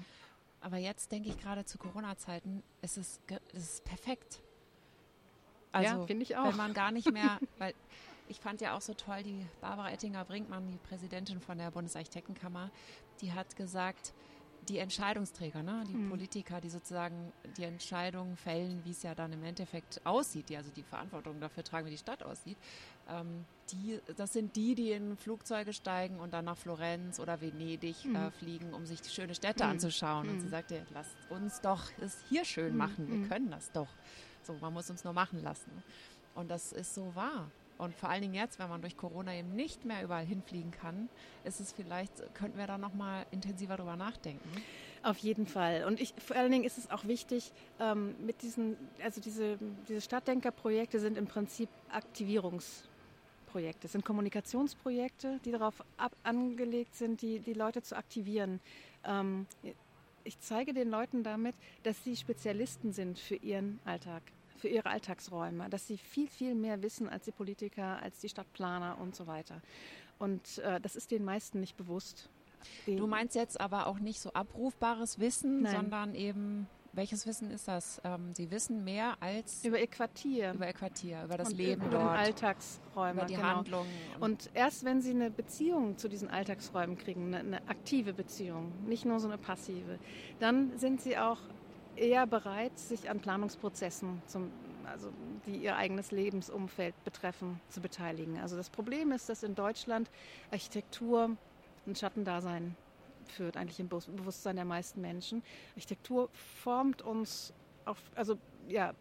Aber 0.61 0.77
jetzt 0.77 1.11
denke 1.11 1.29
ich 1.29 1.37
gerade 1.39 1.65
zu 1.65 1.77
Corona-Zeiten, 1.77 2.63
es 2.81 2.97
ist, 2.97 3.21
es 3.53 3.63
ist 3.63 3.85
perfekt. 3.85 4.41
Also, 5.71 5.99
ja, 5.99 6.05
finde 6.05 6.23
ich 6.23 6.35
auch. 6.35 6.49
Wenn 6.49 6.57
man 6.57 6.73
gar 6.73 6.91
nicht 6.91 7.11
mehr, 7.11 7.39
weil 7.57 7.73
ich 8.27 8.39
fand 8.39 8.61
ja 8.61 8.75
auch 8.75 8.81
so 8.81 8.93
toll, 8.93 9.23
die 9.23 9.45
Barbara 9.61 9.91
Ettinger-Brinkmann, 9.91 10.69
die 10.71 10.77
Präsidentin 10.77 11.39
von 11.39 11.57
der 11.57 11.71
Bundesarchitektenkammer, 11.71 12.71
die 13.21 13.33
hat 13.33 13.55
gesagt, 13.55 14.13
die 14.67 14.79
Entscheidungsträger, 14.79 15.63
ne? 15.63 15.83
die 15.87 15.93
mhm. 15.93 16.09
Politiker, 16.09 16.59
die 16.59 16.69
sozusagen 16.69 17.31
die 17.57 17.63
Entscheidungen 17.63 18.35
fällen, 18.35 18.81
wie 18.83 18.91
es 18.91 19.01
ja 19.03 19.15
dann 19.15 19.31
im 19.31 19.43
Endeffekt 19.43 20.05
aussieht, 20.05 20.49
die 20.49 20.57
also 20.57 20.71
die 20.71 20.83
Verantwortung 20.83 21.39
dafür 21.39 21.63
tragen, 21.63 21.85
wie 21.85 21.91
die 21.91 21.97
Stadt 21.97 22.23
aussieht, 22.23 22.57
ähm, 23.09 23.45
die, 23.71 23.99
das 24.15 24.33
sind 24.33 24.55
die, 24.55 24.75
die 24.75 24.91
in 24.91 25.17
Flugzeuge 25.17 25.73
steigen 25.73 26.19
und 26.19 26.33
dann 26.33 26.45
nach 26.45 26.57
Florenz 26.57 27.19
oder 27.19 27.41
Venedig 27.41 28.05
mhm. 28.05 28.15
äh, 28.15 28.31
fliegen, 28.31 28.73
um 28.73 28.85
sich 28.85 29.01
die 29.01 29.09
schöne 29.09 29.35
Städte 29.35 29.63
mhm. 29.63 29.71
anzuschauen. 29.71 30.29
Und 30.29 30.39
sie 30.39 30.47
mhm. 30.47 30.51
sagte, 30.51 30.85
lasst 30.93 31.15
uns 31.29 31.61
doch 31.61 31.83
es 32.01 32.17
hier 32.29 32.45
schön 32.45 32.71
mhm. 32.71 32.77
machen, 32.77 33.07
wir 33.09 33.17
mhm. 33.17 33.29
können 33.29 33.51
das 33.51 33.71
doch. 33.71 33.89
So, 34.43 34.53
man 34.61 34.73
muss 34.73 34.89
uns 34.89 35.03
nur 35.03 35.13
machen 35.13 35.43
lassen. 35.43 35.71
Und 36.35 36.49
das 36.49 36.71
ist 36.71 36.95
so 36.95 37.15
wahr. 37.15 37.51
Und 37.77 37.95
vor 37.95 38.09
allen 38.09 38.21
Dingen 38.21 38.33
jetzt, 38.33 38.57
wenn 38.57 38.69
man 38.69 38.81
durch 38.81 38.97
Corona 38.97 39.35
eben 39.35 39.55
nicht 39.55 39.85
mehr 39.85 40.03
überall 40.03 40.25
hinfliegen 40.25 40.71
kann, 40.71 41.09
ist 41.43 41.59
es 41.59 41.71
vielleicht, 41.71 42.33
könnten 42.33 42.57
wir 42.57 42.65
da 42.65 42.77
nochmal 42.77 43.25
intensiver 43.29 43.77
drüber 43.77 43.95
nachdenken. 43.95 44.49
Auf 45.03 45.17
jeden 45.19 45.45
Fall. 45.45 45.83
Und 45.85 46.01
ich, 46.01 46.13
vor 46.17 46.35
allen 46.35 46.51
Dingen 46.51 46.63
ist 46.63 46.77
es 46.79 46.89
auch 46.89 47.05
wichtig, 47.05 47.51
ähm, 47.79 48.15
mit 48.25 48.41
diesen, 48.41 48.77
also 49.03 49.21
diese, 49.21 49.59
diese 49.87 50.01
Stadtdenkerprojekte 50.01 50.99
sind 50.99 51.17
im 51.17 51.27
Prinzip 51.27 51.69
Aktivierungsprojekte, 53.47 53.87
es 53.87 53.91
sind 53.93 54.05
Kommunikationsprojekte, 54.05 55.39
die 55.45 55.51
darauf 55.51 55.83
ab, 55.97 56.11
angelegt 56.23 56.95
sind, 56.95 57.21
die, 57.21 57.39
die 57.39 57.53
Leute 57.53 57.81
zu 57.81 57.95
aktivieren. 57.95 58.59
Ähm, 59.05 59.47
ich 60.23 60.39
zeige 60.39 60.73
den 60.73 60.89
Leuten 60.89 61.23
damit, 61.23 61.55
dass 61.83 62.03
sie 62.03 62.15
Spezialisten 62.15 62.91
sind 62.91 63.19
für 63.19 63.35
ihren 63.35 63.79
Alltag 63.85 64.23
für 64.57 64.69
ihre 64.69 64.89
Alltagsräume, 64.89 65.69
dass 65.69 65.85
sie 65.85 65.99
viel, 65.99 66.27
viel 66.27 66.55
mehr 66.55 66.81
wissen 66.81 67.07
als 67.07 67.25
die 67.25 67.31
Politiker, 67.31 68.01
als 68.01 68.21
die 68.21 68.29
Stadtplaner 68.29 68.97
und 68.99 69.15
so 69.15 69.27
weiter. 69.27 69.61
Und 70.17 70.57
äh, 70.57 70.81
das 70.81 70.95
ist 70.95 71.11
den 71.11 71.23
meisten 71.23 71.59
nicht 71.59 71.77
bewusst. 71.77 72.27
Du 72.87 73.05
meinst 73.05 73.35
jetzt 73.35 73.61
aber 73.61 73.85
auch 73.85 73.99
nicht 73.99 74.19
so 74.19 74.33
abrufbares 74.33 75.19
Wissen, 75.19 75.61
Nein. 75.61 75.75
sondern 75.75 76.15
eben 76.15 76.67
welches 76.97 77.27
Wissen 77.27 77.51
ist 77.51 77.67
das? 77.67 78.01
Ähm, 78.03 78.33
Sie 78.33 78.49
wissen 78.51 78.83
mehr 78.83 79.15
als 79.19 79.63
über 79.63 79.79
Ihr 79.79 79.87
Quartier, 79.87 80.53
über 80.53 80.67
Ihr 80.67 80.73
Quartier, 80.73 81.23
über 81.23 81.37
das 81.37 81.49
und 81.49 81.57
Leben 81.57 81.83
über 81.83 81.99
dort, 81.99 82.17
Alltagsräume, 82.17 83.19
über 83.19 83.25
die 83.25 83.35
genau. 83.35 83.47
Handlungen. 83.47 83.89
Und 84.19 84.49
erst 84.55 84.83
wenn 84.83 85.01
Sie 85.01 85.11
eine 85.11 85.29
Beziehung 85.29 85.97
zu 85.97 86.09
diesen 86.09 86.27
Alltagsräumen 86.27 86.97
kriegen, 86.97 87.27
eine, 87.27 87.39
eine 87.39 87.69
aktive 87.69 88.13
Beziehung, 88.13 88.71
nicht 88.87 89.05
nur 89.05 89.19
so 89.19 89.27
eine 89.27 89.37
passive, 89.37 89.99
dann 90.39 90.77
sind 90.77 90.99
Sie 90.99 91.17
auch 91.17 91.39
eher 91.95 92.25
bereit, 92.25 92.77
sich 92.77 93.09
an 93.09 93.19
Planungsprozessen, 93.19 94.21
zum, 94.25 94.51
also 94.85 95.09
die 95.45 95.57
ihr 95.57 95.75
eigenes 95.75 96.11
Lebensumfeld 96.11 96.95
betreffen, 97.03 97.59
zu 97.69 97.79
beteiligen. 97.79 98.39
Also 98.39 98.55
das 98.55 98.69
Problem 98.69 99.11
ist, 99.11 99.29
dass 99.29 99.43
in 99.43 99.55
Deutschland 99.55 100.09
Architektur 100.51 101.37
ein 101.85 101.95
Schattendasein 101.95 102.75
führt, 103.31 103.57
eigentlich 103.57 103.79
im 103.79 103.89
Bewusstsein 103.89 104.55
der 104.55 104.65
meisten 104.65 105.01
Menschen. 105.01 105.43
Architektur 105.75 106.29
formt 106.33 107.01
uns 107.01 107.53
auf, 107.85 107.97
also 108.15 108.37
ja, 108.67 108.93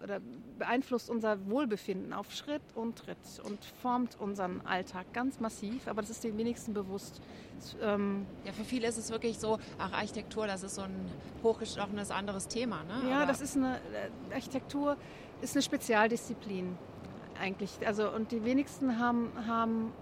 beeinflusst 0.58 1.10
unser 1.10 1.44
Wohlbefinden 1.48 2.12
auf 2.12 2.32
Schritt 2.32 2.62
und 2.74 2.98
Tritt 2.98 3.18
und 3.42 3.64
formt 3.82 4.16
unseren 4.20 4.60
Alltag 4.60 5.12
ganz 5.12 5.40
massiv, 5.40 5.88
aber 5.88 6.02
das 6.02 6.10
ist 6.10 6.22
den 6.22 6.38
wenigsten 6.38 6.72
bewusst. 6.72 7.20
Ähm 7.82 8.26
ja, 8.44 8.52
für 8.52 8.64
viele 8.64 8.86
ist 8.86 8.96
es 8.96 9.10
wirklich 9.10 9.38
so, 9.38 9.58
ach, 9.78 9.92
Architektur, 9.92 10.46
das 10.46 10.62
ist 10.62 10.76
so 10.76 10.82
ein 10.82 11.10
hochgestochenes 11.42 12.10
anderes 12.12 12.46
Thema. 12.46 12.84
Ne? 12.84 13.10
Ja, 13.10 13.16
aber 13.18 13.26
das 13.26 13.40
ist 13.40 13.56
eine, 13.56 13.80
Architektur 14.32 14.96
ist 15.42 15.56
eine 15.56 15.62
Spezialdisziplin 15.62 16.78
eigentlich. 17.40 17.70
Also, 17.84 18.10
und 18.10 18.32
die 18.32 18.44
wenigsten 18.44 18.98
haben, 18.98 19.32
haben 19.46 19.92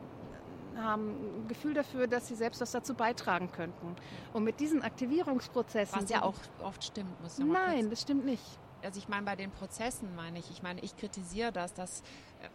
haben 0.76 1.10
ein 1.10 1.48
Gefühl 1.48 1.74
dafür, 1.74 2.06
dass 2.06 2.28
sie 2.28 2.34
selbst 2.34 2.60
was 2.60 2.72
dazu 2.72 2.94
beitragen 2.94 3.50
könnten. 3.52 3.94
Und 4.32 4.44
mit 4.44 4.60
diesen 4.60 4.82
Aktivierungsprozessen. 4.82 6.02
Was 6.02 6.10
ja 6.10 6.22
auch 6.22 6.34
oft 6.62 6.84
stimmt, 6.84 7.20
muss 7.22 7.38
ja 7.38 7.44
Nein, 7.44 7.80
kurz. 7.80 7.90
das 7.90 8.02
stimmt 8.02 8.24
nicht 8.24 8.58
also 8.84 8.98
ich 8.98 9.08
meine, 9.08 9.24
bei 9.24 9.36
den 9.36 9.50
Prozessen 9.50 10.14
meine 10.14 10.38
ich, 10.38 10.50
ich 10.50 10.62
meine, 10.62 10.80
ich 10.80 10.96
kritisiere 10.96 11.52
das, 11.52 11.74
dass 11.74 12.00
äh, 12.00 12.48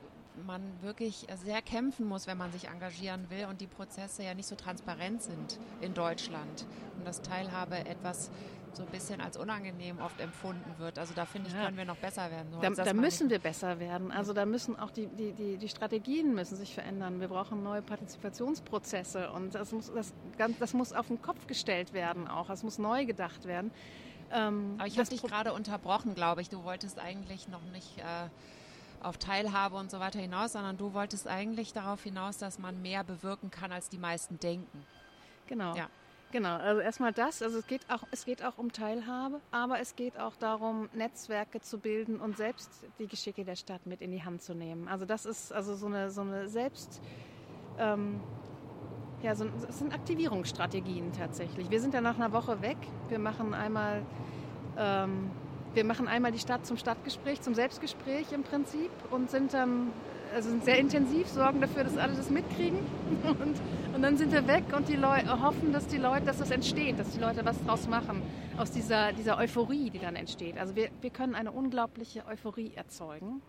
man 0.45 0.61
wirklich 0.81 1.27
sehr 1.43 1.61
kämpfen 1.61 2.07
muss, 2.07 2.27
wenn 2.27 2.37
man 2.37 2.51
sich 2.51 2.67
engagieren 2.67 3.29
will 3.29 3.45
und 3.49 3.59
die 3.61 3.67
Prozesse 3.67 4.23
ja 4.23 4.33
nicht 4.33 4.47
so 4.47 4.55
transparent 4.55 5.21
sind 5.21 5.59
in 5.81 5.93
Deutschland 5.93 6.65
und 6.97 7.05
dass 7.05 7.21
Teilhabe 7.21 7.77
etwas 7.77 8.31
so 8.75 8.83
ein 8.83 8.89
bisschen 8.89 9.21
als 9.21 9.37
unangenehm 9.37 9.99
oft 9.99 10.19
empfunden 10.19 10.73
wird. 10.77 10.99
Also 10.99 11.13
da 11.13 11.25
finde 11.25 11.49
ich, 11.49 11.55
ja. 11.55 11.65
können 11.65 11.77
wir 11.77 11.85
noch 11.85 11.97
besser 11.97 12.29
werden. 12.31 12.51
So 12.51 12.59
da, 12.59 12.69
da 12.69 12.93
müssen 12.93 13.29
wir 13.29 13.39
besser 13.39 13.79
werden. 13.79 14.11
Also 14.11 14.33
da 14.33 14.45
müssen 14.45 14.77
auch 14.77 14.91
die, 14.91 15.07
die, 15.07 15.33
die, 15.33 15.57
die, 15.57 15.69
Strategien 15.69 16.33
müssen 16.33 16.55
sich 16.55 16.73
verändern. 16.73 17.19
Wir 17.19 17.27
brauchen 17.27 17.63
neue 17.63 17.81
Partizipationsprozesse 17.81 19.31
und 19.31 19.55
das 19.55 19.71
muss, 19.71 19.91
das, 19.93 20.13
das 20.59 20.73
muss 20.73 20.93
auf 20.93 21.07
den 21.07 21.21
Kopf 21.21 21.47
gestellt 21.47 21.93
werden 21.93 22.27
auch. 22.27 22.49
Es 22.49 22.63
muss 22.63 22.77
neu 22.77 23.05
gedacht 23.05 23.45
werden. 23.45 23.71
Ähm, 24.31 24.75
Aber 24.77 24.87
ich 24.87 24.97
habe 24.97 25.09
dich 25.09 25.21
gerade 25.21 25.53
unterbrochen, 25.53 26.15
glaube 26.15 26.41
ich. 26.41 26.49
Du 26.49 26.63
wolltest 26.63 26.99
eigentlich 26.99 27.47
noch 27.47 27.63
nicht 27.73 27.97
äh, 27.99 28.29
auf 29.01 29.17
Teilhabe 29.17 29.75
und 29.75 29.89
so 29.89 29.99
weiter 29.99 30.19
hinaus, 30.19 30.53
sondern 30.53 30.77
du 30.77 30.93
wolltest 30.93 31.27
eigentlich 31.27 31.73
darauf 31.73 32.03
hinaus, 32.03 32.37
dass 32.37 32.59
man 32.59 32.81
mehr 32.81 33.03
bewirken 33.03 33.49
kann, 33.49 33.71
als 33.71 33.89
die 33.89 33.97
meisten 33.97 34.39
denken. 34.39 34.85
Genau. 35.47 35.75
Ja. 35.75 35.89
Genau, 36.31 36.57
also 36.57 36.79
erstmal 36.79 37.11
das, 37.11 37.41
also 37.41 37.57
es 37.57 37.65
geht 37.65 37.81
auch, 37.89 38.03
es 38.11 38.23
geht 38.23 38.43
auch 38.43 38.59
um 38.59 38.71
Teilhabe, 38.71 39.41
aber 39.49 39.79
es 39.79 39.95
geht 39.95 40.19
auch 40.19 40.35
darum, 40.35 40.87
Netzwerke 40.93 41.59
zu 41.59 41.79
bilden 41.79 42.19
und 42.19 42.37
selbst 42.37 42.69
die 42.99 43.07
Geschicke 43.07 43.43
der 43.43 43.55
Stadt 43.55 43.87
mit 43.87 44.01
in 44.01 44.11
die 44.11 44.23
Hand 44.23 44.43
zu 44.43 44.53
nehmen. 44.53 44.87
Also 44.87 45.05
das 45.05 45.25
ist 45.25 45.51
also 45.51 45.73
so 45.75 45.87
eine, 45.87 46.11
so 46.11 46.21
eine 46.21 46.47
Selbst, 46.47 47.01
ähm, 47.79 48.19
ja, 49.23 49.33
so, 49.33 49.45
das 49.45 49.79
sind 49.79 49.91
Aktivierungsstrategien 49.91 51.11
tatsächlich. 51.13 51.71
Wir 51.71 51.81
sind 51.81 51.95
ja 51.95 52.01
nach 52.01 52.15
einer 52.15 52.31
Woche 52.31 52.61
weg. 52.61 52.77
Wir 53.09 53.19
machen 53.19 53.55
einmal, 53.55 54.03
ähm, 54.77 55.31
wir 55.73 55.83
machen 55.83 56.07
einmal 56.07 56.31
die 56.31 56.39
Stadt 56.39 56.63
zum 56.63 56.77
Stadtgespräch, 56.77 57.41
zum 57.41 57.55
Selbstgespräch 57.55 58.31
im 58.33 58.43
Prinzip 58.43 58.91
und 59.09 59.31
sind 59.31 59.53
dann 59.53 59.91
also 60.33 60.49
sind 60.49 60.63
sehr 60.63 60.77
intensiv, 60.77 61.27
sorgen 61.27 61.61
dafür, 61.61 61.83
dass 61.83 61.97
alle 61.97 62.15
das 62.15 62.29
mitkriegen 62.29 62.79
und, 63.23 63.61
und 63.95 64.01
dann 64.01 64.17
sind 64.17 64.31
wir 64.31 64.47
weg 64.47 64.63
und 64.75 64.87
die 64.87 64.95
Leute 64.95 65.41
hoffen, 65.41 65.73
dass 65.73 65.87
die 65.87 65.97
Leute, 65.97 66.25
dass 66.25 66.37
das 66.37 66.51
entsteht, 66.51 66.99
dass 66.99 67.11
die 67.11 67.19
Leute 67.19 67.43
was 67.45 67.63
draus 67.63 67.87
machen 67.87 68.21
aus 68.57 68.71
dieser, 68.71 69.13
dieser 69.13 69.37
Euphorie, 69.37 69.89
die 69.89 69.99
dann 69.99 70.15
entsteht. 70.15 70.57
Also 70.57 70.75
wir, 70.75 70.89
wir 71.01 71.09
können 71.09 71.35
eine 71.35 71.51
unglaubliche 71.51 72.25
Euphorie 72.25 72.73
erzeugen. 72.75 73.41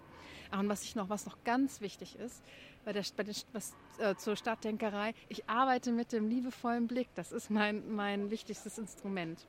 Und 0.52 0.68
was 0.68 0.82
ich 0.82 0.96
noch, 0.96 1.08
was 1.08 1.26
noch 1.26 1.36
ganz 1.44 1.80
wichtig 1.80 2.16
ist, 2.18 2.42
bei 2.84 2.92
der, 2.92 3.04
bei 3.16 3.22
der 3.22 3.34
was, 3.52 3.72
äh, 3.98 4.16
zur 4.16 4.34
Stadtdenkerei, 4.34 5.14
ich 5.28 5.48
arbeite 5.48 5.92
mit 5.92 6.12
dem 6.12 6.28
liebevollen 6.28 6.86
Blick. 6.86 7.08
Das 7.14 7.30
ist 7.30 7.50
mein, 7.50 7.94
mein 7.94 8.30
wichtigstes 8.30 8.78
Instrument. 8.78 9.46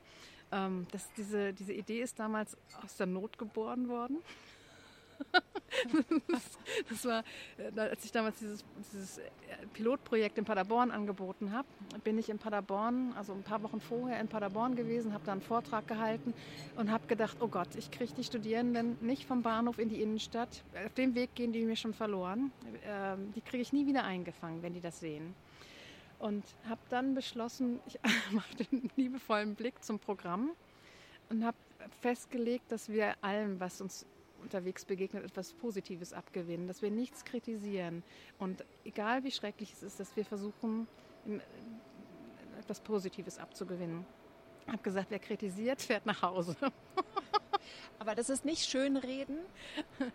Ähm, 0.52 0.86
das, 0.92 1.08
diese, 1.16 1.52
diese 1.52 1.72
Idee 1.72 2.02
ist 2.02 2.20
damals 2.20 2.56
aus 2.84 2.96
der 2.96 3.06
Not 3.06 3.38
geboren 3.38 3.88
worden. 3.88 4.18
das 6.88 7.04
war, 7.04 7.24
äh, 7.56 7.80
als 7.80 8.04
ich 8.04 8.12
damals 8.12 8.38
dieses, 8.38 8.64
dieses 8.92 9.18
äh, 9.18 9.22
Pilotprojekt 9.72 10.38
in 10.38 10.44
Paderborn 10.44 10.90
angeboten 10.90 11.52
habe, 11.52 11.66
bin 12.04 12.18
ich 12.18 12.28
in 12.28 12.38
Paderborn, 12.38 13.12
also 13.16 13.32
ein 13.32 13.42
paar 13.42 13.62
Wochen 13.62 13.80
vorher 13.80 14.20
in 14.20 14.28
Paderborn 14.28 14.76
gewesen, 14.76 15.12
habe 15.12 15.24
da 15.24 15.32
einen 15.32 15.40
Vortrag 15.40 15.86
gehalten 15.86 16.34
und 16.76 16.90
habe 16.90 17.06
gedacht, 17.06 17.36
oh 17.40 17.48
Gott, 17.48 17.74
ich 17.76 17.90
kriege 17.90 18.12
die 18.14 18.24
Studierenden 18.24 18.98
nicht 19.00 19.26
vom 19.26 19.42
Bahnhof 19.42 19.78
in 19.78 19.88
die 19.88 20.02
Innenstadt. 20.02 20.62
Auf 20.84 20.94
dem 20.94 21.14
Weg 21.14 21.34
gehen 21.34 21.52
die 21.52 21.64
mir 21.64 21.76
schon 21.76 21.94
verloren. 21.94 22.52
Ähm, 22.86 23.32
die 23.34 23.40
kriege 23.40 23.62
ich 23.62 23.72
nie 23.72 23.86
wieder 23.86 24.04
eingefangen, 24.04 24.62
wenn 24.62 24.74
die 24.74 24.80
das 24.80 25.00
sehen. 25.00 25.34
Und 26.18 26.44
habe 26.68 26.80
dann 26.88 27.14
beschlossen, 27.14 27.80
ich 27.86 27.98
mache 28.32 28.56
den 28.56 28.90
liebevollen 28.96 29.54
Blick 29.54 29.82
zum 29.82 29.98
Programm 29.98 30.50
und 31.30 31.44
habe 31.44 31.56
festgelegt, 32.00 32.70
dass 32.70 32.88
wir 32.88 33.14
allem, 33.22 33.58
was 33.58 33.80
uns 33.80 34.06
unterwegs 34.42 34.84
begegnet, 34.84 35.24
etwas 35.24 35.52
Positives 35.54 36.12
abgewinnen, 36.12 36.66
dass 36.66 36.82
wir 36.82 36.90
nichts 36.90 37.24
kritisieren. 37.24 38.02
Und 38.38 38.64
egal 38.84 39.24
wie 39.24 39.30
schrecklich 39.30 39.72
es 39.72 39.82
ist, 39.82 40.00
dass 40.00 40.14
wir 40.16 40.24
versuchen, 40.24 40.86
etwas 42.58 42.80
Positives 42.80 43.38
abzugewinnen. 43.38 44.04
Ich 44.66 44.72
habe 44.72 44.82
gesagt, 44.82 45.10
wer 45.10 45.18
kritisiert, 45.18 45.82
fährt 45.82 46.06
nach 46.06 46.22
Hause. 46.22 46.56
Aber 48.02 48.16
das 48.16 48.30
ist 48.30 48.44
nicht 48.44 48.68
Schönreden? 48.68 49.38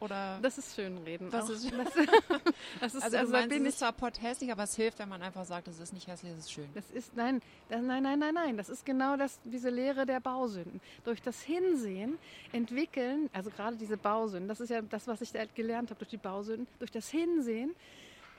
Oder? 0.02 0.40
Das 0.48 0.58
ist 0.58 0.76
Schönreden. 0.76 1.32
Das 1.32 1.50
ist, 1.50 1.72
das, 2.82 2.96
ist, 2.96 3.02
also, 3.02 3.18
also 3.18 3.32
meinst, 3.32 3.48
bin 3.48 3.66
es 3.66 3.76
ist 3.76 3.80
zwar 3.80 3.94
hässlich, 4.20 4.52
aber 4.52 4.64
es 4.64 4.76
hilft, 4.76 5.00
wenn 5.00 5.08
man 5.08 5.22
einfach 5.22 5.46
sagt, 5.46 5.70
es 5.70 5.80
ist 5.80 5.94
nicht 5.94 6.06
hässlich, 6.06 6.34
es 6.34 6.40
ist 6.40 6.52
schön. 6.52 6.68
Das 6.74 6.84
ist, 6.92 7.16
nein, 7.16 7.42
das, 7.70 7.82
nein, 7.82 8.04
nein, 8.04 8.20
nein, 8.20 8.34
nein. 8.34 8.58
Das 8.58 8.68
ist 8.68 8.86
genau 8.86 9.16
das, 9.16 9.40
diese 9.46 9.70
Lehre 9.70 10.06
der 10.06 10.20
Bausünden. 10.20 10.82
Durch 11.06 11.22
das 11.22 11.42
Hinsehen 11.44 12.18
entwickeln, 12.52 13.30
also 13.32 13.52
gerade 13.52 13.78
diese 13.78 13.96
Bausünden, 13.96 14.50
das 14.50 14.60
ist 14.60 14.70
ja 14.70 14.82
das, 14.82 15.08
was 15.08 15.22
ich 15.22 15.32
da 15.32 15.46
gelernt 15.56 15.90
habe 15.90 16.00
durch 16.00 16.10
die 16.10 16.18
Bausünden, 16.18 16.68
durch 16.80 16.92
das 16.92 17.08
Hinsehen 17.08 17.74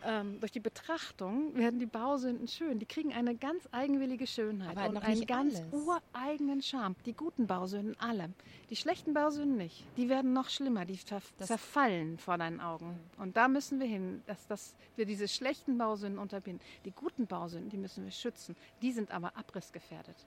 ähm, 0.04 0.40
durch 0.40 0.52
die 0.52 0.60
Betrachtung 0.60 1.54
werden 1.56 1.78
die 1.78 1.86
Bausünden 1.86 2.48
schön. 2.48 2.78
Die 2.78 2.86
kriegen 2.86 3.12
eine 3.12 3.34
ganz 3.34 3.68
eigenwillige 3.72 4.26
Schönheit 4.26 4.76
Aber 4.76 4.88
und 4.88 4.96
einen 4.98 5.26
ganz 5.26 5.56
alles. 5.56 5.72
ureigenen 5.72 6.62
Charme. 6.62 6.94
Die 7.06 7.12
guten 7.12 7.46
Bausünden 7.46 7.96
alle. 7.98 8.30
Die 8.70 8.76
schlechten 8.76 9.14
Bausünden 9.14 9.56
nicht. 9.56 9.84
Die 9.96 10.08
werden 10.08 10.32
noch 10.32 10.48
schlimmer. 10.50 10.84
Die 10.84 10.98
zerfallen 11.38 12.18
vor 12.18 12.38
deinen 12.38 12.60
Augen. 12.60 12.98
Und 13.18 13.36
da 13.36 13.48
müssen 13.48 13.80
wir 13.80 13.86
hin, 13.86 14.22
dass, 14.26 14.46
dass 14.46 14.74
wir 14.96 15.06
diese 15.06 15.28
schlechten 15.28 15.78
Bausünden 15.78 16.18
unterbinden. 16.18 16.64
Die 16.84 16.92
guten 16.92 17.26
Bausünden, 17.26 17.70
die 17.70 17.78
müssen 17.78 18.04
wir 18.04 18.12
schützen. 18.12 18.56
Die 18.82 18.92
sind 18.92 19.10
aber 19.10 19.36
abrissgefährdet. 19.36 20.26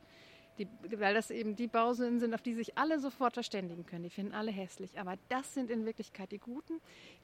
Die, 0.62 1.00
weil 1.00 1.14
das 1.16 1.32
eben 1.32 1.56
die 1.56 1.68
Bausünden 1.68 2.20
sind, 2.20 2.34
auf 2.34 2.42
die 2.42 2.54
sich 2.54 2.78
alle 2.78 3.00
sofort 3.00 3.34
verständigen 3.34 3.86
können. 3.86 4.04
Die 4.04 4.10
finden 4.10 4.34
alle 4.34 4.52
hässlich. 4.52 5.00
Aber 5.00 5.18
das 5.30 5.54
sind 5.54 5.72
in 5.72 5.86
Wirklichkeit 5.86 6.32
die 6.32 6.38
Guten, 6.38 6.80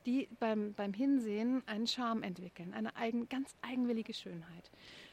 die 0.06 0.28
beim, 0.40 0.74
beim 0.74 0.94
Hinsehen 0.94 1.62
einen 1.68 1.86
Charme 1.86 2.24
entwickeln, 2.24 2.74
eine 2.74 2.96
eigen, 2.96 3.30
ganz 3.30 3.56
eigenwillige 3.62 4.14
Schönheit. 4.14 4.72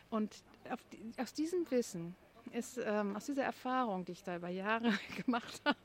Und 0.09 0.43
die, 0.93 1.20
aus 1.20 1.35
diesem 1.35 1.70
Wissen 1.70 2.14
ist, 2.53 2.81
ähm, 2.83 3.16
aus 3.16 3.27
dieser 3.27 3.45
Erfahrung, 3.45 4.05
die 4.05 4.12
ich 4.12 4.22
da 4.22 4.37
über 4.37 4.49
Jahre 4.49 4.93
gemacht 5.25 5.61
habe, 5.64 5.79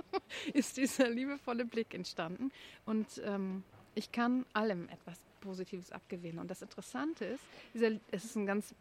ist 0.53 0.77
dieser 0.77 1.09
liebevolle 1.09 1.65
Blick 1.65 1.93
entstanden. 1.93 2.51
Und 2.85 3.21
ähm, 3.25 3.63
ich 3.95 4.11
kann 4.11 4.45
allem 4.53 4.87
etwas 4.89 5.19
Positives 5.41 5.91
abgewinnen. 5.91 6.39
Und 6.39 6.49
das 6.49 6.61
Interessante 6.61 7.25
ist, 7.25 7.43
dieser, 7.73 7.91
es 8.11 8.25
ist 8.25 8.35
ein 8.35 8.45
ganz 8.45 8.73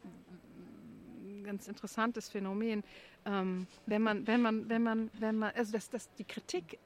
ganz 1.48 1.66
interessantes 1.66 2.28
Phänomen. 2.28 2.84
Ähm, 3.24 3.66
wenn 3.86 4.02
man, 4.02 4.26
wenn 4.26 4.42
man, 4.42 4.68
wenn 4.68 4.82
man, 4.82 5.10
wenn 5.18 5.36
man, 5.38 5.52
also 5.54 5.72
das, 5.72 5.88
das, 5.88 6.08
die 6.18 6.24
Kritik 6.24 6.78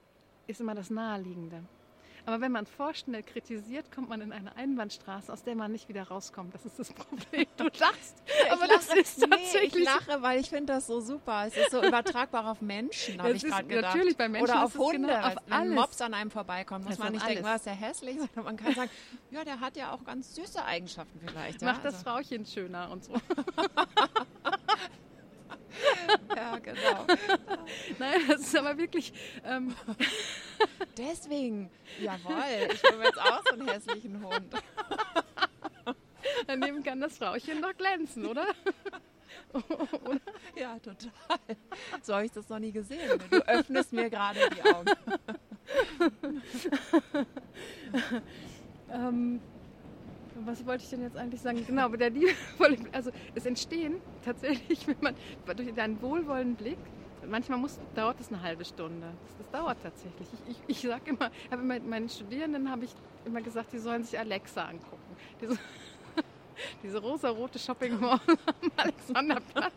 ist 0.47 0.61
immer 0.61 0.75
das 0.75 0.89
Naheliegende. 0.89 1.65
Aber 2.25 2.41
wenn 2.41 2.53
man 2.53 2.67
vorschnell 2.67 3.23
kritisiert, 3.25 3.91
kommt 3.91 4.09
man 4.09 4.21
in 4.21 4.33
eine 4.33 4.55
Einbahnstraße, 4.57 5.33
aus 5.33 5.43
der 5.43 5.57
man 5.57 5.73
nicht 5.73 5.89
wieder 5.89 6.05
rauskommt. 6.05 6.55
Das 6.55 6.65
ist 6.65 6.79
das 6.79 6.93
Problem. 6.95 7.47
Du 7.57 7.65
lachst, 7.65 8.23
aber 8.51 8.69
das 8.69 8.89
lache, 8.89 9.01
ist 9.01 9.19
nee, 9.19 9.27
tatsächlich 9.29 9.77
ich 9.77 9.85
lache, 9.85 10.23
weil 10.23 10.41
ich 10.41 10.49
finde 10.49 10.73
das 10.75 10.87
so 10.87 11.01
super. 11.01 11.47
Es 11.49 11.57
ist 11.57 11.73
so 11.73 11.83
übertragbar 11.83 12.49
auf 12.51 12.61
Menschen, 12.61 13.19
habe 13.19 13.31
Das 13.33 13.39
ich 13.39 13.45
ist 13.45 13.51
gerade 13.51 13.67
gedacht. 13.67 13.95
natürlich 13.97 14.17
bei 14.17 14.29
Menschen 14.29 14.45
Oder 14.45 14.55
ist 14.61 14.65
auf 14.67 14.75
es 14.75 14.81
Hunde. 14.81 15.09
genau, 15.09 15.27
auf 15.27 15.37
wenn 15.47 15.53
alles. 15.53 15.75
Mops 15.75 16.01
an 16.01 16.15
einem 16.15 16.31
vorbeikommt, 16.31 16.85
muss 16.85 16.93
Das 16.97 16.99
man 17.05 17.13
nicht 17.13 17.27
denken, 17.27 17.45
alles. 17.45 17.55
was 17.67 17.73
ist 17.75 17.81
der 17.81 17.89
hässlich, 17.89 18.17
sondern 18.35 18.45
man 18.45 18.57
kann 18.57 18.75
sagen, 18.75 18.91
ja, 19.31 19.45
der 19.45 19.59
hat 19.61 19.77
ja 19.77 19.93
auch 19.93 20.05
ganz 20.05 20.35
süße 20.37 20.65
Eigenschaften 20.65 21.21
vielleicht. 21.27 21.61
Ja? 21.61 21.73
macht 21.73 21.85
das 21.85 21.95
Also, 21.95 22.05
Frauchen 22.09 22.47
schöner 22.47 22.91
und 22.91 23.03
so. 23.05 23.15
ja, 26.37 26.59
genau. 26.59 27.07
Nein, 27.99 28.21
das 28.29 28.41
ist 28.41 28.57
aber 28.57 28.77
wirklich, 28.77 29.13
ähm, 29.45 29.75
Deswegen, 30.97 31.71
jawohl, 32.01 32.35
ich 32.73 32.83
will 32.83 33.05
jetzt 33.05 33.21
auch 33.21 33.43
so 33.47 33.55
einen 33.55 33.69
hässlichen 33.69 34.25
Hund. 34.25 34.55
daneben 36.47 36.83
kann 36.83 37.01
das 37.01 37.17
Frauchen 37.19 37.61
noch 37.61 37.77
glänzen, 37.77 38.27
oder? 38.27 38.47
Ja, 40.55 40.79
total. 40.79 41.11
So 42.03 42.15
habe 42.15 42.27
ich 42.27 42.33
das 42.33 42.49
noch 42.49 42.59
nie 42.59 42.73
gesehen. 42.73 43.21
Du 43.31 43.37
öffnest 43.47 43.93
mir 43.93 44.11
gerade 44.11 44.41
die 44.51 44.63
Augen. 44.63 44.91
Ähm, 48.91 49.41
was 50.45 50.65
wollte 50.67 50.85
ich 50.85 50.91
denn 50.91 51.03
jetzt 51.03 51.17
eigentlich 51.17 51.41
sagen? 51.41 51.65
Genau, 51.67 51.83
aber 51.83 51.97
der 51.97 52.11
liebevolle, 52.11 52.79
also 52.93 53.11
es 53.35 53.47
entstehen 53.47 54.01
tatsächlich, 54.23 54.87
wenn 54.87 54.97
man 55.01 55.15
durch 55.57 55.75
deinen 55.75 56.01
wohlwollenden 56.01 56.57
Blick, 56.57 56.79
manchmal 57.27 57.59
muss, 57.59 57.79
dauert 57.95 58.21
es 58.21 58.29
eine 58.29 58.43
halbe 58.43 58.65
Stunde. 58.65 59.13
Das, 59.25 59.37
das 59.39 59.51
dauert 59.51 59.83
tatsächlich. 59.83 60.29
Ich, 60.33 60.57
ich, 60.57 60.63
ich 60.69 60.89
sage 60.89 61.11
immer, 61.11 61.31
habe 61.51 61.63
immer 61.63 61.81
meinen 61.81 62.09
Studierenden 62.09 62.71
habe 62.71 62.85
ich 62.85 62.95
immer 63.25 63.41
gesagt, 63.41 63.73
die 63.73 63.79
sollen 63.79 64.05
sich 64.05 64.19
Alexa 64.19 64.65
angucken. 64.65 65.17
Diese, 65.41 65.59
diese 66.83 66.99
rosa-rote 66.99 67.59
Shopping 67.59 68.01
Mall 68.01 68.21
am 68.63 68.73
Alexanderplatz. 68.77 69.73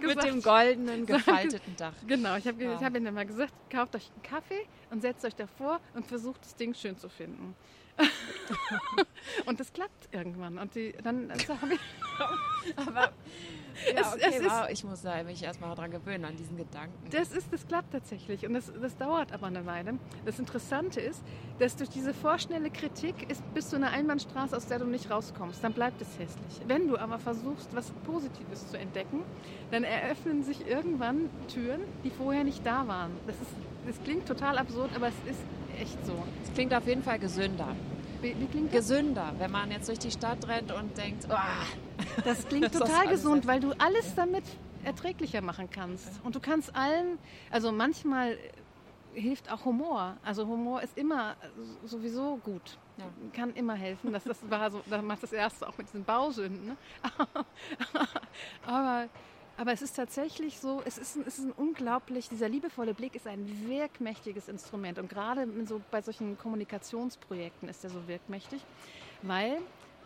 Mit 0.00 0.22
dem 0.24 0.42
goldenen, 0.42 1.06
gefalteten 1.06 1.76
Dach. 1.76 1.94
Genau, 2.06 2.36
ich 2.36 2.46
habe 2.46 2.62
ich 2.62 2.84
hab 2.84 2.96
ihnen 2.96 3.06
immer 3.06 3.24
gesagt, 3.24 3.52
kauft 3.70 3.94
euch 3.96 4.10
einen 4.12 4.22
Kaffee 4.22 4.66
und 4.90 5.02
setzt 5.02 5.24
euch 5.24 5.36
davor 5.36 5.80
und 5.94 6.06
versucht 6.06 6.44
das 6.44 6.56
Ding 6.56 6.74
schön 6.74 6.96
zu 6.98 7.08
finden. 7.08 7.54
und 9.46 9.60
das 9.60 9.72
klappt 9.72 10.08
irgendwann. 10.12 10.58
Und 10.58 10.74
die, 10.74 10.92
dann 11.02 11.30
also 11.30 11.60
hab 11.60 11.70
ich, 11.70 11.80
Aber 12.76 13.12
ja, 13.94 14.00
Es- 14.00 14.12
okay, 14.14 14.22
es 14.28 14.36
ist- 14.40 14.44
wow, 14.50 14.66
ich 14.70 14.84
muss 14.84 15.02
da 15.02 15.22
mich 15.22 15.42
erstmal 15.42 15.74
dran 15.74 15.90
gewöhnen, 15.90 16.24
an 16.24 16.36
diesen 16.36 16.56
Gedanken. 16.56 16.92
das 17.10 17.32
ist, 17.32 17.52
das 17.52 17.66
klappt 17.66 17.92
tatsächlich. 17.92 18.46
Und 18.46 18.54
das, 18.54 18.72
das 18.80 18.96
dauert 18.96 19.32
aber 19.32 19.46
eine 19.46 19.64
Weile. 19.66 19.94
Das 20.24 20.38
Interessante 20.38 21.00
ist, 21.00 21.22
dass 21.58 21.76
durch 21.76 21.90
diese 21.90 22.14
vorschnelle 22.14 22.70
Kritik 22.70 23.30
ist, 23.30 23.42
bist 23.54 23.72
du 23.72 23.76
eine 23.76 23.90
Einbahnstraße, 23.90 24.56
aus 24.56 24.66
der 24.66 24.78
du 24.78 24.86
nicht 24.86 25.10
rauskommst. 25.10 25.62
Dann 25.62 25.72
bleibt 25.72 26.00
es 26.00 26.08
hässlich. 26.18 26.60
Wenn 26.66 26.88
du 26.88 26.96
aber 26.98 27.18
versuchst, 27.18 27.74
was 27.74 27.90
Positives 28.04 28.68
zu 28.70 28.78
entdecken, 28.78 29.22
dann 29.70 29.84
eröffnen 29.84 30.42
sich 30.42 30.66
irgendwann 30.66 31.30
Türen, 31.48 31.80
die 32.04 32.10
vorher 32.10 32.44
nicht 32.44 32.64
da 32.66 32.86
waren. 32.88 33.12
Das, 33.26 33.36
ist, 33.36 33.50
das 33.86 34.02
klingt 34.04 34.26
total 34.26 34.58
absurd, 34.58 34.90
aber 34.94 35.08
es 35.08 35.14
ist 35.30 35.40
echt 35.80 36.04
so. 36.06 36.14
Es 36.44 36.52
klingt 36.52 36.74
auf 36.74 36.86
jeden 36.86 37.02
Fall 37.02 37.18
gesünder. 37.18 37.68
Wie, 38.22 38.38
wie 38.38 38.46
klingt 38.46 38.72
das? 38.72 38.88
Gesünder, 38.88 39.34
wenn 39.38 39.50
man 39.50 39.70
jetzt 39.70 39.88
durch 39.88 39.98
die 39.98 40.10
Stadt 40.10 40.46
rennt 40.46 40.72
und 40.72 40.96
denkt, 40.96 41.26
oh, 41.28 41.34
Das 42.24 42.46
klingt 42.46 42.66
Das 42.66 42.72
total 42.72 43.06
alles 43.06 43.10
gesund, 43.10 43.46
weil 43.46 43.60
du 43.60 43.72
alles 43.78 44.14
damit 44.14 44.44
erträglicher 44.84 45.40
machen 45.40 45.68
kannst. 45.70 46.08
Und 46.24 46.34
du 46.34 46.40
kannst 46.40 46.74
allen, 46.74 47.18
also 47.50 47.72
manchmal 47.72 48.38
hilft 49.14 49.50
auch 49.50 49.64
Humor. 49.64 50.16
Also 50.24 50.46
Humor 50.46 50.82
ist 50.82 50.96
immer 50.96 51.36
sowieso 51.84 52.36
gut. 52.36 52.78
Ja. 52.96 53.04
Kann 53.32 53.52
immer 53.54 53.74
helfen. 53.74 54.12
Das, 54.12 54.24
das 54.24 54.38
war 54.48 54.70
so, 54.70 54.82
da 54.88 55.02
macht 55.02 55.22
das 55.22 55.32
erste 55.32 55.68
auch 55.68 55.76
mit 55.76 55.88
diesen 55.88 56.04
Bausünden. 56.04 56.66
Ne? 56.66 56.76
aber, 57.18 57.46
aber 58.66 59.08
es 59.70 59.82
ist 59.82 59.94
tatsächlich 59.94 60.58
so, 60.58 60.82
es 60.84 60.98
ist, 60.98 61.16
ein, 61.16 61.24
es 61.26 61.38
ist 61.38 61.44
ein 61.44 61.52
unglaublich, 61.52 62.28
dieser 62.28 62.48
liebevolle 62.48 62.94
Blick 62.94 63.14
ist 63.14 63.26
ein 63.26 63.68
wirkmächtiges 63.68 64.48
Instrument. 64.48 64.98
Und 64.98 65.08
gerade 65.08 65.46
so, 65.66 65.80
bei 65.90 66.02
solchen 66.02 66.36
Kommunikationsprojekten 66.36 67.68
ist 67.68 67.84
er 67.84 67.90
so 67.90 68.08
wirkmächtig, 68.08 68.60
weil 69.22 69.58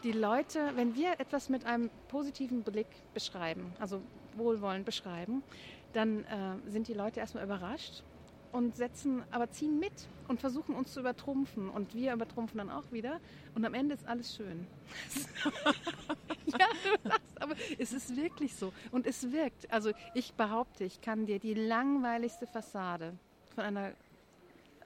die 0.02 0.12
Leute, 0.12 0.72
wenn 0.74 0.94
wir 0.94 1.12
etwas 1.18 1.48
mit 1.48 1.64
einem 1.64 1.90
positiven 2.09 2.62
Blick 2.62 2.88
beschreiben, 3.14 3.72
also 3.78 4.02
wohlwollend 4.36 4.84
beschreiben, 4.84 5.42
dann 5.94 6.24
äh, 6.24 6.70
sind 6.70 6.88
die 6.88 6.94
Leute 6.94 7.20
erstmal 7.20 7.44
überrascht 7.44 8.02
und 8.57 8.74
setzen, 8.74 9.22
aber 9.30 9.50
ziehen 9.50 9.78
mit 9.78 9.92
und 10.28 10.40
versuchen 10.40 10.74
uns 10.74 10.94
zu 10.94 11.00
übertrumpfen. 11.00 11.68
Und 11.68 11.94
wir 11.94 12.14
übertrumpfen 12.14 12.57
dann 12.57 12.70
auch 12.70 12.90
wieder. 12.90 13.20
Und 13.54 13.66
am 13.66 13.74
Ende 13.74 13.94
ist 13.94 14.07
alles 14.07 14.34
schön. 14.34 14.66
ja, 16.46 16.66
du 16.82 17.09
lachst, 17.09 17.42
aber 17.42 17.54
es 17.78 17.92
ist 17.92 18.16
wirklich 18.16 18.54
so. 18.57 18.72
Und 18.92 19.07
es 19.07 19.30
wirkt. 19.30 19.70
Also 19.70 19.92
ich 20.14 20.32
behaupte, 20.32 20.84
ich 20.84 21.02
kann 21.02 21.26
dir 21.26 21.38
die 21.38 21.52
langweiligste 21.52 22.46
Fassade 22.46 23.12
von 23.54 23.64
einer 23.64 23.92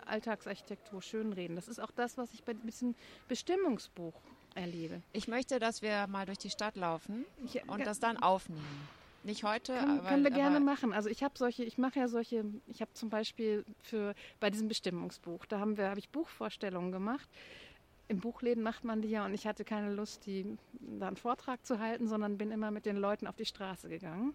Alltagsarchitektur 0.04 1.00
schönreden. 1.00 1.54
Das 1.54 1.68
ist 1.68 1.78
auch 1.78 1.92
das, 1.92 2.18
was 2.18 2.34
ich 2.34 2.42
bei 2.42 2.54
diesem 2.54 2.96
Bestimmungsbuch 3.28 4.14
erlebe. 4.56 5.00
ich 5.12 5.28
möchte, 5.28 5.60
dass 5.60 5.80
wir 5.80 6.08
mal 6.08 6.26
durch 6.26 6.38
die 6.38 6.50
Stadt 6.50 6.74
laufen 6.74 7.24
und 7.68 7.86
das 7.86 8.00
dann 8.00 8.16
aufnehmen. 8.16 8.88
Nicht 9.22 9.44
heute, 9.44 9.74
Können, 9.74 9.98
aber, 9.98 10.08
können 10.08 10.24
wir 10.24 10.30
gerne 10.30 10.60
machen. 10.60 10.92
Also 10.92 11.10
ich 11.10 11.22
habe 11.22 11.34
solche, 11.36 11.64
ich 11.64 11.76
mache 11.76 11.98
ja 11.98 12.08
solche, 12.08 12.44
ich 12.68 12.80
habe 12.80 12.92
zum 12.94 13.10
Beispiel 13.10 13.64
für 13.82 14.14
bei 14.40 14.50
diesem 14.50 14.68
Bestimmungsbuch, 14.68 15.44
da 15.46 15.60
haben 15.60 15.76
wir, 15.76 15.90
habe 15.90 16.00
ich 16.00 16.08
Buchvorstellungen 16.08 16.90
gemacht. 16.90 17.28
Im 18.08 18.18
Buchläden 18.18 18.62
macht 18.62 18.82
man 18.82 19.02
die 19.02 19.08
ja 19.08 19.24
und 19.24 19.34
ich 19.34 19.46
hatte 19.46 19.64
keine 19.64 19.92
Lust, 19.92 20.26
die 20.26 20.58
da 20.98 21.06
einen 21.06 21.16
Vortrag 21.16 21.64
zu 21.64 21.78
halten, 21.78 22.08
sondern 22.08 22.38
bin 22.38 22.50
immer 22.50 22.70
mit 22.70 22.86
den 22.86 22.96
Leuten 22.96 23.26
auf 23.26 23.36
die 23.36 23.44
Straße 23.44 23.88
gegangen 23.88 24.34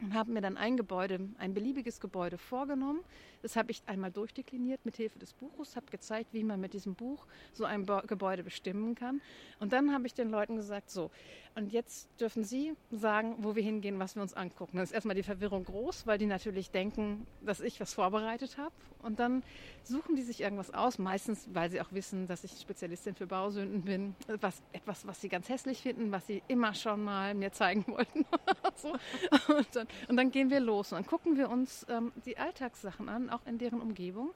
und 0.00 0.14
habe 0.14 0.32
mir 0.32 0.40
dann 0.40 0.56
ein 0.56 0.76
Gebäude, 0.76 1.20
ein 1.38 1.54
beliebiges 1.54 2.00
Gebäude 2.00 2.38
vorgenommen. 2.38 3.00
Das 3.42 3.56
habe 3.56 3.70
ich 3.70 3.82
einmal 3.86 4.10
durchdekliniert 4.10 4.84
mit 4.84 4.96
Hilfe 4.96 5.18
des 5.18 5.32
Buches, 5.34 5.76
habe 5.76 5.86
gezeigt, 5.90 6.32
wie 6.32 6.44
man 6.44 6.60
mit 6.60 6.72
diesem 6.72 6.94
Buch 6.94 7.26
so 7.52 7.64
ein 7.64 7.86
Bo 7.86 8.00
Gebäude 8.06 8.42
bestimmen 8.42 8.94
kann. 8.94 9.20
Und 9.60 9.72
dann 9.72 9.92
habe 9.92 10.06
ich 10.06 10.14
den 10.14 10.30
Leuten 10.30 10.56
gesagt, 10.56 10.90
so, 10.90 11.10
und 11.56 11.72
jetzt 11.72 12.08
dürfen 12.20 12.42
Sie 12.42 12.74
sagen, 12.90 13.36
wo 13.38 13.54
wir 13.54 13.62
hingehen, 13.62 13.98
was 14.00 14.16
wir 14.16 14.22
uns 14.22 14.34
angucken. 14.34 14.76
Dann 14.76 14.84
ist 14.84 14.92
erstmal 14.92 15.14
die 15.14 15.22
Verwirrung 15.22 15.64
groß, 15.64 16.06
weil 16.06 16.18
die 16.18 16.26
natürlich 16.26 16.70
denken, 16.70 17.26
dass 17.42 17.60
ich 17.60 17.80
was 17.80 17.94
vorbereitet 17.94 18.58
habe. 18.58 18.74
Und 19.02 19.20
dann 19.20 19.44
suchen 19.84 20.16
die 20.16 20.22
sich 20.22 20.40
irgendwas 20.40 20.72
aus, 20.72 20.98
meistens, 20.98 21.48
weil 21.52 21.70
sie 21.70 21.80
auch 21.80 21.92
wissen, 21.92 22.26
dass 22.26 22.42
ich 22.42 22.52
Spezialistin 22.52 23.14
für 23.14 23.26
Bausünden 23.26 23.82
bin. 23.82 24.16
Was, 24.40 24.62
etwas, 24.72 25.06
was 25.06 25.20
sie 25.20 25.28
ganz 25.28 25.48
hässlich 25.48 25.82
finden, 25.82 26.10
was 26.10 26.26
sie 26.26 26.42
immer 26.48 26.74
schon 26.74 27.04
mal 27.04 27.34
mir 27.34 27.52
zeigen 27.52 27.86
wollten. 27.86 28.24
so. 28.74 28.88
und, 29.54 29.76
dann, 29.76 29.83
und 30.08 30.16
dann 30.16 30.30
gehen 30.30 30.50
wir 30.50 30.60
los 30.60 30.92
und 30.92 30.98
dann 30.98 31.06
gucken 31.06 31.36
wir 31.36 31.48
uns 31.50 31.86
ähm, 31.88 32.12
die 32.26 32.36
Alltagssachen 32.38 33.08
an, 33.08 33.30
auch 33.30 33.46
in 33.46 33.58
deren 33.58 33.80
Umgebung. 33.80 34.30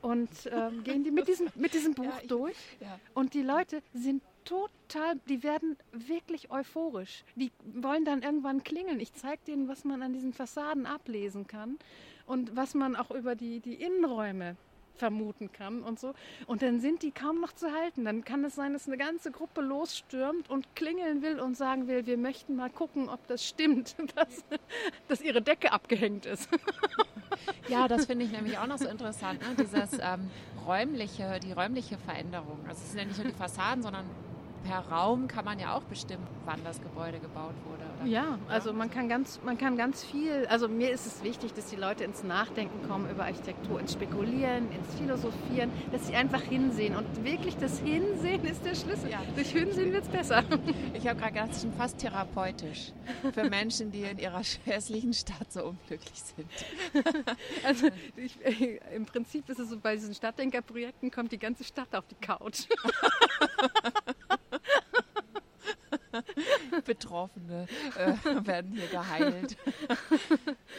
Und 0.00 0.28
ähm, 0.52 0.82
gehen 0.84 1.02
die 1.04 1.10
mit 1.10 1.26
diesem, 1.28 1.48
mit 1.56 1.74
diesem 1.74 1.94
Buch 1.94 2.04
Ja, 2.04 2.18
ich- 2.22 2.28
durch. 2.28 2.56
ja. 2.80 2.98
Und 3.14 3.34
die 3.34 3.42
Leute 3.42 3.82
sind 3.92 4.22
total, 4.44 5.16
die 5.28 5.42
werden 5.42 5.76
wirklich 5.92 6.50
euphorisch. 6.50 7.24
Die 7.34 7.50
wollen 7.74 8.04
dann 8.04 8.22
irgendwann 8.22 8.62
klingeln. 8.64 9.00
Ich 9.00 9.12
zeige 9.12 9.40
denen, 9.46 9.68
was 9.68 9.84
man 9.84 10.02
an 10.02 10.12
diesen 10.12 10.32
Fassaden 10.32 10.86
ablesen 10.86 11.46
kann 11.46 11.78
und 12.26 12.56
was 12.56 12.74
man 12.74 12.96
auch 12.96 13.10
über 13.10 13.34
die, 13.34 13.60
die 13.60 13.74
Innenräume 13.74 14.56
vermuten 14.98 15.50
kann 15.52 15.82
und 15.82 15.98
so. 15.98 16.14
Und 16.46 16.62
dann 16.62 16.80
sind 16.80 17.02
die 17.02 17.10
kaum 17.10 17.40
noch 17.40 17.52
zu 17.52 17.72
halten. 17.72 18.04
Dann 18.04 18.24
kann 18.24 18.44
es 18.44 18.54
sein, 18.54 18.72
dass 18.72 18.86
eine 18.86 18.98
ganze 18.98 19.30
Gruppe 19.30 19.60
losstürmt 19.60 20.50
und 20.50 20.74
klingeln 20.76 21.22
will 21.22 21.40
und 21.40 21.56
sagen 21.56 21.88
will, 21.88 22.06
wir 22.06 22.18
möchten 22.18 22.56
mal 22.56 22.70
gucken, 22.70 23.08
ob 23.08 23.26
das 23.26 23.46
stimmt, 23.46 23.96
dass, 24.14 24.44
dass 25.08 25.20
ihre 25.20 25.42
Decke 25.42 25.72
abgehängt 25.72 26.26
ist. 26.26 26.48
Ja, 27.68 27.86
das 27.86 28.06
finde 28.06 28.24
ich 28.24 28.32
nämlich 28.32 28.58
auch 28.58 28.66
noch 28.66 28.78
so 28.78 28.88
interessant, 28.88 29.40
ne? 29.40 29.54
dieses 29.58 29.98
ähm, 30.00 30.30
räumliche, 30.66 31.38
die 31.40 31.52
räumliche 31.52 31.98
Veränderung. 31.98 32.58
Also 32.66 32.82
es 32.82 32.92
sind 32.92 33.00
ja 33.00 33.04
nicht 33.04 33.18
nur 33.18 33.26
die 33.26 33.36
Fassaden, 33.36 33.82
sondern 33.82 34.06
per 34.58 34.80
Raum 34.88 35.28
kann 35.28 35.44
man 35.44 35.58
ja 35.58 35.74
auch 35.74 35.82
bestimmen, 35.82 36.26
wann 36.44 36.62
das 36.64 36.80
Gebäude 36.80 37.18
gebaut 37.18 37.54
wurde. 37.64 37.84
Oder? 38.00 38.10
Ja, 38.10 38.38
also 38.48 38.72
man 38.72 38.90
kann 38.90 39.08
ganz, 39.08 39.40
man 39.44 39.58
kann 39.58 39.76
ganz 39.76 40.04
viel. 40.04 40.46
Also 40.48 40.68
mir 40.68 40.90
ist 40.90 41.06
es 41.06 41.22
wichtig, 41.22 41.54
dass 41.54 41.66
die 41.66 41.76
Leute 41.76 42.04
ins 42.04 42.22
Nachdenken 42.22 42.86
kommen 42.88 43.10
über 43.10 43.24
Architektur, 43.24 43.80
ins 43.80 43.92
Spekulieren, 43.92 44.70
ins 44.72 44.94
Philosophieren, 44.96 45.70
dass 45.92 46.06
sie 46.06 46.14
einfach 46.14 46.42
hinsehen. 46.42 46.96
Und 46.96 47.24
wirklich 47.24 47.56
das 47.56 47.78
Hinsehen 47.80 48.44
ist 48.44 48.64
der 48.64 48.74
Schlüssel. 48.74 49.10
Ja. 49.10 49.22
Durch 49.34 49.50
Hinsehen 49.50 49.92
wird 49.92 50.04
es 50.04 50.08
besser. 50.08 50.44
Ich 50.94 51.06
habe 51.06 51.20
gerade 51.20 51.50
ist 51.50 51.62
schon 51.62 51.72
fast 51.72 51.98
therapeutisch 51.98 52.92
für 53.32 53.48
Menschen, 53.48 53.90
die 53.90 54.02
in 54.02 54.18
ihrer 54.18 54.42
hässlichen 54.64 55.12
Stadt 55.12 55.52
so 55.52 55.64
unglücklich 55.64 56.22
sind. 56.22 56.48
Also 57.64 57.88
ich, 58.16 58.44
äh, 58.44 58.78
im 58.94 59.04
Prinzip 59.04 59.48
ist 59.48 59.58
es 59.58 59.70
so, 59.70 59.78
bei 59.78 59.94
diesen 59.94 60.14
Stadtdenkerprojekten 60.14 61.10
kommt 61.10 61.32
die 61.32 61.38
ganze 61.38 61.64
Stadt 61.64 61.94
auf 61.94 62.06
die 62.06 62.14
Couch. 62.14 62.66
Betroffene 66.88 67.66
äh, 67.96 68.14
werden 68.46 68.72
hier 68.72 68.88
geheilt. 68.88 69.56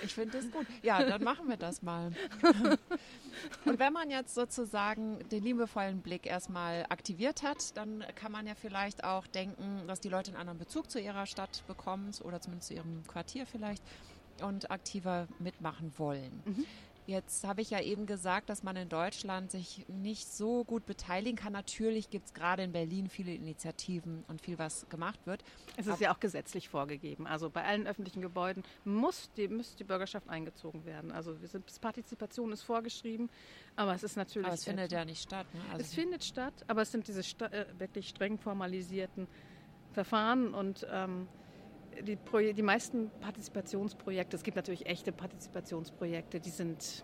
Ich 0.04 0.14
finde 0.14 0.38
das 0.38 0.50
gut. 0.52 0.66
Ja, 0.82 1.04
dann 1.04 1.24
machen 1.24 1.48
wir 1.48 1.58
das 1.58 1.82
mal. 1.82 2.12
Und 3.66 3.80
wenn 3.80 3.92
man 3.92 4.10
jetzt 4.10 4.34
sozusagen 4.34 5.20
den 5.30 5.44
liebevollen 5.44 6.02
Blick 6.02 6.26
erstmal 6.26 6.86
aktiviert 6.90 7.44
hat, 7.44 7.76
dann 7.76 8.04
kann 8.16 8.32
man 8.32 8.48
ja 8.48 8.56
vielleicht 8.56 9.04
auch 9.04 9.28
denken, 9.28 9.84
dass 9.88 10.00
die 10.00 10.10
Leute 10.10 10.32
einen 10.32 10.40
anderen 10.40 10.60
Bezug 10.60 10.90
zu 10.90 11.00
ihrer 11.00 11.26
Stadt 11.26 11.64
bekommen 11.68 12.12
oder 12.24 12.40
zumindest 12.40 12.70
zu 12.70 12.76
ihrem 12.76 13.04
Quartier 13.08 13.46
vielleicht 13.46 13.84
und 14.42 14.72
aktiver 14.72 15.28
mitmachen 15.40 15.92
wollen. 15.98 16.42
Mhm. 16.46 16.66
Jetzt 17.10 17.44
habe 17.44 17.62
ich 17.62 17.72
ja 17.72 17.82
eben 17.82 18.06
gesagt, 18.06 18.52
dass 18.52 18.62
man 18.62 18.76
in 18.76 18.88
Deutschland 18.88 19.50
sich 19.50 19.84
nicht 19.88 20.32
so 20.32 20.64
gut 20.64 20.86
beteiligen 20.86 21.36
kann. 21.36 21.54
Natürlich 21.54 22.12
gibt 22.12 22.28
es 22.28 22.34
gerade 22.36 22.62
in 22.62 22.72
Berlin 22.72 23.10
viele 23.10 23.34
Initiativen 23.34 24.24
und 24.28 24.42
viel, 24.42 24.60
was 24.60 24.88
gemacht 24.90 25.20
wird. 25.26 25.44
Es 25.76 25.88
ist 25.88 25.94
Aber 25.94 26.02
ja 26.04 26.14
auch 26.14 26.20
gesetzlich 26.20 26.70
vorgegeben. 26.70 27.26
Also 27.26 27.50
bei 27.50 27.64
allen 27.64 27.88
öffentlichen 27.88 28.22
Gebäuden 28.22 28.62
muss 28.86 29.32
die, 29.36 29.48
muss 29.48 29.76
die 29.76 29.86
Bürgerschaft 29.86 30.30
eingezogen 30.30 30.86
werden. 30.86 31.12
Also 31.12 31.42
wir 31.42 31.48
sind, 31.48 31.66
Partizipation 31.82 32.52
ist 32.52 32.62
vorgeschrieben, 32.62 33.32
aber 33.76 33.96
es 33.96 34.04
ist 34.04 34.16
natürlich. 34.16 34.46
Aber 34.46 34.54
es 34.54 34.66
findet 34.66 34.92
ja 34.92 35.04
nicht 35.04 35.24
statt. 35.24 35.48
Ne? 35.52 35.62
Also 35.72 35.82
es 35.82 35.96
findet 35.96 36.24
statt, 36.24 36.54
aber 36.68 36.84
es 36.84 36.92
sind 36.92 37.08
diese 37.08 37.22
äh, 37.22 37.66
wirklich 37.80 38.10
streng 38.10 38.38
formalisierten 38.38 39.28
Verfahren 39.94 40.54
und 40.54 40.86
ähm, 40.92 41.28
die, 42.02 42.18
die 42.54 42.64
meisten 42.64 43.12
Partizipationsprojekte, 43.22 44.36
es 44.36 44.44
gibt 44.44 44.56
natürlich 44.56 44.86
echte 44.86 45.12
Partizipationsprojekte, 45.12 46.40
die 46.40 46.50
sind 46.50 47.04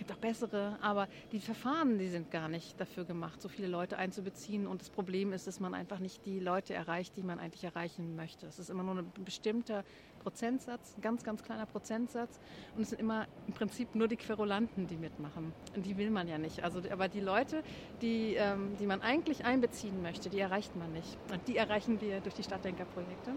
gibt 0.00 0.12
auch 0.12 0.16
bessere, 0.16 0.78
aber 0.80 1.08
die 1.30 1.40
Verfahren, 1.40 1.98
die 1.98 2.08
sind 2.08 2.30
gar 2.30 2.48
nicht 2.48 2.80
dafür 2.80 3.04
gemacht, 3.04 3.42
so 3.42 3.48
viele 3.50 3.68
Leute 3.68 3.98
einzubeziehen. 3.98 4.66
Und 4.66 4.80
das 4.80 4.88
Problem 4.88 5.34
ist, 5.34 5.46
dass 5.46 5.60
man 5.60 5.74
einfach 5.74 5.98
nicht 5.98 6.24
die 6.24 6.40
Leute 6.40 6.72
erreicht, 6.72 7.18
die 7.18 7.22
man 7.22 7.38
eigentlich 7.38 7.64
erreichen 7.64 8.16
möchte. 8.16 8.46
Es 8.46 8.58
ist 8.58 8.70
immer 8.70 8.82
nur 8.82 8.96
ein 8.96 9.12
bestimmter 9.24 9.84
Prozentsatz, 10.20 10.96
ein 10.96 11.02
ganz, 11.02 11.24
ganz 11.24 11.42
kleiner 11.42 11.66
Prozentsatz. 11.66 12.38
Und 12.76 12.82
es 12.82 12.90
sind 12.90 13.00
immer 13.00 13.26
im 13.46 13.54
Prinzip 13.54 13.94
nur 13.94 14.06
die 14.06 14.16
Querulanten, 14.16 14.86
die 14.86 14.96
mitmachen. 14.96 15.52
Und 15.74 15.84
die 15.84 15.96
will 15.96 16.10
man 16.10 16.28
ja 16.28 16.38
nicht. 16.38 16.62
Also, 16.62 16.80
aber 16.90 17.08
die 17.08 17.20
Leute, 17.20 17.62
die, 18.00 18.34
ähm, 18.34 18.76
die 18.78 18.86
man 18.86 19.02
eigentlich 19.02 19.44
einbeziehen 19.44 20.00
möchte, 20.02 20.30
die 20.30 20.38
erreicht 20.38 20.76
man 20.76 20.92
nicht. 20.92 21.18
Und 21.32 21.46
die 21.48 21.56
erreichen 21.56 22.00
wir 22.00 22.20
durch 22.20 22.34
die 22.34 22.44
Stadtdenkerprojekte. 22.44 23.32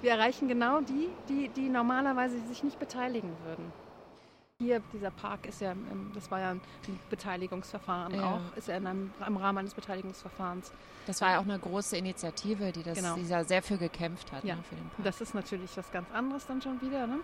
Wir 0.00 0.10
erreichen 0.10 0.48
genau 0.48 0.80
die, 0.80 1.08
die, 1.28 1.48
die 1.48 1.68
normalerweise 1.68 2.38
sich 2.46 2.62
nicht 2.62 2.78
beteiligen 2.78 3.30
würden. 3.44 3.83
Hier, 4.64 4.80
dieser 4.94 5.10
Park 5.10 5.46
ist 5.46 5.60
ja, 5.60 5.74
das 6.14 6.30
war 6.30 6.40
ja 6.40 6.50
ein 6.52 6.60
Beteiligungsverfahren 7.10 8.14
ja. 8.14 8.34
auch, 8.34 8.56
ist 8.56 8.68
ja 8.68 8.76
in 8.76 8.86
einem, 8.86 9.10
im 9.26 9.36
Rahmen 9.36 9.58
eines 9.58 9.74
Beteiligungsverfahrens. 9.74 10.72
Das 11.06 11.20
war 11.20 11.32
ja 11.32 11.38
auch 11.38 11.44
eine 11.44 11.58
große 11.58 11.98
Initiative, 11.98 12.72
die 12.72 12.82
das, 12.82 12.96
genau. 12.96 13.14
die 13.14 13.28
da 13.28 13.44
sehr 13.44 13.62
für 13.62 13.76
gekämpft 13.76 14.32
hat. 14.32 14.42
Ja, 14.42 14.56
ne, 14.56 14.62
für 14.62 14.74
den 14.74 14.88
Park. 14.88 15.04
das 15.04 15.20
ist 15.20 15.34
natürlich 15.34 15.76
was 15.76 15.90
ganz 15.92 16.10
anderes 16.12 16.46
dann 16.46 16.62
schon 16.62 16.80
wieder. 16.80 17.06
Ne? 17.06 17.20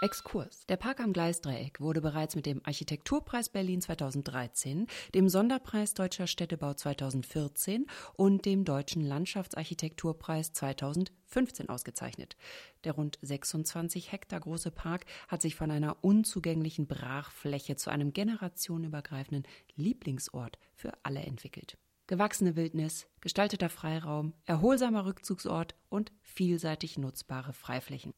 Exkurs. 0.00 0.64
Der 0.68 0.76
Park 0.76 1.00
am 1.00 1.12
Gleisdreieck 1.12 1.80
wurde 1.80 2.00
bereits 2.00 2.36
mit 2.36 2.46
dem 2.46 2.60
Architekturpreis 2.64 3.48
Berlin 3.48 3.80
2013, 3.80 4.86
dem 5.12 5.28
Sonderpreis 5.28 5.92
Deutscher 5.92 6.28
Städtebau 6.28 6.74
2014 6.74 7.84
und 8.14 8.46
dem 8.46 8.64
Deutschen 8.64 9.02
Landschaftsarchitekturpreis 9.02 10.52
2015 10.52 11.68
ausgezeichnet. 11.68 12.36
Der 12.84 12.92
rund 12.92 13.18
26 13.22 14.12
Hektar 14.12 14.38
große 14.38 14.70
Park 14.70 15.04
hat 15.26 15.42
sich 15.42 15.56
von 15.56 15.72
einer 15.72 15.96
unzugänglichen 16.04 16.86
Brachfläche 16.86 17.74
zu 17.74 17.90
einem 17.90 18.12
generationenübergreifenden 18.12 19.48
Lieblingsort 19.74 20.60
für 20.76 20.92
alle 21.02 21.22
entwickelt. 21.22 21.76
Gewachsene 22.06 22.54
Wildnis, 22.54 23.08
gestalteter 23.20 23.68
Freiraum, 23.68 24.32
erholsamer 24.46 25.06
Rückzugsort 25.06 25.74
und 25.88 26.12
vielseitig 26.22 26.98
nutzbare 26.98 27.52
Freiflächen. 27.52 28.14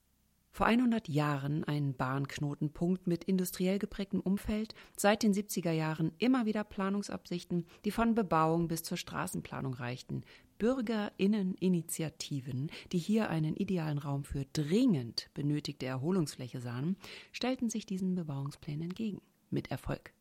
Vor 0.53 0.67
100 0.67 1.09
Jahren 1.09 1.65
ein 1.65 1.95
Bahnknotenpunkt 1.95 3.07
mit 3.07 3.25
industriell 3.25 3.79
geprägtem 3.79 4.21
Umfeld, 4.21 4.75
seit 4.97 5.23
den 5.23 5.33
70er 5.33 5.71
Jahren 5.71 6.11
immer 6.19 6.45
wieder 6.45 6.65
Planungsabsichten, 6.65 7.67
die 7.85 7.93
von 7.93 8.17
Bebauung 8.17 8.67
bis 8.67 8.83
zur 8.83 8.97
Straßenplanung 8.97 9.75
reichten. 9.75 10.25
Bürgerinneninitiativen, 10.59 12.73
die 12.93 12.99
hier 12.99 13.31
einen 13.31 13.55
idealen 13.57 13.99
Raum 13.99 14.25
für 14.25 14.45
dringend 14.53 15.31
benötigte 15.35 15.87
Erholungsfläche 15.87 16.61
sahen, 16.61 16.97
stellten 17.33 17.71
sich 17.71 17.87
diesen 17.87 18.17
Bebauungsplänen 18.17 18.83
entgegen. 18.83 19.23
Mit 19.51 19.71
Erfolg. 19.71 20.13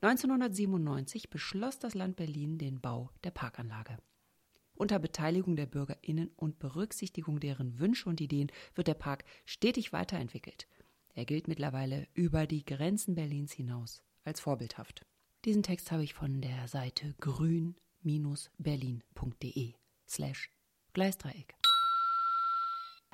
1997 0.00 1.30
beschloss 1.30 1.78
das 1.78 1.94
Land 1.94 2.16
Berlin 2.16 2.58
den 2.58 2.80
Bau 2.80 3.10
der 3.24 3.30
Parkanlage. 3.30 3.96
Unter 4.78 4.98
Beteiligung 5.00 5.56
der 5.56 5.66
BürgerInnen 5.66 6.30
und 6.36 6.60
Berücksichtigung 6.60 7.40
deren 7.40 7.80
Wünsche 7.80 8.08
und 8.08 8.20
Ideen 8.20 8.52
wird 8.76 8.86
der 8.86 8.94
Park 8.94 9.24
stetig 9.44 9.92
weiterentwickelt. 9.92 10.68
Er 11.14 11.24
gilt 11.24 11.48
mittlerweile 11.48 12.06
über 12.14 12.46
die 12.46 12.64
Grenzen 12.64 13.16
Berlins 13.16 13.50
hinaus 13.50 14.04
als 14.22 14.38
vorbildhaft. 14.38 15.04
Diesen 15.44 15.64
Text 15.64 15.90
habe 15.90 16.04
ich 16.04 16.14
von 16.14 16.40
der 16.40 16.68
Seite 16.68 17.16
grün-berlin.de 17.18 19.74
slash 20.06 20.48
Gleisdreieck. 20.92 21.56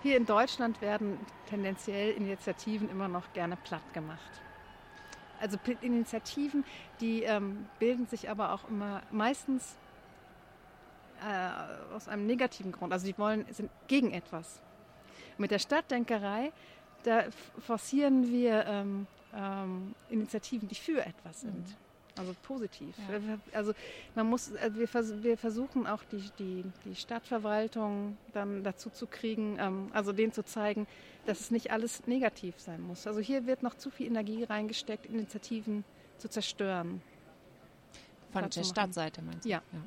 Hier 0.02 0.18
in 0.18 0.26
Deutschland 0.26 0.82
werden 0.82 1.16
tendenziell 1.48 2.12
Initiativen 2.12 2.90
immer 2.90 3.08
noch 3.08 3.32
gerne 3.32 3.56
platt 3.56 3.94
gemacht. 3.94 4.42
Also 5.40 5.56
Initiativen, 5.80 6.62
die 7.00 7.22
ähm, 7.22 7.64
bilden 7.78 8.06
sich 8.06 8.28
aber 8.28 8.52
auch 8.52 8.68
immer 8.68 9.02
meistens 9.10 9.78
äh, 11.22 11.94
aus 11.94 12.08
einem 12.08 12.26
negativen 12.26 12.72
Grund. 12.72 12.92
Also 12.92 13.06
sie 13.06 13.16
wollen, 13.18 13.44
sind 13.52 13.70
gegen 13.88 14.12
etwas. 14.12 14.60
Mit 15.38 15.50
der 15.50 15.58
Stadtdenkerei, 15.58 16.52
da 17.02 17.24
forcieren 17.58 18.30
wir 18.30 18.64
ähm, 18.66 19.06
ähm, 19.34 19.94
Initiativen, 20.10 20.68
die 20.68 20.74
für 20.74 21.04
etwas 21.04 21.42
sind. 21.42 21.68
Mhm. 21.68 21.74
Also 22.16 22.34
positiv. 22.42 22.94
Ja. 23.08 23.38
Also 23.52 23.72
man 24.14 24.28
muss, 24.28 24.54
also 24.54 24.78
wir, 24.78 24.86
vers 24.86 25.22
wir, 25.22 25.36
versuchen 25.36 25.86
auch 25.86 26.04
die, 26.04 26.30
die, 26.38 26.64
die, 26.84 26.94
Stadtverwaltung 26.94 28.16
dann 28.32 28.62
dazu 28.62 28.88
zu 28.90 29.08
kriegen, 29.08 29.58
ähm, 29.58 29.90
also 29.92 30.12
denen 30.12 30.32
zu 30.32 30.44
zeigen, 30.44 30.86
dass 31.26 31.40
es 31.40 31.50
nicht 31.50 31.72
alles 31.72 32.06
negativ 32.06 32.60
sein 32.60 32.80
muss. 32.82 33.08
Also 33.08 33.18
hier 33.18 33.46
wird 33.46 33.64
noch 33.64 33.74
zu 33.74 33.90
viel 33.90 34.06
Energie 34.06 34.44
reingesteckt, 34.44 35.06
Initiativen 35.06 35.84
zu 36.18 36.28
zerstören. 36.28 37.02
Von 38.32 38.48
der 38.48 38.64
Stadtseite 38.64 39.20
meinst 39.22 39.44
du? 39.44 39.48
Ja. 39.48 39.62
ja. 39.72 39.78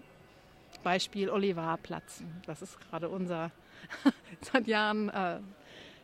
Beispiel 0.83 1.29
Olivarplatz. 1.29 2.23
Das 2.45 2.61
ist 2.61 2.79
gerade 2.79 3.09
unser, 3.09 3.51
seit 4.41 4.67
Jahren 4.67 5.09
äh, 5.09 5.39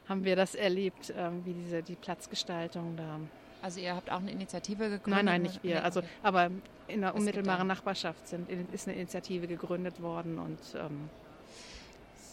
haben 0.07 0.23
wir 0.23 0.35
das 0.35 0.55
erlebt, 0.55 1.09
äh, 1.09 1.29
wie 1.43 1.53
diese, 1.53 1.83
die 1.83 1.95
Platzgestaltung 1.95 2.95
da. 2.97 3.19
Also 3.61 3.79
ihr 3.79 3.95
habt 3.95 4.11
auch 4.11 4.19
eine 4.19 4.31
Initiative 4.31 4.89
gegründet? 4.89 5.07
Nein, 5.07 5.25
nein, 5.25 5.41
nicht 5.43 5.63
wir. 5.63 5.83
Also, 5.83 6.01
aber 6.21 6.51
in 6.87 7.01
der 7.01 7.15
unmittelbaren 7.15 7.65
Nachbarschaft 7.65 8.27
sind, 8.27 8.49
ist 8.49 8.87
eine 8.87 8.97
Initiative 8.97 9.47
gegründet 9.47 10.01
worden 10.01 10.37
und 10.37 10.59
ähm, 10.75 11.09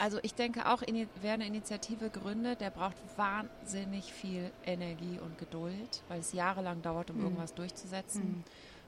also 0.00 0.18
ich 0.22 0.34
denke 0.34 0.66
auch, 0.66 0.82
wer 1.20 1.34
eine 1.34 1.46
Initiative 1.46 2.08
gründet, 2.08 2.62
der 2.62 2.70
braucht 2.70 2.96
wahnsinnig 3.16 4.10
viel 4.10 4.50
Energie 4.64 5.18
und 5.22 5.36
Geduld, 5.36 6.02
weil 6.08 6.20
es 6.20 6.32
jahrelang 6.32 6.80
dauert, 6.80 7.10
um 7.10 7.18
mhm. 7.18 7.24
irgendwas 7.24 7.52
durchzusetzen. 7.52 8.42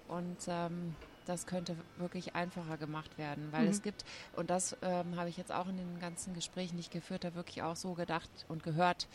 Mhm. 0.08 0.14
Und 0.14 0.38
ähm, 0.48 0.94
das 1.26 1.46
könnte 1.46 1.76
wirklich 1.96 2.34
einfacher 2.34 2.76
gemacht 2.76 3.18
werden, 3.18 3.48
weil 3.52 3.64
mhm. 3.64 3.70
es 3.70 3.82
gibt, 3.82 4.04
und 4.34 4.50
das 4.50 4.76
ähm, 4.82 5.16
habe 5.16 5.28
ich 5.28 5.36
jetzt 5.36 5.52
auch 5.52 5.68
in 5.68 5.76
den 5.76 5.98
ganzen 5.98 6.34
Gesprächen, 6.34 6.76
die 6.76 6.80
ich 6.80 6.90
geführt 6.90 7.24
habe, 7.24 7.34
wirklich 7.36 7.62
auch 7.62 7.76
so 7.76 7.94
gedacht 7.94 8.30
und 8.48 8.62
gehört, 8.62 9.08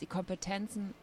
die 0.00 0.06
Kompetenzen 0.06 0.94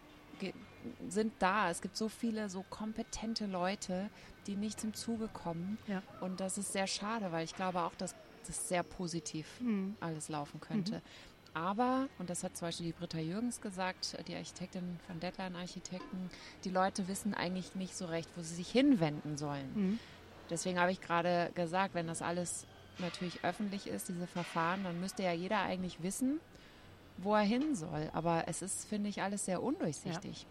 sind 1.08 1.34
da. 1.40 1.70
Es 1.70 1.82
gibt 1.82 1.96
so 1.96 2.10
viele 2.10 2.50
so 2.50 2.64
kompetente 2.70 3.46
Leute, 3.46 4.10
die 4.48 4.56
nicht 4.56 4.80
zum 4.80 4.94
Zuge 4.94 5.28
kommen. 5.28 5.78
Ja. 5.88 6.02
Und 6.20 6.40
das 6.40 6.58
ist 6.58 6.74
sehr 6.74 6.88
schade, 6.88 7.32
weil 7.32 7.46
ich 7.46 7.56
glaube 7.56 7.82
auch, 7.82 7.96
dass 7.96 8.16
das 8.48 8.68
sehr 8.68 8.84
positiv 8.84 9.48
Mhm. 9.60 9.96
alles 10.00 10.30
laufen 10.30 10.60
könnte. 10.60 11.02
Aber, 11.54 12.08
und 12.18 12.30
das 12.30 12.44
hat 12.44 12.56
zum 12.56 12.70
Beispiel 12.70 12.88
die 12.88 12.94
Britta 12.94 13.20
Jürgens 13.20 13.60
gesagt, 13.60 14.18
die 14.28 14.36
Architektin 14.36 15.00
von 15.06 15.20
Deadline 15.20 15.56
Architekten, 15.56 16.30
die 16.64 16.70
Leute 16.70 17.08
wissen 17.08 17.34
eigentlich 17.34 17.76
nicht 17.76 17.96
so 17.96 18.06
recht, 18.06 18.30
wo 18.36 18.42
sie 18.42 18.56
sich 18.56 18.72
hinwenden 18.72 19.38
sollen. 19.38 19.72
Mhm. 19.76 20.00
Deswegen 20.52 20.80
habe 20.80 20.92
ich 20.92 21.02
gerade 21.02 21.52
gesagt, 21.56 21.96
wenn 21.96 22.08
das 22.08 22.22
alles 22.22 22.68
natürlich 23.00 23.44
öffentlich 23.44 23.88
ist, 23.88 24.10
diese 24.10 24.28
Verfahren, 24.28 24.84
dann 24.84 25.00
müsste 25.00 25.24
ja 25.24 25.32
jeder 25.32 25.62
eigentlich 25.62 26.04
wissen, 26.04 26.40
wo 27.18 27.34
er 27.34 27.42
hin 27.42 27.76
soll. 27.76 28.10
Aber 28.14 28.44
es 28.48 28.62
ist, 28.62 28.88
finde 28.88 29.10
ich, 29.10 29.22
alles 29.22 29.46
sehr 29.46 29.64
undurchsichtig. 29.64 30.46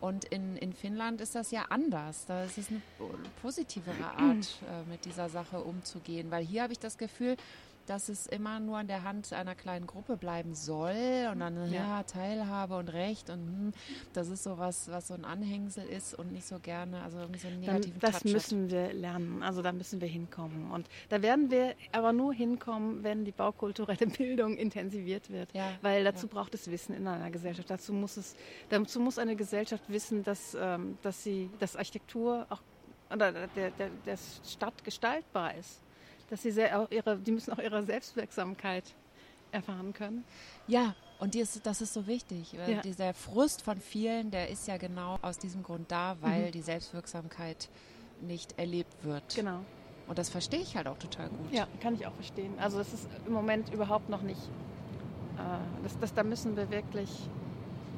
Und 0.00 0.24
in, 0.24 0.56
in 0.56 0.72
Finnland 0.72 1.20
ist 1.20 1.36
das 1.36 1.52
ja 1.52 1.66
anders. 1.68 2.26
Da 2.26 2.42
ist 2.44 2.58
es 2.58 2.68
eine 2.70 2.82
positivere 3.40 4.04
Art, 4.04 4.18
äh, 4.68 4.90
mit 4.90 5.04
dieser 5.04 5.28
Sache 5.28 5.60
umzugehen. 5.60 6.30
Weil 6.30 6.44
hier 6.44 6.64
habe 6.64 6.72
ich 6.72 6.80
das 6.80 6.98
Gefühl, 6.98 7.36
dass 7.86 8.08
es 8.08 8.26
immer 8.26 8.60
nur 8.60 8.80
in 8.80 8.86
der 8.86 9.02
Hand 9.02 9.32
einer 9.32 9.54
kleinen 9.54 9.86
Gruppe 9.86 10.16
bleiben 10.16 10.54
soll 10.54 11.28
und 11.32 11.40
dann 11.40 11.56
ja, 11.72 11.98
Ja. 11.98 12.02
Teilhabe 12.02 12.76
und 12.76 12.88
Recht 12.88 13.30
und 13.30 13.38
hm, 13.38 13.72
das 14.12 14.28
ist 14.28 14.42
so 14.44 14.58
was, 14.58 14.90
was 14.90 15.08
so 15.08 15.14
ein 15.14 15.24
Anhängsel 15.24 15.84
ist 15.84 16.14
und 16.14 16.32
nicht 16.32 16.46
so 16.46 16.58
gerne, 16.58 17.02
also 17.02 17.18
irgendwie 17.18 17.40
so 17.40 17.48
einen 17.48 17.62
Dann, 17.62 17.74
negativen 17.76 18.00
das 18.00 18.10
Touch 18.12 18.24
hat. 18.24 18.32
müssen 18.32 18.70
wir 18.70 18.92
lernen. 18.92 19.42
Also 19.42 19.62
da 19.62 19.72
müssen 19.72 20.00
wir 20.00 20.08
hinkommen. 20.08 20.70
Und 20.70 20.88
da 21.08 21.22
werden 21.22 21.50
wir 21.50 21.74
aber 21.92 22.12
nur 22.12 22.32
hinkommen, 22.32 23.02
wenn 23.02 23.24
die 23.24 23.32
baukulturelle 23.32 24.06
Bildung 24.18 24.56
intensiviert 24.56 25.30
wird. 25.30 25.52
Ja, 25.52 25.72
Weil 25.82 26.04
dazu 26.04 26.26
ja. 26.26 26.32
braucht 26.32 26.54
es 26.54 26.70
Wissen 26.70 26.94
in 26.94 27.06
einer 27.06 27.30
Gesellschaft. 27.30 27.70
Dazu 27.70 27.92
muss 27.92 28.16
es, 28.16 28.36
dazu 28.68 29.00
muss 29.00 29.18
eine 29.18 29.36
Gesellschaft 29.36 29.84
wissen, 29.88 30.22
dass, 30.24 30.56
ähm, 30.58 30.98
dass 31.02 31.22
sie, 31.22 31.50
dass 31.58 31.76
Architektur 31.76 32.46
auch 32.50 32.60
oder 33.12 33.30
der, 33.48 33.70
der, 33.72 33.90
der 34.06 34.18
Stadt 34.46 34.84
gestaltbar 34.84 35.54
ist. 35.56 35.82
Dass 36.32 36.40
sie 36.42 36.50
sehr 36.50 36.80
auch 36.80 36.90
ihre, 36.90 37.18
die 37.18 37.30
müssen 37.30 37.52
auch 37.52 37.58
ihre 37.58 37.82
Selbstwirksamkeit 37.84 38.84
erfahren 39.50 39.92
können. 39.92 40.24
Ja, 40.66 40.94
und 41.18 41.34
die 41.34 41.40
ist, 41.40 41.66
das 41.66 41.82
ist 41.82 41.92
so 41.92 42.06
wichtig. 42.06 42.54
Ja. 42.54 42.80
Dieser 42.80 43.12
Frust 43.12 43.60
von 43.60 43.78
vielen, 43.78 44.30
der 44.30 44.48
ist 44.48 44.66
ja 44.66 44.78
genau 44.78 45.18
aus 45.20 45.36
diesem 45.38 45.62
Grund 45.62 45.92
da, 45.92 46.16
weil 46.22 46.46
Mhm. 46.46 46.52
die 46.52 46.62
Selbstwirksamkeit 46.62 47.68
nicht 48.22 48.58
erlebt 48.58 49.04
wird. 49.04 49.34
Genau. 49.34 49.58
Und 50.08 50.18
das 50.18 50.30
verstehe 50.30 50.60
ich 50.60 50.74
halt 50.74 50.86
auch 50.88 50.96
total 50.98 51.28
gut. 51.28 51.52
Ja, 51.52 51.66
kann 51.82 51.94
ich 51.96 52.06
auch 52.06 52.14
verstehen. 52.14 52.54
Also 52.58 52.78
das 52.78 52.94
ist 52.94 53.06
im 53.26 53.34
Moment 53.34 53.70
überhaupt 53.70 54.08
noch 54.08 54.22
nicht. 54.22 54.40
Äh, 55.36 55.82
das, 55.82 55.98
das, 55.98 56.14
da 56.14 56.22
müssen 56.22 56.56
wir 56.56 56.70
wirklich 56.70 57.10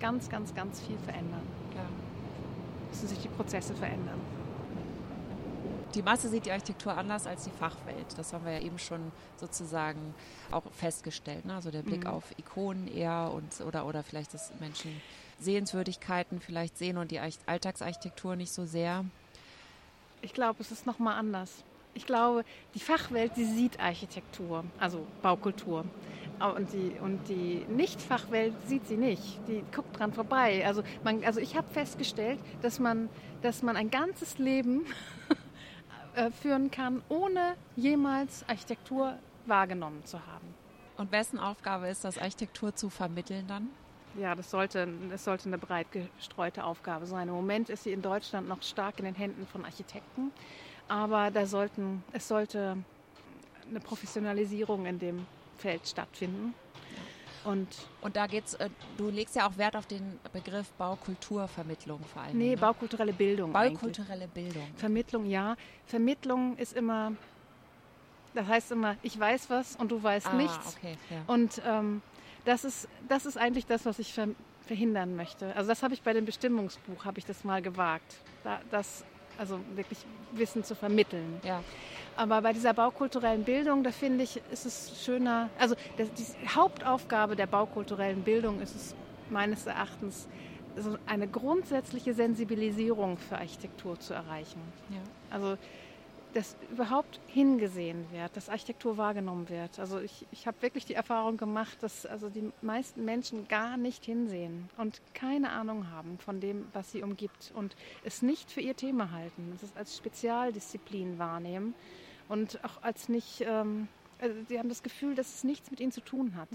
ganz, 0.00 0.28
ganz, 0.28 0.52
ganz 0.56 0.80
viel 0.80 0.98
verändern. 0.98 1.46
Ja. 1.76 1.84
Müssen 2.90 3.06
sich 3.06 3.18
die 3.20 3.28
Prozesse 3.28 3.74
verändern. 3.74 4.20
Die 5.94 6.02
Masse 6.02 6.28
sieht 6.28 6.46
die 6.46 6.50
Architektur 6.50 6.96
anders 6.96 7.26
als 7.26 7.44
die 7.44 7.50
Fachwelt. 7.50 8.06
Das 8.16 8.32
haben 8.32 8.44
wir 8.44 8.52
ja 8.52 8.60
eben 8.60 8.78
schon 8.78 9.12
sozusagen 9.36 10.14
auch 10.50 10.64
festgestellt. 10.72 11.44
Ne? 11.44 11.54
Also 11.54 11.70
der 11.70 11.82
Blick 11.82 12.02
Mhm. 12.04 12.10
auf 12.10 12.24
Ikonen 12.38 12.88
eher 12.88 13.30
und 13.32 13.60
oder 13.66 13.86
oder 13.86 14.02
vielleicht, 14.02 14.34
dass 14.34 14.52
Menschen 14.60 15.00
Sehenswürdigkeiten 15.38 16.40
vielleicht 16.40 16.76
sehen 16.78 16.96
und 16.96 17.10
die 17.10 17.20
Arch- 17.20 17.38
Alltagsarchitektur 17.46 18.34
nicht 18.36 18.52
so 18.52 18.64
sehr. 18.66 19.04
Ich 20.22 20.32
glaube, 20.32 20.60
es 20.60 20.70
ist 20.72 20.86
noch 20.86 20.98
mal 20.98 21.16
anders. 21.16 21.62
Ich 21.96 22.06
glaube, 22.06 22.44
die 22.74 22.80
Fachwelt, 22.80 23.36
die 23.36 23.44
sieht 23.44 23.78
Architektur, 23.78 24.64
also 24.80 25.06
Baukultur. 25.22 25.84
Und 26.56 26.72
die, 26.72 26.96
und 27.00 27.28
die 27.28 27.64
Nicht-Fachwelt 27.68 28.52
sieht 28.66 28.88
sie 28.88 28.96
nicht. 28.96 29.38
Die 29.46 29.62
guckt 29.72 29.96
dran 29.96 30.12
vorbei. 30.12 30.66
Also, 30.66 30.82
man, 31.04 31.22
also 31.22 31.38
ich 31.38 31.54
habe 31.56 31.68
festgestellt, 31.72 32.40
dass 32.62 32.80
man, 32.80 33.08
dass 33.42 33.62
man 33.62 33.76
ein 33.76 33.88
ganzes 33.90 34.38
Leben 34.38 34.84
äh, 36.14 36.30
führen 36.30 36.70
kann, 36.70 37.02
ohne 37.08 37.56
jemals 37.76 38.48
Architektur 38.48 39.18
wahrgenommen 39.46 40.04
zu 40.04 40.18
haben. 40.26 40.54
Und 40.96 41.10
wessen 41.12 41.38
Aufgabe 41.38 41.88
ist 41.88 42.04
das, 42.04 42.18
Architektur 42.18 42.74
zu 42.74 42.88
vermitteln 42.88 43.46
dann? 43.48 43.68
Ja, 44.16 44.34
das 44.34 44.50
sollte, 44.50 44.88
das 45.10 45.24
sollte 45.24 45.48
eine 45.48 45.58
breit 45.58 45.88
gestreute 45.90 46.64
Aufgabe 46.64 47.06
sein. 47.06 47.28
Im 47.28 47.34
Moment 47.34 47.68
ist 47.68 47.82
sie 47.82 47.92
in 47.92 48.00
Deutschland 48.00 48.48
noch 48.48 48.62
stark 48.62 49.00
in 49.00 49.06
den 49.06 49.16
Händen 49.16 49.44
von 49.46 49.64
Architekten, 49.64 50.30
aber 50.86 51.32
da 51.32 51.46
sollten, 51.46 52.04
es 52.12 52.28
sollte 52.28 52.76
eine 53.68 53.80
Professionalisierung 53.80 54.86
in 54.86 54.98
dem 55.00 55.26
Feld 55.56 55.88
stattfinden. 55.88 56.54
Und 57.44 57.68
Und 58.00 58.16
da 58.16 58.26
geht's, 58.26 58.54
äh, 58.54 58.70
du 58.96 59.10
legst 59.10 59.36
ja 59.36 59.46
auch 59.48 59.56
Wert 59.58 59.76
auf 59.76 59.86
den 59.86 60.18
Begriff 60.32 60.70
Baukulturvermittlung 60.78 62.00
vor 62.04 62.22
allem. 62.22 62.38
nee, 62.38 62.50
ne? 62.50 62.56
baukulturelle 62.56 63.12
Bildung. 63.12 63.54
eigentlich. 63.54 63.74
Baukulturelle 63.80 64.28
Bildung. 64.28 64.66
Vermittlung, 64.76 65.26
ja. 65.26 65.56
Vermittlung 65.86 66.56
ist 66.56 66.72
immer, 66.74 67.12
das 68.34 68.46
heißt 68.46 68.72
immer, 68.72 68.96
ich 69.02 69.18
weiß 69.18 69.50
was 69.50 69.76
und 69.76 69.90
du 69.92 70.02
weißt 70.02 70.26
Ah, 70.28 70.34
nichts. 70.34 70.76
okay, 70.76 70.96
ja. 71.10 71.22
Und 71.26 71.60
ähm, 71.66 72.02
das, 72.44 72.64
ist, 72.64 72.88
das 73.08 73.26
ist 73.26 73.36
eigentlich 73.36 73.66
das, 73.66 73.84
was 73.86 73.98
ich 73.98 74.12
ver 74.12 74.28
verhindern 74.66 75.14
möchte. 75.14 75.54
Also 75.56 75.68
das 75.68 75.82
habe 75.82 75.92
ich 75.92 76.00
bei 76.00 76.14
dem 76.14 76.24
Bestimmungsbuch, 76.24 77.04
habe 77.04 77.18
ich 77.18 77.26
das 77.26 77.44
mal 77.44 77.60
gewagt. 77.60 78.16
Da, 78.44 78.62
das, 78.70 79.04
also 79.38 79.60
wirklich 79.74 79.98
Wissen 80.32 80.64
zu 80.64 80.74
vermitteln. 80.74 81.40
ja. 81.44 81.62
Aber 82.16 82.42
bei 82.42 82.52
dieser 82.52 82.74
baukulturellen 82.74 83.42
Bildung, 83.42 83.82
da 83.82 83.90
finde 83.90 84.22
ich, 84.22 84.40
ist 84.52 84.66
es 84.66 85.02
schöner, 85.04 85.50
also 85.58 85.74
das, 85.96 86.12
die 86.12 86.48
Hauptaufgabe 86.48 87.34
der 87.34 87.46
baukulturellen 87.46 88.22
Bildung 88.22 88.60
ist 88.60 88.76
es 88.76 88.94
meines 89.30 89.66
Erachtens, 89.66 90.28
so 90.76 90.96
eine 91.06 91.28
grundsätzliche 91.28 92.14
Sensibilisierung 92.14 93.16
für 93.18 93.36
Architektur 93.38 93.98
zu 93.98 94.14
erreichen. 94.14 94.60
ja. 94.90 95.00
Also, 95.30 95.56
dass 96.34 96.56
überhaupt 96.70 97.20
hingesehen 97.28 98.04
wird, 98.10 98.36
dass 98.36 98.48
Architektur 98.48 98.96
wahrgenommen 98.96 99.48
wird. 99.48 99.78
Also 99.78 100.00
ich, 100.00 100.26
ich 100.32 100.46
habe 100.46 100.60
wirklich 100.62 100.84
die 100.84 100.94
Erfahrung 100.94 101.36
gemacht, 101.36 101.78
dass 101.80 102.04
also 102.06 102.28
die 102.28 102.52
meisten 102.60 103.04
Menschen 103.04 103.46
gar 103.46 103.76
nicht 103.76 104.04
hinsehen 104.04 104.68
und 104.76 105.00
keine 105.14 105.50
Ahnung 105.50 105.90
haben 105.90 106.18
von 106.18 106.40
dem, 106.40 106.66
was 106.72 106.90
sie 106.90 107.02
umgibt 107.02 107.52
und 107.54 107.76
es 108.04 108.20
nicht 108.20 108.50
für 108.50 108.60
ihr 108.60 108.74
Thema 108.74 109.12
halten, 109.12 109.56
es 109.62 109.76
als 109.76 109.96
Spezialdisziplin 109.96 111.18
wahrnehmen 111.18 111.74
und 112.28 112.62
auch 112.64 112.82
als 112.82 113.08
nicht, 113.08 113.42
ähm, 113.46 113.86
also 114.18 114.34
sie 114.48 114.58
haben 114.58 114.68
das 114.68 114.82
Gefühl, 114.82 115.14
dass 115.14 115.36
es 115.36 115.44
nichts 115.44 115.70
mit 115.70 115.78
ihnen 115.80 115.92
zu 115.92 116.00
tun 116.00 116.34
hat. 116.34 116.48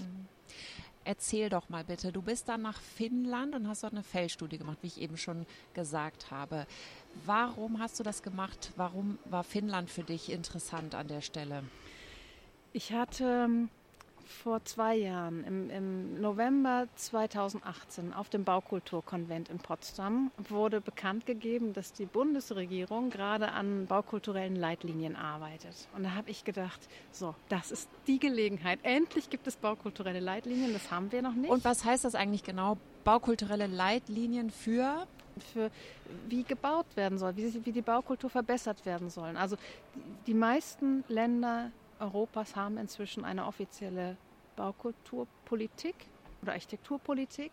Erzähl 1.05 1.49
doch 1.49 1.69
mal 1.69 1.83
bitte, 1.83 2.11
du 2.11 2.21
bist 2.21 2.49
dann 2.49 2.61
nach 2.61 2.79
Finnland 2.79 3.55
und 3.55 3.67
hast 3.67 3.83
dort 3.83 3.93
eine 3.93 4.03
Feldstudie 4.03 4.57
gemacht, 4.57 4.77
wie 4.81 4.87
ich 4.87 5.01
eben 5.01 5.17
schon 5.17 5.45
gesagt 5.73 6.29
habe. 6.29 6.67
Warum 7.25 7.79
hast 7.79 7.99
du 7.99 8.03
das 8.03 8.21
gemacht? 8.21 8.71
Warum 8.75 9.17
war 9.25 9.43
Finnland 9.43 9.89
für 9.89 10.03
dich 10.03 10.31
interessant 10.31 10.95
an 10.95 11.07
der 11.07 11.21
Stelle? 11.21 11.63
Ich 12.73 12.91
hatte 12.93 13.45
ähm, 13.45 13.69
vor 14.29 14.63
zwei 14.63 14.95
Jahren, 14.95 15.43
im, 15.43 15.69
im 15.69 16.21
November 16.21 16.87
2018, 16.95 18.13
auf 18.13 18.29
dem 18.29 18.43
Baukulturkonvent 18.43 19.49
in 19.49 19.57
Potsdam, 19.57 20.31
wurde 20.37 20.81
bekannt 20.81 21.25
gegeben, 21.25 21.73
dass 21.73 21.93
die 21.93 22.05
Bundesregierung 22.05 23.09
gerade 23.09 23.51
an 23.51 23.87
baukulturellen 23.87 24.55
Leitlinien 24.55 25.15
arbeitet. 25.15 25.87
Und 25.95 26.03
da 26.03 26.13
habe 26.13 26.29
ich 26.29 26.43
gedacht, 26.43 26.79
so, 27.11 27.35
das 27.49 27.71
ist 27.71 27.89
die 28.07 28.19
Gelegenheit. 28.19 28.79
Endlich 28.83 29.29
gibt 29.29 29.47
es 29.47 29.57
baukulturelle 29.57 30.19
Leitlinien, 30.19 30.73
das 30.73 30.91
haben 30.91 31.11
wir 31.11 31.21
noch 31.21 31.33
nicht. 31.33 31.49
Und 31.49 31.65
was 31.65 31.83
heißt 31.83 32.05
das 32.05 32.15
eigentlich 32.15 32.43
genau? 32.43 32.77
Baukulturelle 33.03 33.67
Leitlinien 33.67 34.51
für? 34.51 35.07
für 35.53 35.71
wie 36.27 36.43
gebaut 36.43 36.85
werden 36.95 37.17
soll, 37.17 37.37
wie, 37.37 37.65
wie 37.65 37.71
die 37.71 37.81
Baukultur 37.81 38.29
verbessert 38.29 38.85
werden 38.85 39.09
sollen. 39.09 39.37
Also 39.37 39.55
die 40.27 40.33
meisten 40.33 41.05
Länder 41.07 41.71
Europas 41.99 42.55
haben 42.55 42.77
inzwischen 42.77 43.25
eine 43.25 43.45
offizielle 43.45 44.17
Baukulturpolitik 44.55 45.95
oder 46.41 46.53
Architekturpolitik. 46.53 47.51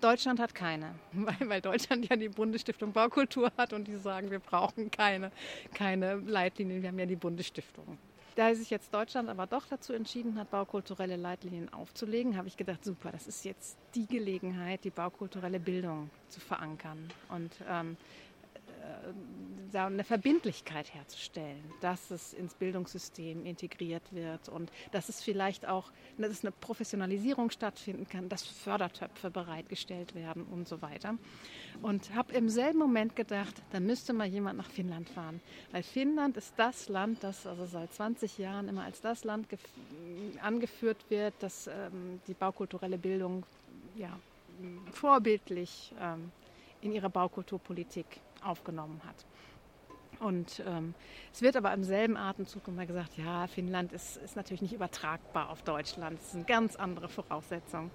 Deutschland 0.00 0.40
hat 0.40 0.54
keine, 0.54 0.94
weil, 1.12 1.48
weil 1.48 1.60
Deutschland 1.60 2.08
ja 2.08 2.16
die 2.16 2.28
Bundesstiftung 2.28 2.92
Baukultur 2.92 3.50
hat 3.56 3.72
und 3.72 3.86
die 3.88 3.96
sagen, 3.96 4.30
wir 4.30 4.40
brauchen 4.40 4.90
keine, 4.90 5.30
keine 5.72 6.16
Leitlinien, 6.16 6.82
wir 6.82 6.88
haben 6.90 6.98
ja 6.98 7.06
die 7.06 7.16
Bundesstiftung. 7.16 7.98
Da 8.36 8.54
sich 8.54 8.68
jetzt 8.68 8.92
Deutschland 8.92 9.30
aber 9.30 9.46
doch 9.46 9.64
dazu 9.66 9.94
entschieden 9.94 10.38
hat, 10.38 10.50
baukulturelle 10.50 11.16
Leitlinien 11.16 11.72
aufzulegen, 11.72 12.36
habe 12.36 12.48
ich 12.48 12.58
gedacht, 12.58 12.84
super, 12.84 13.10
das 13.10 13.26
ist 13.26 13.46
jetzt 13.46 13.78
die 13.94 14.06
Gelegenheit, 14.06 14.84
die 14.84 14.90
baukulturelle 14.90 15.58
Bildung 15.58 16.10
zu 16.28 16.40
verankern 16.40 17.08
und 17.30 17.50
ähm, 17.66 17.92
äh, 17.92 18.25
eine 19.72 20.04
Verbindlichkeit 20.04 20.94
herzustellen, 20.94 21.62
dass 21.80 22.10
es 22.10 22.32
ins 22.32 22.54
Bildungssystem 22.54 23.44
integriert 23.44 24.12
wird 24.12 24.48
und 24.48 24.70
dass 24.92 25.08
es 25.08 25.22
vielleicht 25.22 25.66
auch, 25.66 25.92
dass 26.16 26.30
es 26.30 26.44
eine 26.44 26.52
Professionalisierung 26.52 27.50
stattfinden 27.50 28.08
kann, 28.08 28.28
dass 28.28 28.44
Fördertöpfe 28.44 29.30
bereitgestellt 29.30 30.14
werden 30.14 30.44
und 30.44 30.66
so 30.68 30.80
weiter. 30.82 31.16
Und 31.82 32.14
habe 32.14 32.32
im 32.32 32.48
selben 32.48 32.78
Moment 32.78 33.16
gedacht, 33.16 33.62
da 33.70 33.80
müsste 33.80 34.12
mal 34.12 34.26
jemand 34.26 34.56
nach 34.56 34.70
Finnland 34.70 35.08
fahren, 35.10 35.40
weil 35.72 35.82
Finnland 35.82 36.36
ist 36.36 36.54
das 36.56 36.88
Land, 36.88 37.22
das 37.22 37.46
also 37.46 37.66
seit 37.66 37.92
20 37.92 38.38
Jahren 38.38 38.68
immer 38.68 38.84
als 38.84 39.00
das 39.00 39.24
Land 39.24 39.48
gef- 39.48 40.38
angeführt 40.40 41.04
wird, 41.10 41.34
das 41.40 41.66
ähm, 41.66 42.20
die 42.26 42.34
baukulturelle 42.34 42.98
Bildung 42.98 43.44
ja, 43.96 44.18
vorbildlich 44.92 45.92
ähm, 46.00 46.30
in 46.80 46.92
ihre 46.92 47.10
Baukulturpolitik 47.10 48.06
aufgenommen 48.46 49.00
hat. 49.06 49.26
Und 50.20 50.62
ähm, 50.66 50.94
es 51.32 51.42
wird 51.42 51.56
aber 51.56 51.72
im 51.74 51.84
selben 51.84 52.16
Atemzug 52.16 52.66
immer 52.68 52.86
gesagt, 52.86 53.18
ja, 53.18 53.46
Finnland 53.46 53.92
ist, 53.92 54.16
ist 54.16 54.36
natürlich 54.36 54.62
nicht 54.62 54.72
übertragbar 54.72 55.50
auf 55.50 55.62
Deutschland. 55.62 56.18
Es 56.20 56.32
sind 56.32 56.46
ganz 56.46 56.76
andere 56.76 57.08
Voraussetzungen. 57.08 57.90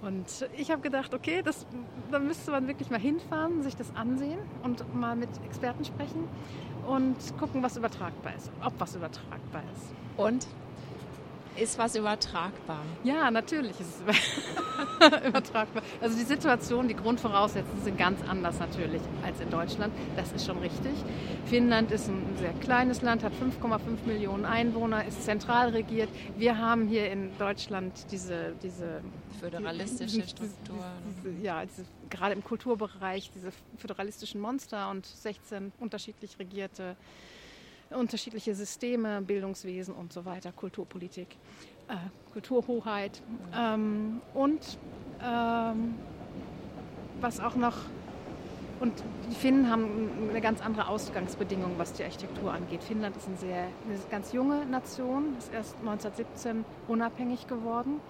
Und 0.00 0.48
ich 0.56 0.70
habe 0.70 0.80
gedacht, 0.80 1.12
okay, 1.12 1.42
das, 1.42 1.66
da 2.10 2.18
müsste 2.18 2.50
man 2.50 2.66
wirklich 2.66 2.88
mal 2.88 3.00
hinfahren, 3.00 3.62
sich 3.62 3.76
das 3.76 3.94
ansehen 3.94 4.38
und 4.62 4.94
mal 4.94 5.14
mit 5.14 5.28
Experten 5.44 5.84
sprechen 5.84 6.26
und 6.86 7.16
gucken, 7.38 7.62
was 7.62 7.76
übertragbar 7.76 8.34
ist, 8.34 8.50
ob 8.64 8.72
was 8.78 8.94
übertragbar 8.94 9.62
ist. 9.74 9.92
Und 10.16 10.46
ist 11.60 11.78
was 11.78 11.94
übertragbar? 11.94 12.82
Ja, 13.04 13.30
natürlich 13.30 13.78
ist 13.78 14.02
es 14.06 15.26
übertragbar. 15.26 15.82
Also 16.00 16.16
die 16.16 16.24
Situation, 16.24 16.88
die 16.88 16.96
Grundvoraussetzungen 16.96 17.82
sind 17.82 17.98
ganz 17.98 18.20
anders 18.28 18.58
natürlich 18.58 19.02
als 19.24 19.40
in 19.40 19.50
Deutschland. 19.50 19.92
Das 20.16 20.32
ist 20.32 20.46
schon 20.46 20.58
richtig. 20.58 20.92
Finnland 21.46 21.90
ist 21.90 22.08
ein 22.08 22.36
sehr 22.38 22.52
kleines 22.54 23.02
Land, 23.02 23.22
hat 23.22 23.32
5,5 23.34 23.78
Millionen 24.06 24.44
Einwohner, 24.44 25.04
ist 25.04 25.24
zentral 25.24 25.70
regiert. 25.70 26.08
Wir 26.36 26.58
haben 26.58 26.88
hier 26.88 27.10
in 27.10 27.36
Deutschland 27.38 27.92
diese, 28.10 28.54
diese 28.62 29.02
föderalistische 29.40 30.22
Struktur. 30.26 30.84
Diese, 31.24 31.44
ja, 31.44 31.64
diese, 31.64 31.84
gerade 32.08 32.34
im 32.34 32.42
Kulturbereich 32.42 33.30
diese 33.34 33.52
föderalistischen 33.76 34.40
Monster 34.40 34.90
und 34.90 35.06
16 35.06 35.72
unterschiedlich 35.78 36.38
regierte 36.38 36.96
unterschiedliche 37.90 38.54
Systeme, 38.54 39.22
Bildungswesen 39.22 39.94
und 39.94 40.12
so 40.12 40.24
weiter, 40.24 40.52
Kulturpolitik, 40.52 41.36
äh, 41.88 41.94
Kulturhoheit. 42.32 43.22
Ähm, 43.54 44.20
und 44.34 44.78
ähm, 45.22 45.94
was 47.20 47.40
auch 47.40 47.56
noch, 47.56 47.76
und 48.80 48.92
die 49.28 49.34
Finnen 49.34 49.70
haben 49.70 50.10
eine 50.30 50.40
ganz 50.40 50.62
andere 50.62 50.88
Ausgangsbedingung, 50.88 51.72
was 51.76 51.92
die 51.92 52.04
Architektur 52.04 52.52
angeht. 52.52 52.82
Finnland 52.82 53.16
ist 53.16 53.26
eine, 53.26 53.36
sehr, 53.36 53.62
eine 53.64 53.98
ganz 54.10 54.32
junge 54.32 54.64
Nation, 54.66 55.36
ist 55.38 55.52
erst 55.52 55.76
1917 55.80 56.64
unabhängig 56.88 57.46
geworden. 57.46 58.00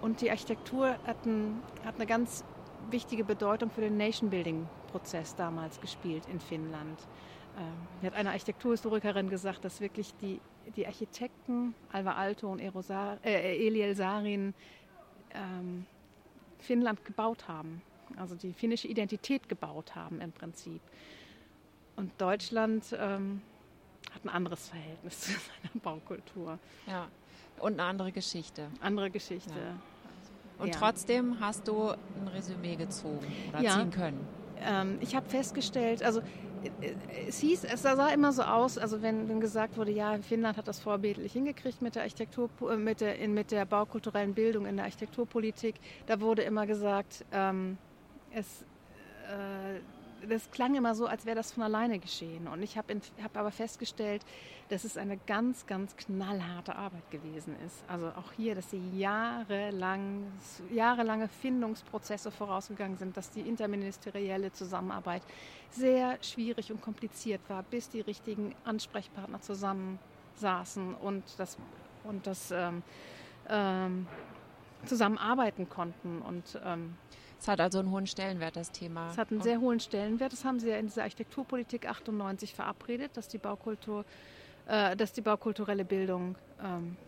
Und 0.00 0.20
die 0.20 0.30
Architektur 0.30 0.96
hat, 1.04 1.26
ein, 1.26 1.60
hat 1.84 1.96
eine 1.96 2.06
ganz 2.06 2.44
wichtige 2.90 3.24
Bedeutung 3.24 3.70
für 3.70 3.80
den 3.80 3.96
Nation-Building-Prozess 3.96 5.34
damals 5.34 5.80
gespielt 5.80 6.22
in 6.30 6.40
Finnland. 6.40 6.98
Ähm, 7.60 7.66
mir 8.00 8.06
hat 8.06 8.14
eine 8.14 8.30
Architekturhistorikerin 8.30 9.28
gesagt, 9.28 9.64
dass 9.64 9.80
wirklich 9.80 10.14
die, 10.16 10.40
die 10.76 10.86
Architekten 10.86 11.74
Alva 11.92 12.14
Alto 12.14 12.50
und 12.50 12.58
Erosar, 12.58 13.18
äh, 13.22 13.66
Eliel 13.66 13.94
Sarin 13.94 14.54
ähm, 15.34 15.84
Finnland 16.58 17.04
gebaut 17.04 17.48
haben, 17.48 17.82
also 18.16 18.34
die 18.34 18.54
finnische 18.54 18.88
Identität 18.88 19.48
gebaut 19.48 19.94
haben 19.94 20.20
im 20.20 20.32
Prinzip. 20.32 20.80
Und 21.96 22.12
Deutschland 22.18 22.96
ähm, 22.98 23.42
hat 24.14 24.24
ein 24.24 24.30
anderes 24.30 24.68
Verhältnis 24.68 25.20
zu 25.20 25.32
seiner 25.32 25.80
Baukultur. 25.82 26.58
Ja, 26.86 27.08
und 27.58 27.74
eine 27.74 27.82
andere 27.82 28.10
Geschichte. 28.10 28.68
Andere 28.80 29.10
Geschichte. 29.10 29.50
Ja. 29.50 30.62
Und 30.62 30.68
ja. 30.68 30.78
trotzdem 30.78 31.40
hast 31.40 31.68
du 31.68 31.90
ein 31.90 32.28
Resümee 32.32 32.76
gezogen 32.76 33.26
oder 33.50 33.60
ja. 33.60 33.74
ziehen 33.74 33.90
können. 33.90 34.26
Ähm, 34.62 34.98
ich 35.00 35.14
habe 35.14 35.28
festgestellt, 35.28 36.02
also 36.02 36.22
es 37.28 37.38
hieß, 37.38 37.64
es 37.64 37.82
sah 37.82 38.08
immer 38.08 38.32
so 38.32 38.42
aus, 38.42 38.78
also 38.78 39.02
wenn, 39.02 39.28
wenn, 39.28 39.40
gesagt 39.40 39.76
wurde, 39.76 39.90
ja, 39.90 40.18
Finnland 40.22 40.56
hat 40.56 40.68
das 40.68 40.80
vorbildlich 40.80 41.32
hingekriegt 41.32 41.82
mit 41.82 41.94
der 41.94 42.02
Architektur, 42.02 42.50
mit 42.76 43.00
der, 43.00 43.18
in, 43.18 43.34
mit 43.34 43.50
der 43.50 43.64
baukulturellen 43.64 44.34
Bildung 44.34 44.66
in 44.66 44.76
der 44.76 44.84
Architekturpolitik, 44.84 45.76
da 46.06 46.20
wurde 46.20 46.42
immer 46.42 46.66
gesagt, 46.66 47.24
ähm, 47.32 47.78
es, 48.32 48.62
äh, 49.28 49.80
das 50.28 50.50
klang 50.50 50.74
immer 50.74 50.94
so, 50.94 51.06
als 51.06 51.26
wäre 51.26 51.36
das 51.36 51.52
von 51.52 51.62
alleine 51.62 51.98
geschehen. 51.98 52.48
Und 52.48 52.62
ich 52.62 52.76
habe 52.76 53.00
hab 53.22 53.36
aber 53.36 53.50
festgestellt, 53.50 54.24
dass 54.68 54.84
es 54.84 54.96
eine 54.96 55.16
ganz, 55.16 55.66
ganz 55.66 55.96
knallharte 55.96 56.76
Arbeit 56.76 57.10
gewesen 57.10 57.56
ist. 57.66 57.82
Also 57.88 58.08
auch 58.08 58.32
hier, 58.36 58.54
dass 58.54 58.70
sie 58.70 58.80
jahrelang, 58.96 60.26
jahrelange 60.70 61.28
Findungsprozesse 61.28 62.30
vorausgegangen 62.30 62.96
sind, 62.96 63.16
dass 63.16 63.30
die 63.30 63.40
interministerielle 63.40 64.52
Zusammenarbeit 64.52 65.22
sehr 65.70 66.18
schwierig 66.22 66.70
und 66.70 66.80
kompliziert 66.80 67.40
war, 67.48 67.62
bis 67.62 67.88
die 67.88 68.00
richtigen 68.00 68.54
Ansprechpartner 68.64 69.40
zusammensaßen 69.40 70.94
und 70.94 71.24
das, 71.38 71.56
und 72.04 72.26
das 72.26 72.50
ähm, 72.50 72.82
ähm, 73.48 74.06
zusammenarbeiten 74.86 75.68
konnten. 75.68 76.22
Und 76.22 76.60
ähm, 76.64 76.96
es 77.40 77.48
hat 77.48 77.58
also 77.58 77.78
einen 77.78 77.90
hohen 77.90 78.06
Stellenwert, 78.06 78.54
das 78.54 78.70
Thema. 78.70 79.10
Es 79.10 79.16
hat 79.16 79.30
einen 79.30 79.40
sehr 79.40 79.60
hohen 79.60 79.80
Stellenwert. 79.80 80.32
Das 80.32 80.44
haben 80.44 80.60
Sie 80.60 80.68
ja 80.68 80.76
in 80.76 80.86
dieser 80.86 81.04
Architekturpolitik 81.04 81.88
98 81.88 82.54
verabredet, 82.54 83.16
dass 83.16 83.28
die 83.28 83.38
Baukultur, 83.38 84.04
äh, 84.66 84.94
dass 84.94 85.14
die 85.14 85.22
baukulturelle 85.22 85.86
Bildung 85.86 86.36
ähm, 86.62 86.98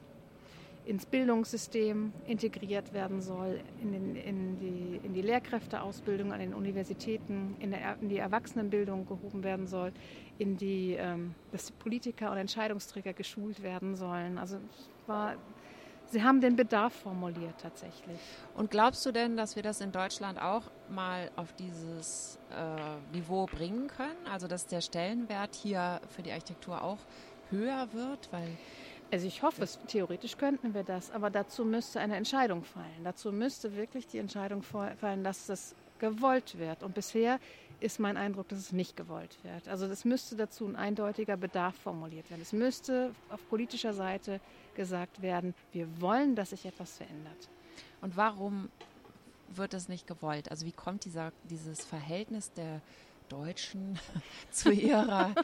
ins 0.86 1.04
Bildungssystem 1.04 2.14
integriert 2.26 2.94
werden 2.94 3.20
soll, 3.20 3.60
in, 3.82 3.92
den, 3.92 4.16
in, 4.16 4.58
die, 4.58 5.00
in, 5.04 5.12
die, 5.12 5.20
Lehrkräfteausbildung 5.20 6.32
an 6.32 6.40
den 6.40 6.54
Universitäten, 6.54 7.54
in, 7.60 7.72
der, 7.72 7.98
in 8.00 8.08
die 8.08 8.16
Erwachsenenbildung 8.16 9.06
gehoben 9.06 9.44
werden 9.44 9.66
soll, 9.66 9.92
in 10.38 10.56
die, 10.56 10.96
ähm, 10.98 11.34
dass 11.52 11.66
die 11.66 11.74
Politiker 11.74 12.32
und 12.32 12.38
Entscheidungsträger 12.38 13.12
geschult 13.12 13.62
werden 13.62 13.96
sollen. 13.96 14.38
Also 14.38 14.56
war 15.06 15.36
Sie 16.12 16.22
haben 16.22 16.42
den 16.42 16.56
Bedarf 16.56 16.92
formuliert 16.92 17.54
tatsächlich. 17.62 18.18
Und 18.54 18.70
glaubst 18.70 19.06
du 19.06 19.12
denn, 19.12 19.34
dass 19.34 19.56
wir 19.56 19.62
das 19.62 19.80
in 19.80 19.92
Deutschland 19.92 20.38
auch 20.38 20.64
mal 20.90 21.30
auf 21.36 21.54
dieses 21.54 22.38
äh, 22.50 23.16
Niveau 23.16 23.46
bringen 23.46 23.88
können? 23.88 24.26
Also 24.30 24.46
dass 24.46 24.66
der 24.66 24.82
Stellenwert 24.82 25.54
hier 25.54 26.02
für 26.14 26.20
die 26.22 26.30
Architektur 26.30 26.82
auch 26.82 26.98
höher 27.48 27.88
wird? 27.94 28.30
Weil 28.30 28.58
also 29.10 29.26
ich 29.26 29.42
hoffe 29.42 29.62
es, 29.62 29.78
theoretisch 29.86 30.36
könnten 30.36 30.74
wir 30.74 30.84
das, 30.84 31.10
aber 31.10 31.30
dazu 31.30 31.64
müsste 31.64 31.98
eine 32.00 32.16
Entscheidung 32.16 32.62
fallen. 32.62 33.04
Dazu 33.04 33.32
müsste 33.32 33.74
wirklich 33.74 34.06
die 34.06 34.18
Entscheidung 34.18 34.62
fallen, 34.62 35.24
dass 35.24 35.46
das 35.46 35.74
gewollt 36.03 36.59
wird. 36.59 36.82
Und 36.82 36.94
bisher 36.94 37.38
ist 37.78 38.00
mein 38.00 38.16
Eindruck, 38.16 38.48
dass 38.48 38.59
es 38.59 38.72
nicht 38.72 38.96
gewollt 38.96 39.38
wird. 39.44 39.68
Also 39.68 39.86
es 39.86 40.05
müsste 40.05 40.36
dazu 40.36 40.66
ein 40.66 40.76
eindeutiger 40.76 41.36
Bedarf 41.36 41.76
formuliert 41.76 42.28
werden. 42.28 42.42
Es 42.42 42.53
müsste 42.53 43.14
auf 43.30 43.48
politischer 43.48 43.94
Seite 43.94 44.40
gesagt 44.74 45.22
werden, 45.22 45.55
wir 45.72 46.00
wollen, 46.00 46.34
dass 46.34 46.50
sich 46.50 46.66
etwas 46.66 46.96
verändert. 46.96 47.48
Und 48.00 48.16
warum 48.16 48.68
wird 49.48 49.74
es 49.74 49.88
nicht 49.88 50.09
gewollt? 50.09 50.50
Also 50.50 50.66
wie 50.66 50.72
kommt 50.72 51.05
dieser, 51.05 51.32
dieses 51.44 51.84
Verhältnis 51.84 52.53
der 52.53 52.80
Deutschen 53.28 53.98
zu 54.50 54.72
ihrer, 54.72 55.34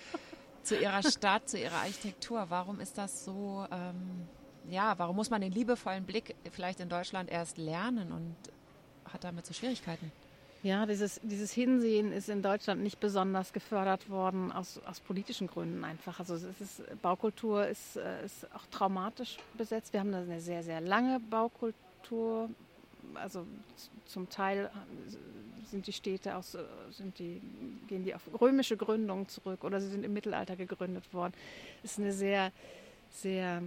zu 0.64 0.76
ihrer 0.76 1.02
Stadt, 1.04 1.48
zu 1.48 1.56
ihrer 1.58 1.76
Architektur? 1.76 2.46
Warum 2.48 2.80
ist 2.80 2.98
das 2.98 3.24
so, 3.24 3.64
ähm, 3.70 4.26
ja, 4.68 4.98
warum 4.98 5.14
muss 5.14 5.30
man 5.30 5.40
den 5.40 5.52
liebevollen 5.52 6.04
Blick 6.04 6.34
vielleicht 6.50 6.80
in 6.80 6.88
Deutschland 6.88 7.30
erst 7.30 7.58
lernen 7.58 8.10
und 8.10 8.34
hat 9.12 9.22
damit 9.22 9.46
so 9.46 9.54
Schwierigkeiten? 9.54 10.10
Ja, 10.62 10.86
dieses, 10.86 11.20
dieses 11.22 11.52
Hinsehen 11.52 12.12
ist 12.12 12.28
in 12.28 12.42
Deutschland 12.42 12.82
nicht 12.82 12.98
besonders 12.98 13.52
gefördert 13.52 14.10
worden, 14.10 14.50
aus, 14.50 14.80
aus 14.86 14.98
politischen 14.98 15.46
Gründen 15.46 15.84
einfach. 15.84 16.18
Also 16.18 16.34
es 16.34 16.60
ist, 16.60 17.00
Baukultur 17.00 17.66
ist, 17.66 17.96
äh, 17.96 18.24
ist 18.24 18.52
auch 18.52 18.66
traumatisch 18.66 19.36
besetzt. 19.56 19.92
Wir 19.92 20.00
haben 20.00 20.12
eine 20.12 20.40
sehr, 20.40 20.64
sehr 20.64 20.80
lange 20.80 21.20
Baukultur. 21.20 22.50
Also 23.14 23.46
zum 24.06 24.28
Teil 24.28 24.68
sind 25.70 25.86
die 25.86 25.92
Städte 25.92 26.34
aus, 26.34 26.56
sind 26.90 27.18
die, 27.20 27.40
gehen 27.86 28.04
die 28.04 28.14
auf 28.14 28.22
römische 28.40 28.76
Gründungen 28.76 29.28
zurück 29.28 29.62
oder 29.62 29.80
sie 29.80 29.88
sind 29.88 30.04
im 30.04 30.12
Mittelalter 30.12 30.56
gegründet 30.56 31.12
worden. 31.14 31.34
Es 31.84 31.92
ist 31.92 31.98
eine 32.00 32.12
sehr, 32.12 32.52
sehr 33.10 33.62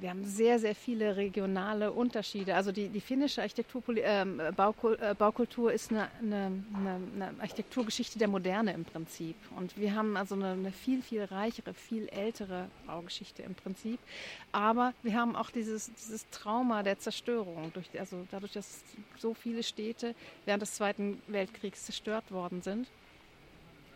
wir 0.00 0.10
haben 0.10 0.24
sehr, 0.24 0.58
sehr 0.58 0.74
viele 0.74 1.16
regionale 1.16 1.92
Unterschiede. 1.92 2.54
Also 2.54 2.72
die, 2.72 2.88
die 2.88 3.00
finnische 3.00 3.42
Architektur, 3.42 3.82
ähm, 3.96 4.40
äh, 4.40 4.52
Baukultur 4.52 5.72
ist 5.72 5.90
eine, 5.90 6.08
eine, 6.20 6.62
eine, 6.74 7.34
Architekturgeschichte 7.40 8.18
der 8.18 8.28
Moderne 8.28 8.72
im 8.72 8.84
Prinzip. 8.84 9.36
Und 9.56 9.76
wir 9.76 9.94
haben 9.94 10.16
also 10.16 10.34
eine, 10.34 10.52
eine, 10.52 10.72
viel, 10.72 11.02
viel 11.02 11.24
reichere, 11.24 11.74
viel 11.74 12.08
ältere 12.08 12.68
Baugeschichte 12.86 13.42
im 13.42 13.54
Prinzip. 13.54 13.98
Aber 14.52 14.92
wir 15.02 15.14
haben 15.14 15.36
auch 15.36 15.50
dieses, 15.50 15.92
dieses 15.94 16.28
Trauma 16.30 16.82
der 16.82 16.98
Zerstörung. 16.98 17.72
Durch, 17.72 17.86
also 17.98 18.26
dadurch, 18.30 18.52
dass 18.52 18.82
so 19.16 19.34
viele 19.34 19.62
Städte 19.62 20.14
während 20.44 20.62
des 20.62 20.74
Zweiten 20.74 21.20
Weltkriegs 21.26 21.86
zerstört 21.86 22.30
worden 22.30 22.62
sind. 22.62 22.88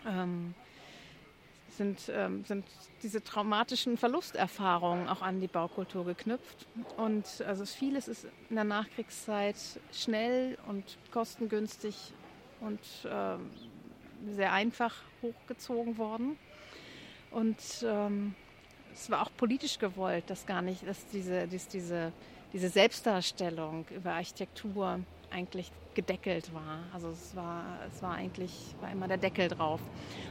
Ähm, 0.07 0.55
sind, 1.83 2.13
ähm, 2.15 2.45
sind 2.45 2.65
diese 3.03 3.23
traumatischen 3.23 3.97
Verlusterfahrungen 3.97 5.09
auch 5.09 5.23
an 5.23 5.41
die 5.41 5.49
Baukultur 5.49 6.05
geknüpft. 6.05 6.67
Und 6.97 7.27
also 7.47 7.65
vieles 7.67 8.09
ist 8.09 8.27
in 8.49 8.57
der 8.57 8.65
Nachkriegszeit 8.65 9.57
schnell 9.93 10.59
und 10.69 10.99
kostengünstig 11.11 11.97
und 12.61 12.81
ähm, 13.05 13.51
sehr 14.35 14.53
einfach 14.53 14.95
hochgezogen 15.23 15.99
worden. 15.99 16.39
Und 17.33 17.59
ähm, 17.85 18.35
es 18.95 19.11
war 19.11 19.23
auch 19.23 19.31
politisch 19.37 19.79
gewollt, 19.79 20.29
dass 20.29 20.47
gar 20.47 20.63
nicht, 20.63 20.87
dass 20.87 21.07
diese, 21.09 21.49
dass 21.49 21.67
diese, 21.67 22.13
diese 22.53 22.69
Selbstdarstellung 22.69 23.87
über 23.91 24.13
Architektur 24.13 25.01
eigentlich 25.33 25.71
gedeckelt 25.95 26.53
war. 26.55 26.81
Also 26.93 27.09
es 27.09 27.37
war, 27.37 27.65
es 27.93 28.03
war 28.03 28.15
eigentlich 28.15 28.53
war 28.81 28.91
immer 28.91 29.09
der 29.09 29.19
Deckel 29.19 29.49
drauf. 29.49 29.81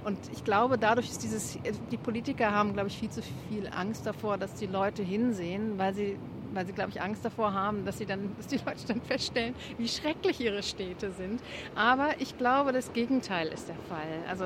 Und 0.03 0.17
ich 0.31 0.43
glaube, 0.43 0.77
dadurch 0.77 1.09
ist 1.09 1.23
dieses, 1.23 1.59
die 1.91 1.97
Politiker 1.97 2.51
haben, 2.51 2.73
glaube 2.73 2.89
ich, 2.89 2.97
viel 2.97 3.09
zu 3.09 3.21
viel 3.21 3.67
Angst 3.67 4.05
davor, 4.05 4.37
dass 4.37 4.55
die 4.55 4.65
Leute 4.65 5.03
hinsehen, 5.03 5.77
weil 5.77 5.93
sie 5.93 6.17
weil 6.53 6.65
sie, 6.65 6.73
glaube 6.73 6.91
ich, 6.91 7.01
Angst 7.01 7.23
davor 7.23 7.53
haben, 7.53 7.85
dass, 7.85 7.97
sie 7.97 8.05
dann, 8.05 8.35
dass 8.37 8.47
die 8.47 8.57
Leute 8.57 8.85
dann 8.87 9.01
feststellen, 9.01 9.55
wie 9.77 9.87
schrecklich 9.87 10.39
ihre 10.39 10.63
Städte 10.63 11.11
sind. 11.11 11.41
Aber 11.75 12.09
ich 12.19 12.37
glaube, 12.37 12.73
das 12.73 12.93
Gegenteil 12.93 13.47
ist 13.47 13.69
der 13.69 13.75
Fall. 13.87 14.07
Also, 14.27 14.45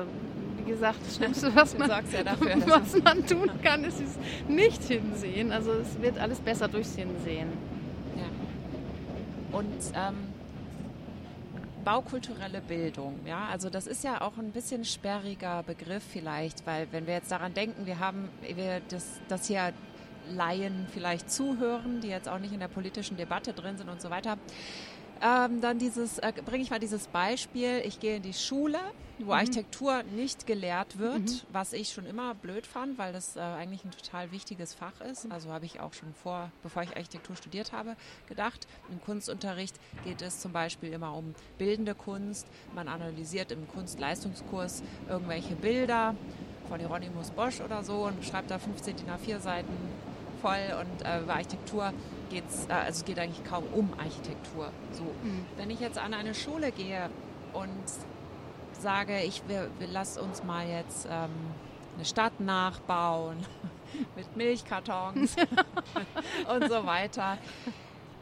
wie 0.58 0.70
gesagt, 0.70 1.00
das 1.04 1.16
Schlimmste, 1.16 1.54
was 1.54 1.76
man, 1.76 1.88
ja 1.88 2.24
dafür, 2.24 2.56
was 2.66 3.02
man 3.02 3.26
tun 3.26 3.50
kann, 3.62 3.84
ist 3.84 4.00
es 4.00 4.16
nicht 4.48 4.82
hinsehen. 4.84 5.52
Also, 5.52 5.72
es 5.72 6.00
wird 6.00 6.18
alles 6.18 6.40
besser 6.40 6.68
durchs 6.68 6.94
Hinsehen. 6.94 7.48
Ja. 8.16 9.58
Und 9.58 9.66
ähm, 9.94 10.25
baukulturelle 11.86 12.60
Bildung, 12.60 13.20
ja, 13.24 13.46
also 13.46 13.70
das 13.70 13.86
ist 13.86 14.02
ja 14.02 14.20
auch 14.20 14.38
ein 14.38 14.50
bisschen 14.50 14.84
sperriger 14.84 15.62
Begriff 15.62 16.02
vielleicht, 16.02 16.66
weil 16.66 16.88
wenn 16.90 17.06
wir 17.06 17.14
jetzt 17.14 17.30
daran 17.30 17.54
denken, 17.54 17.86
wir 17.86 18.00
haben 18.00 18.28
wir 18.42 18.80
das, 18.88 19.20
das 19.28 19.46
hier 19.46 19.72
Laien 20.28 20.88
vielleicht 20.92 21.30
zuhören, 21.30 22.00
die 22.00 22.08
jetzt 22.08 22.28
auch 22.28 22.40
nicht 22.40 22.52
in 22.52 22.58
der 22.58 22.66
politischen 22.66 23.16
Debatte 23.16 23.52
drin 23.52 23.78
sind 23.78 23.88
und 23.88 24.02
so 24.02 24.10
weiter. 24.10 24.36
Ähm, 25.22 25.60
dann 25.60 25.78
dieses, 25.78 26.18
äh, 26.18 26.32
bringe 26.44 26.62
ich 26.62 26.70
mal 26.70 26.78
dieses 26.78 27.06
Beispiel, 27.08 27.82
ich 27.84 28.00
gehe 28.00 28.16
in 28.16 28.22
die 28.22 28.34
Schule, 28.34 28.78
wo 29.18 29.26
mhm. 29.26 29.30
Architektur 29.32 30.02
nicht 30.02 30.46
gelehrt 30.46 30.98
wird, 30.98 31.20
mhm. 31.20 31.40
was 31.52 31.72
ich 31.72 31.90
schon 31.90 32.06
immer 32.06 32.34
blöd 32.34 32.66
fand, 32.66 32.98
weil 32.98 33.12
das 33.12 33.36
äh, 33.36 33.40
eigentlich 33.40 33.84
ein 33.84 33.90
total 33.90 34.30
wichtiges 34.32 34.74
Fach 34.74 35.00
ist. 35.00 35.30
Also 35.30 35.50
habe 35.50 35.64
ich 35.64 35.80
auch 35.80 35.94
schon 35.94 36.12
vor, 36.14 36.50
bevor 36.62 36.82
ich 36.82 36.96
Architektur 36.96 37.36
studiert 37.36 37.72
habe, 37.72 37.96
gedacht. 38.28 38.66
Im 38.90 39.00
Kunstunterricht 39.00 39.76
geht 40.04 40.22
es 40.22 40.40
zum 40.40 40.52
Beispiel 40.52 40.92
immer 40.92 41.14
um 41.14 41.34
bildende 41.58 41.94
Kunst. 41.94 42.46
Man 42.74 42.88
analysiert 42.88 43.52
im 43.52 43.66
Kunstleistungskurs 43.68 44.82
irgendwelche 45.08 45.54
Bilder 45.54 46.14
von 46.68 46.80
Hieronymus 46.80 47.30
Bosch 47.30 47.60
oder 47.60 47.84
so 47.84 48.06
und 48.06 48.24
schreibt 48.24 48.50
da 48.50 48.58
15 48.58 48.96
DIN 48.96 49.06
A4 49.08 49.40
Seiten 49.40 49.72
voll 50.46 50.80
und 50.80 51.02
äh, 51.02 51.22
bei 51.26 51.34
Architektur 51.34 51.92
geht's, 52.30 52.66
äh, 52.68 52.72
also 52.72 53.00
es 53.00 53.04
geht 53.04 53.18
eigentlich 53.18 53.44
kaum 53.44 53.64
um 53.72 53.92
Architektur. 53.98 54.70
So. 54.92 55.02
Mhm. 55.02 55.44
Wenn 55.56 55.70
ich 55.70 55.80
jetzt 55.80 55.98
an 55.98 56.14
eine 56.14 56.34
Schule 56.34 56.70
gehe 56.70 57.10
und 57.52 57.84
sage, 58.80 59.22
ich 59.22 59.42
wir, 59.48 59.68
wir 59.78 59.88
lass 59.88 60.18
uns 60.18 60.44
mal 60.44 60.68
jetzt 60.68 61.06
ähm, 61.10 61.30
eine 61.96 62.04
Stadt 62.04 62.38
nachbauen 62.40 63.38
mit 64.16 64.36
Milchkartons 64.36 65.34
und 66.54 66.68
so 66.68 66.86
weiter. 66.86 67.38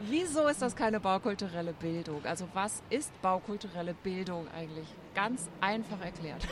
Wieso 0.00 0.46
ist 0.48 0.62
das 0.62 0.74
keine 0.74 1.00
baukulturelle 1.00 1.72
Bildung? 1.72 2.24
Also 2.24 2.48
was 2.54 2.82
ist 2.90 3.10
baukulturelle 3.22 3.94
Bildung 3.94 4.46
eigentlich? 4.56 4.88
Ganz 5.14 5.48
einfach 5.60 6.00
erklärt. 6.04 6.46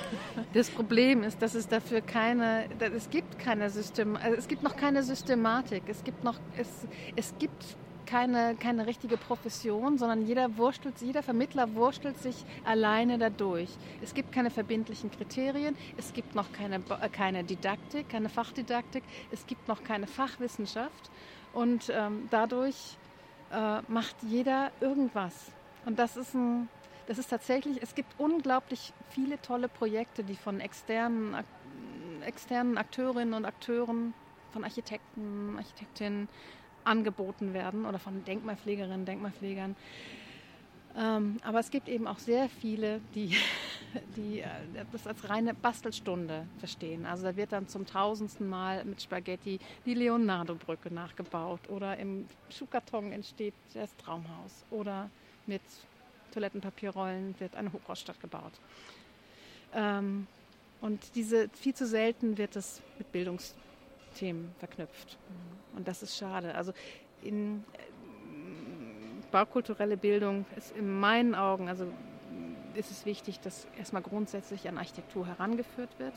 Das 0.52 0.70
Problem 0.70 1.22
ist, 1.24 1.42
dass 1.42 1.54
es 1.54 1.66
dafür 1.66 2.00
keine, 2.00 2.68
es 2.78 3.10
gibt 3.10 3.38
keine 3.38 3.70
System, 3.70 4.16
also 4.16 4.36
es 4.36 4.46
gibt 4.46 4.62
noch 4.62 4.76
keine 4.76 5.02
Systematik. 5.02 5.82
Es 5.88 6.04
gibt 6.04 6.22
noch, 6.22 6.38
es, 6.56 6.68
es 7.16 7.34
gibt 7.38 7.76
keine, 8.12 8.56
keine 8.56 8.86
richtige 8.86 9.16
Profession, 9.16 9.96
sondern 9.96 10.26
jeder, 10.26 10.58
wurstelt, 10.58 10.96
jeder 11.00 11.22
Vermittler 11.22 11.74
wurstelt 11.74 12.18
sich 12.18 12.44
alleine 12.62 13.16
dadurch. 13.16 13.70
Es 14.02 14.12
gibt 14.12 14.32
keine 14.32 14.50
verbindlichen 14.50 15.10
Kriterien, 15.10 15.74
es 15.96 16.12
gibt 16.12 16.34
noch 16.34 16.52
keine, 16.52 16.76
äh, 16.76 17.08
keine 17.08 17.42
Didaktik, 17.42 18.10
keine 18.10 18.28
Fachdidaktik, 18.28 19.02
es 19.30 19.46
gibt 19.46 19.66
noch 19.66 19.82
keine 19.82 20.06
Fachwissenschaft 20.06 21.10
und 21.54 21.90
ähm, 21.90 22.28
dadurch 22.30 22.98
äh, 23.50 23.80
macht 23.88 24.16
jeder 24.22 24.72
irgendwas. 24.80 25.50
Und 25.86 25.98
das 25.98 26.18
ist 26.18 26.34
ein, 26.34 26.68
das 27.06 27.18
ist 27.18 27.28
tatsächlich, 27.28 27.82
es 27.82 27.94
gibt 27.94 28.18
unglaublich 28.18 28.92
viele 29.10 29.40
tolle 29.40 29.68
Projekte, 29.68 30.24
die 30.24 30.36
von 30.36 30.60
externen, 30.60 31.36
externen 32.24 32.78
Akteurinnen 32.78 33.34
und 33.34 33.44
Akteuren, 33.44 34.14
von 34.52 34.64
Architekten, 34.64 35.56
Architektinnen 35.56 36.28
angeboten 36.84 37.54
werden 37.54 37.86
oder 37.86 37.98
von 37.98 38.24
Denkmalpflegerinnen, 38.24 39.04
Denkmalpflegern. 39.06 39.76
Ähm, 40.94 41.38
aber 41.42 41.60
es 41.60 41.70
gibt 41.70 41.88
eben 41.88 42.06
auch 42.06 42.18
sehr 42.18 42.48
viele, 42.48 43.00
die, 43.14 43.34
die 44.16 44.40
äh, 44.40 44.46
das 44.90 45.06
als 45.06 45.28
reine 45.28 45.54
Bastelstunde 45.54 46.46
verstehen. 46.58 47.06
Also 47.06 47.24
da 47.24 47.36
wird 47.36 47.52
dann 47.52 47.66
zum 47.66 47.86
tausendsten 47.86 48.48
Mal 48.48 48.84
mit 48.84 49.00
Spaghetti 49.00 49.58
die 49.86 49.94
Leonardo-Brücke 49.94 50.92
nachgebaut 50.92 51.70
oder 51.70 51.96
im 51.96 52.26
Schuhkarton 52.50 53.12
entsteht 53.12 53.54
das 53.72 53.96
Traumhaus 53.96 54.64
oder 54.70 55.08
mit 55.46 55.62
Toilettenpapierrollen 56.32 57.34
wird 57.38 57.54
eine 57.56 57.72
Hochhausstadt 57.72 58.20
gebaut. 58.20 58.52
Ähm, 59.74 60.26
und 60.80 61.14
diese 61.14 61.48
viel 61.50 61.74
zu 61.74 61.86
selten 61.86 62.38
wird 62.38 62.56
es 62.56 62.82
mit 62.98 63.12
Bildungsthemen 63.12 64.52
verknüpft. 64.58 65.16
Und 65.76 65.86
das 65.86 66.02
ist 66.02 66.16
schade. 66.16 66.54
Also 66.54 66.72
in, 67.22 67.64
baukulturelle 69.30 69.96
Bildung 69.96 70.44
ist 70.56 70.76
in 70.76 71.00
meinen 71.00 71.34
Augen, 71.34 71.68
also 71.68 71.86
ist 72.74 72.90
es 72.90 73.04
wichtig, 73.04 73.40
dass 73.40 73.66
erstmal 73.78 74.02
grundsätzlich 74.02 74.68
an 74.68 74.78
Architektur 74.78 75.26
herangeführt 75.26 75.98
wird. 75.98 76.14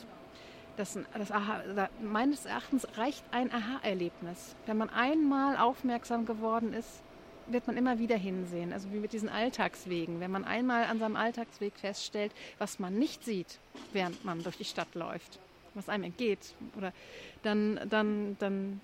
Das, 0.77 0.99
das 1.17 1.31
Aha, 1.31 1.89
meines 2.01 2.45
Erachtens 2.45 2.85
reicht 2.97 3.23
ein 3.31 3.51
Aha-Erlebnis. 3.51 4.55
Wenn 4.65 4.77
man 4.77 4.89
einmal 4.89 5.57
aufmerksam 5.57 6.25
geworden 6.25 6.73
ist, 6.73 7.01
wird 7.47 7.67
man 7.67 7.77
immer 7.77 7.99
wieder 7.99 8.17
hinsehen. 8.17 8.73
Also 8.73 8.91
wie 8.91 8.97
mit 8.97 9.13
diesen 9.13 9.29
Alltagswegen. 9.29 10.19
Wenn 10.19 10.31
man 10.31 10.45
einmal 10.45 10.85
an 10.85 10.99
seinem 10.99 11.15
Alltagsweg 11.15 11.73
feststellt, 11.75 12.31
was 12.57 12.79
man 12.79 12.97
nicht 12.97 13.23
sieht, 13.23 13.59
während 13.93 14.23
man 14.25 14.43
durch 14.43 14.57
die 14.57 14.65
Stadt 14.65 14.93
läuft, 14.95 15.39
was 15.73 15.89
einem 15.89 16.05
entgeht, 16.05 16.53
oder 16.77 16.93
dann, 17.43 17.79
dann, 17.89 18.37
dann, 18.39 18.81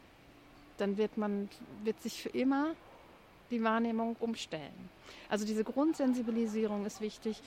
dann 0.78 0.97
wird 0.97 1.18
man 1.18 1.49
wird 1.84 2.01
sich 2.01 2.22
für 2.22 2.30
immer 2.30 2.76
die 3.49 3.64
Wahrnehmung 3.64 4.16
umstellen. 4.20 4.89
Also 5.30 5.45
diese 5.45 5.64
Grundsensibilisierung 5.64 6.86
ist 6.86 7.01
wichtig 7.01 7.41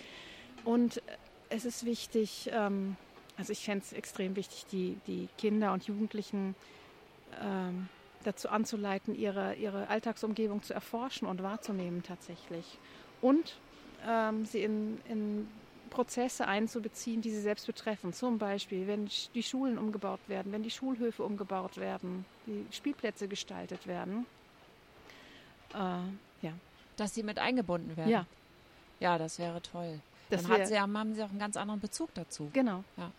und 0.65 1.03
es 1.49 1.65
ist 1.65 1.85
wichtig, 1.85 2.51
ähm, 2.53 2.97
also 3.37 3.53
ich 3.53 3.65
fände 3.65 3.85
es 3.85 3.93
extrem 3.93 4.37
wichtig, 4.37 4.67
die, 4.71 4.99
die 5.07 5.29
Kinder 5.39 5.73
und 5.73 5.87
Jugendlichen 5.87 6.55
ähm, 7.43 7.89
dazu 8.27 8.49
anzuleiten, 8.49 9.15
ihre, 9.15 9.55
ihre 9.55 9.89
Alltagsumgebung 9.89 10.63
zu 10.63 10.75
erforschen 10.75 11.27
und 11.27 11.43
wahrzunehmen 11.43 12.03
tatsächlich. 12.03 12.79
Und 13.21 13.57
ähm, 14.07 14.45
sie 14.45 14.63
in, 14.63 15.01
in 15.09 15.49
Prozesse 15.91 16.47
einzubeziehen, 16.47 17.23
die 17.23 17.31
sie 17.31 17.41
selbst 17.41 17.67
betreffen. 17.67 18.13
Zum 18.13 18.39
Beispiel, 18.39 18.87
wenn 18.87 19.09
die 19.35 19.43
Schulen 19.43 19.79
umgebaut 19.79 20.21
werden, 20.27 20.53
wenn 20.53 20.63
die 20.63 20.71
Schulhöfe 20.71 21.23
umgebaut 21.23 21.77
werden, 21.77 22.27
die 22.47 22.67
Spielplätze 22.71 23.29
gestaltet 23.29 23.87
werden. 23.87 24.27
Äh, 25.73 25.77
ja. 26.47 26.53
Dass 26.97 27.15
sie 27.15 27.23
mit 27.23 27.39
eingebunden 27.39 27.97
werden. 27.97 28.11
Ja. 28.11 28.27
Ja, 29.01 29.19
das 29.19 29.39
wäre 29.39 29.61
toll. 29.63 30.01
Das 30.31 30.43
Dann 30.43 30.53
hat 30.53 30.67
sie, 30.67 30.79
haben 30.79 31.15
sie 31.15 31.23
auch 31.23 31.31
einen 31.31 31.39
ganz 31.39 31.57
anderen 31.57 31.81
Bezug 31.81 32.13
dazu. 32.15 32.51
Genau. 32.53 32.85
Ja. 32.97 33.11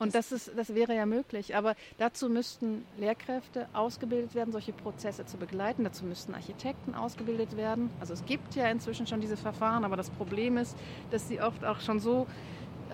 Und 0.00 0.14
das, 0.14 0.32
ist, 0.32 0.50
das 0.56 0.74
wäre 0.74 0.96
ja 0.96 1.04
möglich. 1.04 1.54
Aber 1.54 1.76
dazu 1.98 2.30
müssten 2.30 2.86
Lehrkräfte 2.98 3.68
ausgebildet 3.74 4.34
werden, 4.34 4.50
solche 4.50 4.72
Prozesse 4.72 5.26
zu 5.26 5.36
begleiten. 5.36 5.84
Dazu 5.84 6.06
müssten 6.06 6.34
Architekten 6.34 6.94
ausgebildet 6.94 7.56
werden. 7.56 7.90
Also 8.00 8.14
es 8.14 8.24
gibt 8.24 8.54
ja 8.54 8.68
inzwischen 8.68 9.06
schon 9.06 9.20
diese 9.20 9.36
Verfahren, 9.36 9.84
aber 9.84 9.96
das 9.96 10.08
Problem 10.08 10.56
ist, 10.56 10.74
dass 11.10 11.28
sie 11.28 11.40
oft 11.40 11.64
auch 11.66 11.80
schon 11.80 12.00
so, 12.00 12.26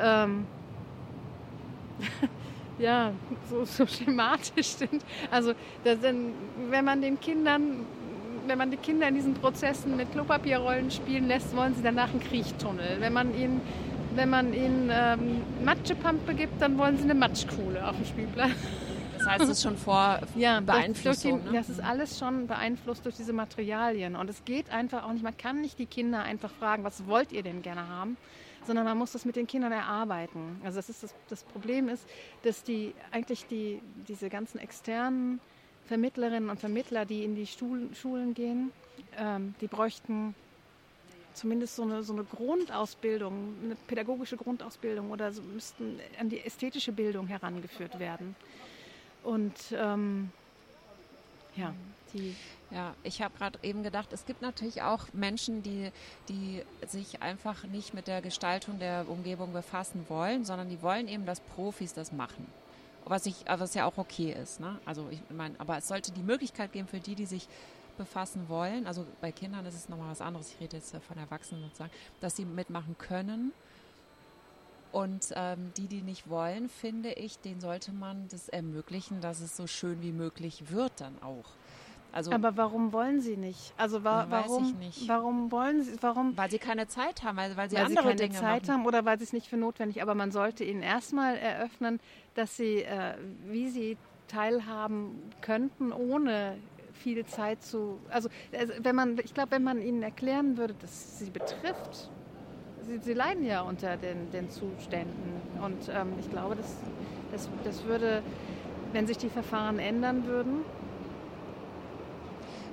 ähm, 0.00 0.46
ja, 2.78 3.12
so, 3.48 3.64
so 3.64 3.86
schematisch 3.86 4.66
sind. 4.66 5.04
Also 5.30 5.54
sind, 5.84 6.34
wenn 6.70 6.84
man 6.84 7.00
den 7.00 7.20
Kindern 7.20 7.86
wenn 8.48 8.58
man 8.58 8.70
die 8.70 8.76
Kinder 8.76 9.08
in 9.08 9.14
diesen 9.14 9.34
Prozessen 9.34 9.96
mit 9.96 10.12
Klopapierrollen 10.12 10.90
spielen 10.90 11.26
lässt, 11.26 11.54
wollen 11.56 11.74
sie 11.74 11.82
danach 11.82 12.10
einen 12.10 12.20
Kriechtunnel. 12.20 13.00
Wenn 13.00 13.12
man 13.12 13.36
ihnen, 13.36 13.60
wenn 14.16 14.30
man 14.30 14.52
ihnen 14.52 14.90
ähm, 14.92 15.42
Matschepampe 15.64 16.34
gibt, 16.34 16.60
dann 16.60 16.78
wollen 16.78 16.96
sie 16.96 17.04
eine 17.04 17.14
Matschkuhle 17.14 17.86
auf 17.86 17.96
dem 17.96 18.06
Spielplatz. 18.06 18.50
Das 19.18 19.26
heißt, 19.26 19.44
es 19.44 19.48
ist 19.50 19.62
schon 19.62 19.76
vor 19.76 20.20
ja, 20.36 20.60
Beeinflussung. 20.60 21.42
Die, 21.42 21.50
ne? 21.50 21.58
Das 21.58 21.68
ist 21.68 21.80
alles 21.82 22.18
schon 22.18 22.46
beeinflusst 22.46 23.04
durch 23.04 23.16
diese 23.16 23.32
Materialien. 23.32 24.16
Und 24.16 24.30
es 24.30 24.44
geht 24.44 24.70
einfach 24.70 25.04
auch 25.04 25.12
nicht, 25.12 25.22
man 25.22 25.36
kann 25.36 25.60
nicht 25.60 25.78
die 25.78 25.86
Kinder 25.86 26.22
einfach 26.22 26.50
fragen, 26.50 26.84
was 26.84 27.06
wollt 27.06 27.32
ihr 27.32 27.42
denn 27.42 27.62
gerne 27.62 27.88
haben? 27.88 28.16
sondern 28.66 28.84
man 28.84 28.98
muss 28.98 29.12
das 29.12 29.24
mit 29.24 29.36
den 29.36 29.46
Kindern 29.46 29.70
erarbeiten. 29.70 30.60
Also 30.64 30.78
das, 30.78 30.88
ist 30.88 31.04
das, 31.04 31.14
das 31.28 31.44
Problem 31.44 31.88
ist, 31.88 32.04
dass 32.42 32.64
die 32.64 32.94
eigentlich 33.12 33.46
die, 33.46 33.80
diese 34.08 34.28
ganzen 34.28 34.58
externen 34.58 35.40
Vermittlerinnen 35.86 36.50
und 36.50 36.58
Vermittler, 36.58 37.04
die 37.04 37.24
in 37.24 37.36
die 37.36 37.46
Schul 37.46 37.88
Schulen 37.94 38.34
gehen, 38.34 38.72
ähm, 39.16 39.54
die 39.60 39.68
bräuchten 39.68 40.34
zumindest 41.36 41.76
so 41.76 41.82
eine, 41.82 42.02
so 42.02 42.12
eine 42.12 42.24
Grundausbildung, 42.24 43.54
eine 43.64 43.76
pädagogische 43.86 44.36
Grundausbildung 44.36 45.10
oder 45.10 45.32
so 45.32 45.42
müssten 45.42 46.00
an 46.18 46.28
die 46.28 46.40
ästhetische 46.40 46.92
Bildung 46.92 47.26
herangeführt 47.26 47.98
werden. 47.98 48.34
Und 49.22 49.54
ähm, 49.72 50.30
ja, 51.56 51.74
die 52.12 52.34
ja, 52.70 52.94
ich 53.04 53.22
habe 53.22 53.36
gerade 53.38 53.58
eben 53.62 53.82
gedacht, 53.82 54.12
es 54.12 54.26
gibt 54.26 54.42
natürlich 54.42 54.82
auch 54.82 55.06
Menschen, 55.12 55.62
die, 55.62 55.92
die 56.28 56.62
sich 56.86 57.22
einfach 57.22 57.64
nicht 57.64 57.94
mit 57.94 58.08
der 58.08 58.22
Gestaltung 58.22 58.78
der 58.80 59.08
Umgebung 59.08 59.52
befassen 59.52 60.04
wollen, 60.08 60.44
sondern 60.44 60.68
die 60.68 60.82
wollen 60.82 61.06
eben, 61.06 61.26
dass 61.26 61.40
Profis 61.40 61.94
das 61.94 62.10
machen. 62.10 62.46
Was, 63.04 63.24
ich, 63.26 63.36
was 63.46 63.74
ja 63.74 63.86
auch 63.86 63.98
okay 63.98 64.32
ist. 64.32 64.58
Ne? 64.58 64.80
Also 64.84 65.06
ich 65.12 65.20
meine, 65.30 65.54
aber 65.60 65.78
es 65.78 65.86
sollte 65.86 66.10
die 66.10 66.24
Möglichkeit 66.24 66.72
geben 66.72 66.88
für 66.88 66.98
die, 66.98 67.14
die 67.14 67.26
sich 67.26 67.46
befassen 67.96 68.48
wollen. 68.48 68.86
Also 68.86 69.06
bei 69.20 69.32
Kindern 69.32 69.66
ist 69.66 69.74
es 69.74 69.88
nochmal 69.88 70.10
was 70.10 70.20
anderes. 70.20 70.52
Ich 70.52 70.60
rede 70.60 70.76
jetzt 70.76 70.94
von 70.96 71.18
Erwachsenen 71.18 71.62
sozusagen, 71.62 71.92
dass 72.20 72.36
sie 72.36 72.44
mitmachen 72.44 72.96
können. 72.98 73.52
Und 74.92 75.32
ähm, 75.34 75.72
die, 75.76 75.88
die 75.88 76.00
nicht 76.00 76.30
wollen, 76.30 76.68
finde 76.68 77.12
ich, 77.12 77.38
denen 77.38 77.60
sollte 77.60 77.92
man 77.92 78.28
das 78.28 78.48
ermöglichen, 78.48 79.20
dass 79.20 79.40
es 79.40 79.56
so 79.56 79.66
schön 79.66 80.00
wie 80.02 80.12
möglich 80.12 80.70
wird 80.70 81.00
dann 81.00 81.20
auch. 81.22 81.44
Also, 82.12 82.32
aber 82.32 82.56
warum 82.56 82.94
wollen 82.94 83.20
sie 83.20 83.36
nicht? 83.36 83.74
Also 83.76 84.02
wa 84.02 84.24
warum, 84.30 84.72
nicht. 84.78 85.06
warum 85.06 85.52
wollen 85.52 85.82
sie, 85.82 85.96
warum? 86.00 86.34
Weil 86.34 86.50
sie 86.50 86.58
keine 86.58 86.88
Zeit 86.88 87.22
haben, 87.22 87.36
weil, 87.36 87.54
weil 87.58 87.68
sie 87.68 87.76
weil 87.76 87.84
andere 87.84 88.04
sie 88.04 88.08
keine 88.08 88.16
Dinge 88.16 88.40
Zeit 88.40 88.62
machen. 88.62 88.72
haben 88.72 88.86
oder 88.86 89.04
weil 89.04 89.18
sie 89.18 89.24
es 89.24 89.34
nicht 89.34 89.48
für 89.48 89.58
notwendig. 89.58 90.00
Aber 90.00 90.14
man 90.14 90.32
sollte 90.32 90.64
ihnen 90.64 90.82
erstmal 90.82 91.36
eröffnen, 91.36 92.00
dass 92.34 92.56
sie, 92.56 92.84
äh, 92.84 93.16
wie 93.44 93.68
sie 93.68 93.98
teilhaben 94.28 95.30
könnten, 95.42 95.92
ohne 95.92 96.56
viel 97.06 97.24
Zeit 97.24 97.62
zu. 97.62 98.00
Also, 98.10 98.28
also 98.52 98.72
wenn 98.80 98.96
man, 98.96 99.16
ich 99.22 99.32
glaube, 99.32 99.52
wenn 99.52 99.62
man 99.62 99.80
ihnen 99.80 100.02
erklären 100.02 100.56
würde, 100.56 100.74
dass 100.74 101.20
sie 101.20 101.30
betrifft, 101.30 102.10
sie, 102.84 102.98
sie 102.98 103.12
leiden 103.12 103.46
ja 103.46 103.60
unter 103.60 103.96
den, 103.96 104.32
den 104.32 104.50
Zuständen. 104.50 105.40
Und 105.62 105.88
ähm, 105.88 106.14
ich 106.18 106.28
glaube, 106.28 106.56
das, 106.56 106.78
das, 107.30 107.48
das 107.62 107.84
würde, 107.84 108.24
wenn 108.92 109.06
sich 109.06 109.18
die 109.18 109.28
Verfahren 109.28 109.78
ändern 109.78 110.26
würden, 110.26 110.64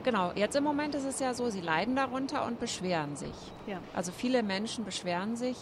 Genau, 0.04 0.34
jetzt 0.36 0.58
im 0.58 0.66
Moment 0.66 0.96
ist 0.96 1.06
es 1.06 1.22
ja 1.22 1.34
so, 1.34 1.50
sie 1.50 1.62
leiden 1.62 1.96
darunter 1.96 2.46
und 2.46 2.60
beschweren 2.60 3.16
sich. 3.16 3.34
Ja. 3.68 3.80
Also 3.94 4.12
viele 4.12 4.44
Menschen 4.44 4.84
beschweren 4.84 5.38
sich, 5.38 5.56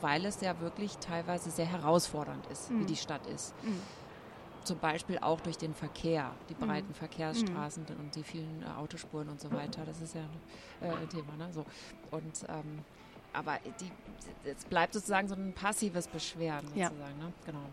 weil 0.00 0.24
es 0.24 0.40
ja 0.40 0.60
wirklich 0.60 0.98
teilweise 0.98 1.50
sehr 1.50 1.66
herausfordernd 1.66 2.46
ist, 2.46 2.70
mhm. 2.70 2.78
wie 2.78 2.84
die 2.84 2.94
Stadt 2.94 3.26
ist. 3.26 3.56
Mhm. 3.64 3.80
Zum 4.64 4.78
Beispiel 4.78 5.18
auch 5.18 5.40
durch 5.40 5.58
den 5.58 5.74
Verkehr, 5.74 6.30
die 6.48 6.54
mhm. 6.54 6.66
breiten 6.66 6.88
mhm. 6.88 6.94
Verkehrsstraßen 6.94 7.86
und 7.98 8.14
die 8.14 8.22
vielen 8.22 8.62
äh, 8.62 8.78
Autospuren 8.78 9.28
und 9.28 9.40
so 9.40 9.50
weiter. 9.52 9.82
Das 9.84 10.00
ist 10.00 10.14
ja 10.14 10.22
äh, 10.80 10.90
ein 10.90 11.08
Thema. 11.08 11.36
Ne? 11.36 11.52
So. 11.52 11.64
Und 12.10 12.44
ähm, 12.48 12.80
aber 13.32 13.58
die, 13.80 13.90
es 14.48 14.64
bleibt 14.64 14.92
sozusagen 14.92 15.28
so 15.28 15.34
ein 15.34 15.52
passives 15.54 16.06
Beschweren 16.06 16.66
sozusagen. 16.66 16.98
Ja. 17.00 17.26
Ne? 17.26 17.32
Genau. 17.46 17.64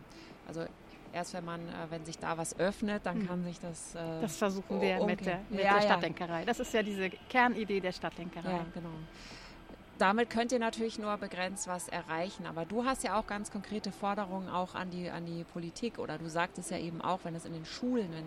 Also 0.47 0.65
erst 1.13 1.33
wenn 1.33 1.45
man, 1.45 1.61
äh, 1.67 1.71
wenn 1.89 2.05
sich 2.05 2.17
da 2.17 2.37
was 2.37 2.57
öffnet, 2.59 3.05
dann 3.05 3.21
hm. 3.21 3.27
kann 3.27 3.43
sich 3.43 3.59
das. 3.59 3.95
Äh, 3.95 4.21
das 4.21 4.37
versuchen 4.37 4.81
wir 4.81 5.05
mit 5.05 5.25
der, 5.25 5.41
mit 5.49 5.61
ja, 5.61 5.75
der 5.75 5.81
Stadtdenkerei. 5.81 6.45
Das 6.45 6.59
ist 6.59 6.73
ja 6.73 6.83
diese 6.83 7.09
Kernidee 7.09 7.79
der 7.79 7.91
Stadtdenkerei. 7.91 8.51
Ja, 8.51 8.65
genau. 8.73 8.89
Damit 10.00 10.30
könnt 10.30 10.54
ihr 10.54 10.60
natürlich 10.60 10.97
nur 10.97 11.18
begrenzt 11.18 11.68
was 11.68 11.89
erreichen, 11.89 12.45
aber 12.45 12.64
du 12.64 12.86
hast 12.86 13.04
ja 13.04 13.20
auch 13.20 13.28
ganz 13.28 13.52
konkrete 13.52 13.91
Forderungen 13.91 14.47
auch 14.47 14.74
an 14.74 14.89
die, 14.89 15.10
an 15.10 15.26
die 15.26 15.43
Politik 15.43 16.00
oder 16.00 16.18
du 16.18 16.30
sagtest 16.30 16.72
ja 16.72 16.78
eben 16.78 17.02
auch, 17.02 17.20
wenn 17.24 17.36
es 17.36 17.43
in 17.43 17.52
den 17.52 17.66
Schulen, 17.66 18.08
wenn 18.14 18.24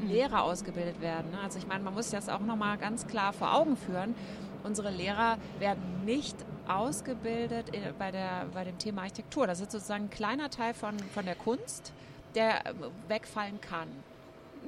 die 0.00 0.04
mhm. 0.04 0.10
Lehrer 0.10 0.42
ausgebildet 0.42 1.00
werden. 1.00 1.30
Ne? 1.30 1.38
Also 1.38 1.58
ich 1.58 1.66
meine, 1.68 1.84
man 1.84 1.94
muss 1.94 2.10
das 2.10 2.28
auch 2.28 2.40
nochmal 2.40 2.76
ganz 2.76 3.06
klar 3.06 3.32
vor 3.32 3.54
Augen 3.54 3.76
führen. 3.76 4.16
Unsere 4.64 4.90
Lehrer 4.90 5.38
werden 5.60 6.04
nicht 6.04 6.34
ausgebildet 6.66 7.70
bei, 8.00 8.10
der, 8.10 8.46
bei 8.52 8.64
dem 8.64 8.78
Thema 8.78 9.02
Architektur. 9.02 9.46
Das 9.46 9.60
ist 9.60 9.70
sozusagen 9.70 10.06
ein 10.06 10.10
kleiner 10.10 10.50
Teil 10.50 10.74
von, 10.74 10.98
von 10.98 11.24
der 11.24 11.36
Kunst 11.36 11.92
der 12.34 12.66
äh, 12.66 12.74
wegfallen 13.06 13.60
kann. 13.60 13.88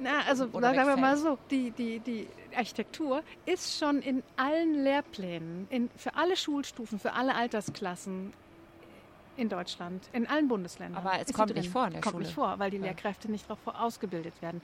Na, 0.01 0.21
also 0.27 0.45
Oder 0.45 0.73
sagen 0.73 0.77
wegfällt. 0.77 0.97
wir 0.97 1.01
mal 1.01 1.17
so, 1.17 1.37
die, 1.49 1.71
die, 1.71 1.99
die 1.99 2.27
Architektur 2.55 3.23
ist 3.45 3.77
schon 3.77 4.01
in 4.01 4.23
allen 4.35 4.83
Lehrplänen, 4.83 5.67
in, 5.69 5.89
für 5.95 6.15
alle 6.15 6.35
Schulstufen, 6.35 6.99
für 6.99 7.13
alle 7.13 7.35
Altersklassen 7.35 8.33
in 9.37 9.49
Deutschland, 9.49 10.07
in 10.13 10.27
allen 10.27 10.47
Bundesländern. 10.47 11.05
Aber 11.05 11.19
es 11.19 11.33
kommt 11.33 11.55
nicht 11.55 11.69
vor 11.69 11.87
in 11.87 11.93
der 11.93 12.01
kommt 12.01 12.13
Schule. 12.13 12.25
nicht 12.25 12.33
vor, 12.33 12.57
weil 12.57 12.71
die 12.71 12.77
ja. 12.77 12.83
Lehrkräfte 12.83 13.29
nicht 13.29 13.49
darauf 13.49 13.67
ausgebildet 13.67 14.33
werden. 14.41 14.61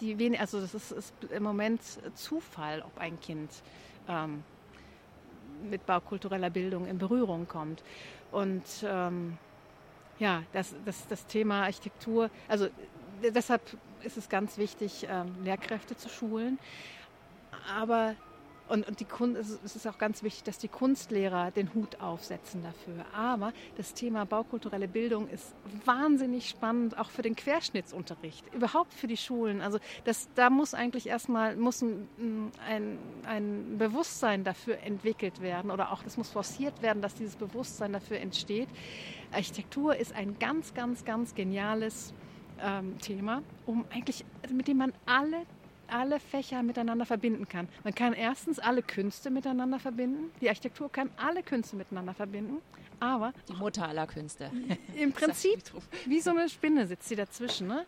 Die, 0.00 0.14
die, 0.14 0.38
also 0.38 0.60
das 0.60 0.74
ist, 0.74 0.92
ist, 0.92 1.14
im 1.30 1.42
Moment 1.42 1.80
Zufall, 2.14 2.82
ob 2.82 2.98
ein 2.98 3.20
Kind 3.20 3.50
ähm, 4.08 4.42
mit 5.68 5.86
baukultureller 5.86 6.50
Bildung 6.50 6.86
in 6.86 6.98
Berührung 6.98 7.46
kommt. 7.46 7.82
Und 8.30 8.64
ähm, 8.84 9.38
ja, 10.18 10.42
das, 10.52 10.74
das, 10.84 11.06
das 11.06 11.26
Thema 11.26 11.62
Architektur, 11.62 12.30
also 12.48 12.68
deshalb 13.22 13.62
ist 14.04 14.16
es 14.16 14.28
ganz 14.28 14.58
wichtig, 14.58 15.06
ähm, 15.08 15.34
Lehrkräfte 15.44 15.96
zu 15.96 16.08
schulen. 16.08 16.58
Aber 17.76 18.14
und, 18.68 18.86
und 18.86 19.00
die 19.00 19.04
Kunst, 19.04 19.58
es 19.64 19.76
ist 19.76 19.86
auch 19.86 19.98
ganz 19.98 20.22
wichtig, 20.22 20.44
dass 20.44 20.58
die 20.58 20.68
Kunstlehrer 20.68 21.50
den 21.50 21.72
Hut 21.74 22.00
aufsetzen 22.00 22.62
dafür. 22.62 23.04
Aber 23.14 23.52
das 23.76 23.94
Thema 23.94 24.26
baukulturelle 24.26 24.88
Bildung 24.88 25.28
ist 25.28 25.54
wahnsinnig 25.84 26.48
spannend, 26.48 26.98
auch 26.98 27.10
für 27.10 27.22
den 27.22 27.34
Querschnittsunterricht, 27.34 28.44
überhaupt 28.54 28.92
für 28.92 29.06
die 29.06 29.16
Schulen. 29.16 29.62
Also 29.62 29.78
das, 30.04 30.28
da 30.34 30.50
muss 30.50 30.74
eigentlich 30.74 31.06
erstmal 31.08 31.56
muss 31.56 31.82
ein, 31.82 32.52
ein, 32.66 32.98
ein 33.24 33.78
Bewusstsein 33.78 34.44
dafür 34.44 34.78
entwickelt 34.80 35.40
werden 35.40 35.70
oder 35.70 35.92
auch 35.92 36.02
das 36.02 36.16
muss 36.16 36.30
forciert 36.30 36.82
werden, 36.82 37.00
dass 37.00 37.14
dieses 37.14 37.36
Bewusstsein 37.36 37.92
dafür 37.92 38.18
entsteht. 38.18 38.68
Architektur 39.32 39.96
ist 39.96 40.14
ein 40.14 40.38
ganz, 40.38 40.74
ganz, 40.74 41.04
ganz 41.04 41.34
geniales 41.34 42.12
ähm, 42.62 42.98
Thema, 42.98 43.42
um 43.66 43.84
eigentlich, 43.90 44.24
mit 44.50 44.68
dem 44.68 44.78
man 44.78 44.92
alle 45.06 45.46
alle 45.90 46.20
Fächer 46.20 46.62
miteinander 46.62 47.06
verbinden 47.06 47.48
kann. 47.48 47.68
Man 47.84 47.94
kann 47.94 48.12
erstens 48.12 48.58
alle 48.58 48.82
Künste 48.82 49.30
miteinander 49.30 49.78
verbinden. 49.78 50.30
Die 50.40 50.48
Architektur 50.48 50.90
kann 50.90 51.10
alle 51.16 51.42
Künste 51.42 51.76
miteinander 51.76 52.14
verbinden. 52.14 52.58
Aber 53.00 53.32
die 53.48 53.54
Mutter 53.54 53.88
aller 53.88 54.06
Künste. 54.06 54.50
Im 54.96 55.12
Prinzip 55.12 55.62
wie 56.06 56.20
so 56.20 56.30
eine 56.30 56.48
Spinne 56.48 56.86
sitzt 56.86 57.08
sie 57.08 57.16
dazwischen. 57.16 57.68
Ne? 57.68 57.86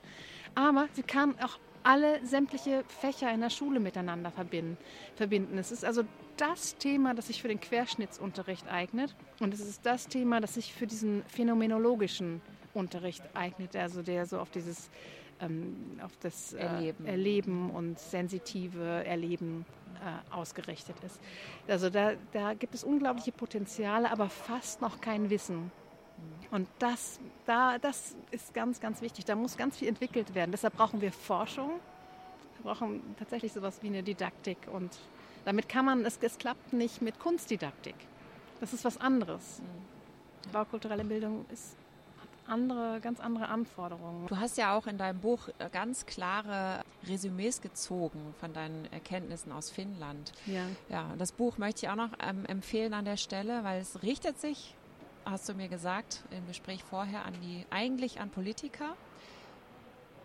Aber 0.55 0.89
sie 0.93 1.03
kann 1.03 1.39
auch 1.41 1.59
alle 1.83 2.25
sämtliche 2.25 2.85
Fächer 2.89 3.33
in 3.33 3.41
der 3.41 3.51
Schule 3.51 3.81
miteinander 3.81 4.31
verbinden. 4.31 4.77
verbinden. 5.16 5.59
Es 5.59 5.73
ist 5.73 5.85
also 5.85 6.05
das 6.37 6.77
Thema, 6.77 7.14
das 7.14 7.27
sich 7.27 7.41
für 7.41 7.49
den 7.49 7.61
Querschnittsunterricht 7.61 8.68
eignet. 8.68 9.16
Und 9.41 9.55
es 9.55 9.61
ist 9.61 9.85
das 9.85 10.07
Thema, 10.07 10.41
das 10.41 10.55
sich 10.55 10.73
für 10.73 10.87
diesen 10.87 11.25
phänomenologischen 11.25 12.41
Unterricht 12.75 13.23
eignet, 13.35 13.75
also 13.77 14.03
der 14.03 14.27
so 14.27 14.39
auf 14.39 14.51
dieses 14.51 14.91
ähm, 15.41 15.99
auf 16.03 16.12
das 16.21 16.53
äh, 16.53 16.59
Erleben. 16.59 17.07
Erleben. 17.07 17.71
und 17.71 17.99
sensitive 17.99 19.05
Erleben 19.05 19.64
äh, 19.97 20.35
ausgerichtet 20.35 20.97
ist. 21.05 21.21
Also 21.68 21.91
da, 21.91 22.12
da 22.33 22.55
gibt 22.55 22.75
es 22.75 22.85
unglaubliche 22.85 23.33
Potenziale, 23.33 24.11
aber 24.11 24.29
fast 24.29 24.81
noch 24.81 25.01
kein 25.01 25.31
Wissen. 25.31 25.71
Und 26.51 26.68
das, 26.79 27.18
da, 27.47 27.79
das 27.79 28.16
ist 28.31 28.53
ganz, 28.53 28.81
ganz 28.81 29.01
wichtig. 29.01 29.25
Da 29.25 29.35
muss 29.35 29.57
ganz 29.57 29.79
viel 29.79 29.89
entwickelt 29.89 30.35
werden. 30.35 30.51
Deshalb 30.51 30.77
brauchen 30.77 31.01
wir 31.01 31.12
Forschung. 31.12 31.81
Wir 32.57 32.73
brauchen 32.73 33.01
tatsächlich 33.18 33.53
sowas 33.53 33.79
wie 33.83 33.87
eine 33.87 34.03
Didaktik. 34.03 34.59
Und 34.71 34.99
damit 35.45 35.68
kann 35.68 35.85
man, 35.85 36.05
es, 36.05 36.18
es 36.21 36.37
klappt 36.37 36.73
nicht 36.73 37.01
mit 37.01 37.18
Kunstdidaktik. 37.18 37.95
Das 38.61 38.75
ist 38.75 38.85
was 38.85 39.01
anderes. 39.01 39.61
Mhm. 39.61 40.53
Baukulturelle 40.53 41.05
Bildung 41.05 41.47
ist 41.53 41.77
andere, 42.51 43.01
ganz 43.01 43.21
andere 43.21 43.49
Anforderungen. 43.49 44.27
Du 44.27 44.37
hast 44.37 44.59
ja 44.59 44.77
auch 44.77 44.87
in 44.87 44.99
deinem 44.99 45.21
Buch 45.21 45.49
äh, 45.59 45.71
ganz 45.71 46.07
klare 46.07 46.83
Resümees 47.07 47.61
gezogen 47.61 48.35
von 48.39 48.53
deinen 48.53 48.91
Erkenntnissen 48.93 49.53
aus 49.53 49.71
Finnland. 49.71 50.33
Ja. 50.47 50.67
Ja, 50.89 51.15
das 51.19 51.33
Buch 51.33 51.59
möchte 51.59 51.87
ich 51.87 51.91
auch 51.91 51.97
noch 51.97 52.11
ähm, 52.21 52.45
empfehlen 52.47 52.93
an 52.95 53.05
der 53.05 53.17
Stelle, 53.17 53.65
weil 53.65 53.81
es 53.81 54.03
richtet 54.03 54.41
sich, 54.41 54.75
hast 55.25 55.49
du 55.49 55.55
mir 55.55 55.69
gesagt 55.69 56.25
im 56.31 56.47
Gespräch 56.47 56.83
vorher, 56.85 57.25
an 57.25 57.35
die 57.43 57.65
eigentlich 57.71 58.21
an 58.21 58.31
Politiker. 58.31 58.97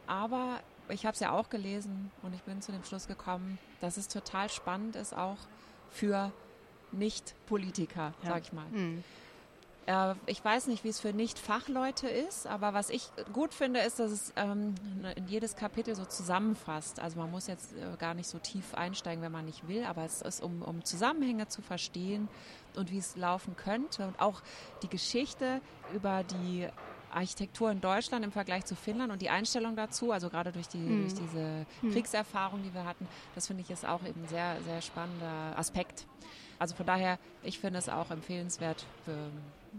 Aber 0.08 0.60
ich 0.90 1.06
habe 1.06 1.14
es 1.14 1.20
ja 1.20 1.32
auch 1.32 1.50
gelesen 1.50 2.12
und 2.22 2.34
ich 2.34 2.42
bin 2.42 2.62
zu 2.62 2.72
dem 2.72 2.84
Schluss 2.84 3.08
gekommen, 3.08 3.58
dass 3.82 3.98
es 3.98 4.08
total 4.08 4.50
spannend 4.50 4.96
ist 4.96 5.16
auch 5.16 5.38
für 5.90 6.32
Nicht-Politiker, 6.92 8.14
ja. 8.24 8.30
sag 8.30 8.44
ich 8.44 8.54
mal. 8.54 8.68
Mhm. 8.72 9.04
Äh, 9.86 10.16
ich 10.26 10.44
weiß 10.44 10.68
nicht, 10.68 10.84
wie 10.84 10.90
es 10.90 11.00
für 11.00 11.14
Nicht-Fachleute 11.14 12.08
ist, 12.08 12.48
aber 12.48 12.74
was 12.74 12.90
ich 12.90 13.10
gut 13.34 13.54
finde, 13.54 13.82
ist, 13.82 14.00
dass 14.00 14.12
es 14.12 14.34
ähm, 14.36 14.76
in 15.16 15.28
jedes 15.28 15.56
Kapitel 15.56 15.96
so 15.96 16.06
zusammenfasst. 16.06 17.00
Also 17.00 17.20
man 17.20 17.32
muss 17.32 17.48
jetzt 17.48 17.74
äh, 17.74 17.98
gar 17.98 18.14
nicht 18.14 18.28
so 18.28 18.40
tief 18.40 18.74
einsteigen, 18.74 19.24
wenn 19.24 19.32
man 19.32 19.46
nicht 19.46 19.68
will, 19.68 19.84
aber 19.86 20.04
es 20.04 20.22
ist, 20.22 20.42
um, 20.42 20.62
um 20.62 20.84
Zusammenhänge 20.84 21.48
zu 21.48 21.62
verstehen 21.62 22.28
und 22.76 22.92
wie 22.92 22.98
es 22.98 23.16
laufen 23.16 23.56
könnte 23.56 24.08
und 24.08 24.20
auch 24.20 24.42
die 24.82 24.90
Geschichte 24.90 25.62
über 25.94 26.24
die 26.24 26.68
Architektur 27.12 27.72
in 27.72 27.80
Deutschland 27.80 28.26
im 28.26 28.32
Vergleich 28.32 28.66
zu 28.66 28.76
Finnland 28.76 29.12
und 29.12 29.22
die 29.22 29.30
Einstellung 29.30 29.78
dazu, 29.78 30.12
also 30.12 30.30
gerade 30.30 30.52
durch, 30.52 30.68
die, 30.68 30.80
mhm. 30.80 31.02
durch 31.02 31.14
diese 31.14 31.66
mhm. 31.82 31.92
Kriegserfahrung, 31.92 32.62
die 32.62 32.74
wir 32.74 32.84
hatten, 32.84 33.08
das 33.36 33.48
finde 33.48 33.64
ich 33.64 33.70
ist 33.70 33.86
auch 33.86 34.04
eben 34.04 34.24
ein 34.24 34.28
sehr, 34.28 34.58
sehr 34.66 34.82
spannender 34.82 35.58
Aspekt. 35.58 36.06
Also 36.60 36.76
von 36.76 36.86
daher, 36.86 37.18
ich 37.44 37.60
finde 37.60 37.80
es 37.80 37.90
auch 37.90 38.12
empfehlenswert 38.12 38.86
für 39.06 39.30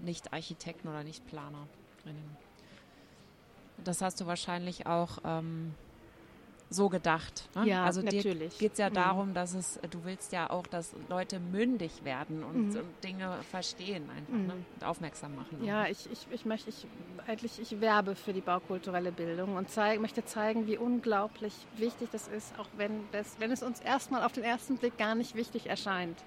Nicht-Architekten 0.03 0.89
oder 0.89 1.03
Nicht-Planerinnen. 1.05 2.37
Das 3.85 4.01
hast 4.03 4.21
du 4.21 4.27
wahrscheinlich 4.27 4.87
auch 4.87 5.19
ähm, 5.25 5.75
so 6.71 6.89
gedacht. 6.89 7.49
Ne? 7.55 7.67
Ja, 7.69 7.85
also 7.85 8.01
natürlich. 8.03 8.59
geht 8.59 8.73
es 8.73 8.79
ja 8.79 8.89
Mhm. 8.91 8.95
darum, 8.95 9.35
dass 9.35 9.55
es, 9.55 9.79
du 9.91 10.03
willst 10.05 10.33
ja 10.33 10.51
auch, 10.51 10.67
dass 10.67 10.95
Leute 11.09 11.39
mündig 11.39 12.03
werden 12.05 12.43
und, 12.43 12.71
Mhm. 12.71 12.77
und 12.81 13.05
Dinge 13.05 13.39
verstehen 13.51 14.09
einfach 14.11 14.33
Mhm. 14.33 14.47
ne? 14.47 14.53
und 14.75 14.85
aufmerksam 14.85 15.37
machen. 15.37 15.63
Ja, 15.63 15.87
ich, 15.87 16.11
ich, 16.11 16.27
ich 16.33 16.45
möchte, 16.45 16.71
ich, 16.71 16.87
eigentlich, 17.27 17.61
ich 17.61 17.81
werbe 17.81 18.15
für 18.17 18.33
die 18.33 18.41
baukulturelle 18.41 19.13
Bildung 19.13 19.55
und 19.57 19.71
zeig, 19.71 20.01
möchte 20.01 20.25
zeigen, 20.25 20.67
wie 20.67 20.79
unglaublich 20.79 21.55
wichtig 21.77 22.09
das 22.11 22.27
ist, 22.29 22.59
auch 22.59 22.69
wenn, 22.77 23.05
das, 23.13 23.39
wenn 23.39 23.53
es 23.53 23.63
uns 23.63 23.79
erstmal 23.81 24.25
auf 24.25 24.33
den 24.33 24.43
ersten 24.43 24.77
Blick 24.79 24.97
gar 24.99 25.15
nicht 25.15 25.35
wichtig 25.37 25.67
erscheint. 25.69 26.19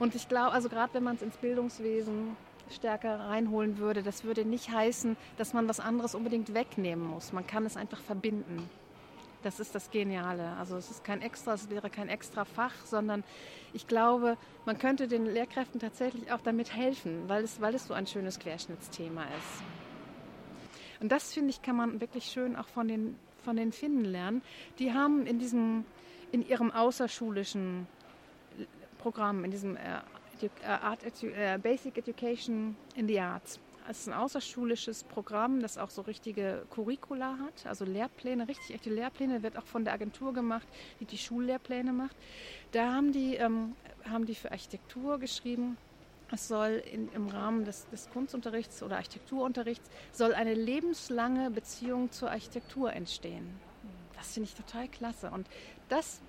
Und 0.00 0.14
ich 0.14 0.28
glaube, 0.28 0.52
also 0.52 0.68
gerade 0.68 0.94
wenn 0.94 1.04
man 1.04 1.16
es 1.16 1.22
ins 1.22 1.36
Bildungswesen 1.36 2.34
stärker 2.70 3.20
reinholen 3.20 3.78
würde, 3.78 4.02
das 4.02 4.24
würde 4.24 4.44
nicht 4.46 4.70
heißen, 4.70 5.16
dass 5.36 5.52
man 5.52 5.68
was 5.68 5.78
anderes 5.78 6.14
unbedingt 6.14 6.54
wegnehmen 6.54 7.06
muss. 7.06 7.32
Man 7.32 7.46
kann 7.46 7.66
es 7.66 7.76
einfach 7.76 8.00
verbinden. 8.00 8.68
Das 9.42 9.60
ist 9.60 9.74
das 9.74 9.90
Geniale. 9.90 10.56
Also 10.58 10.76
es 10.76 10.90
ist 10.90 11.04
kein 11.04 11.20
extra, 11.20 11.52
es 11.52 11.68
wäre 11.68 11.90
kein 11.90 12.08
extra 12.08 12.44
Fach, 12.44 12.74
sondern 12.84 13.24
ich 13.74 13.86
glaube, 13.86 14.38
man 14.64 14.78
könnte 14.78 15.06
den 15.06 15.26
Lehrkräften 15.26 15.80
tatsächlich 15.80 16.32
auch 16.32 16.40
damit 16.40 16.74
helfen, 16.74 17.28
weil 17.28 17.44
es, 17.44 17.60
weil 17.60 17.74
es 17.74 17.86
so 17.86 17.94
ein 17.94 18.06
schönes 18.06 18.38
Querschnittsthema 18.38 19.24
ist. 19.24 19.62
Und 21.02 21.12
das 21.12 21.32
finde 21.34 21.50
ich, 21.50 21.60
kann 21.60 21.76
man 21.76 22.00
wirklich 22.00 22.24
schön 22.26 22.56
auch 22.56 22.68
von 22.68 22.88
den, 22.88 23.16
von 23.44 23.56
den 23.56 23.72
Finnen 23.72 24.04
lernen. 24.04 24.42
Die 24.78 24.94
haben 24.94 25.26
in 25.26 25.38
diesem, 25.38 25.84
in 26.32 26.46
ihrem 26.46 26.70
außerschulischen 26.70 27.86
Programm, 29.00 29.44
in 29.44 29.50
diesem 29.50 29.76
äh, 29.76 29.80
äh, 30.42 30.66
Art 30.66 31.02
Edu 31.04 31.32
äh, 31.32 31.58
Basic 31.58 31.96
Education 31.96 32.76
in 32.94 33.08
the 33.08 33.18
Arts. 33.18 33.58
Es 33.88 34.00
ist 34.00 34.08
ein 34.08 34.14
außerschulisches 34.14 35.04
Programm, 35.04 35.60
das 35.60 35.78
auch 35.78 35.90
so 35.90 36.02
richtige 36.02 36.64
Curricula 36.70 37.38
hat, 37.38 37.66
also 37.66 37.84
Lehrpläne, 37.84 38.46
richtig 38.46 38.74
echte 38.74 38.90
Lehrpläne, 38.90 39.42
wird 39.42 39.56
auch 39.56 39.64
von 39.64 39.84
der 39.84 39.94
Agentur 39.94 40.32
gemacht, 40.32 40.68
die 41.00 41.06
die 41.06 41.18
Schullehrpläne 41.18 41.92
macht. 41.92 42.14
Da 42.72 42.92
haben 42.92 43.10
die, 43.10 43.34
ähm, 43.36 43.74
haben 44.08 44.26
die 44.26 44.34
für 44.34 44.52
Architektur 44.52 45.18
geschrieben, 45.18 45.76
es 46.30 46.46
soll 46.46 46.82
in, 46.92 47.10
im 47.12 47.28
Rahmen 47.28 47.64
des, 47.64 47.88
des 47.88 48.08
Kunstunterrichts 48.10 48.82
oder 48.82 48.96
Architekturunterrichts 48.96 49.90
soll 50.12 50.34
eine 50.34 50.54
lebenslange 50.54 51.50
Beziehung 51.50 52.12
zur 52.12 52.30
Architektur 52.30 52.92
entstehen. 52.92 53.58
Das 54.16 54.34
finde 54.34 54.48
ich 54.48 54.54
total 54.54 54.86
klasse. 54.86 55.30
Und 55.30 55.48
das, 55.88 56.20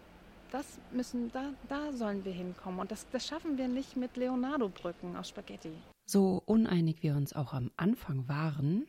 das 0.51 0.79
müssen, 0.91 1.31
da, 1.31 1.53
da 1.67 1.91
sollen 1.93 2.23
wir 2.25 2.31
hinkommen. 2.31 2.79
Und 2.79 2.91
das, 2.91 3.07
das 3.11 3.25
schaffen 3.25 3.57
wir 3.57 3.67
nicht 3.67 3.97
mit 3.97 4.17
Leonardo-Brücken 4.17 5.15
aus 5.15 5.29
Spaghetti. 5.29 5.71
So 6.05 6.43
uneinig 6.45 7.01
wir 7.01 7.15
uns 7.15 7.33
auch 7.33 7.53
am 7.53 7.71
Anfang 7.77 8.27
waren, 8.27 8.85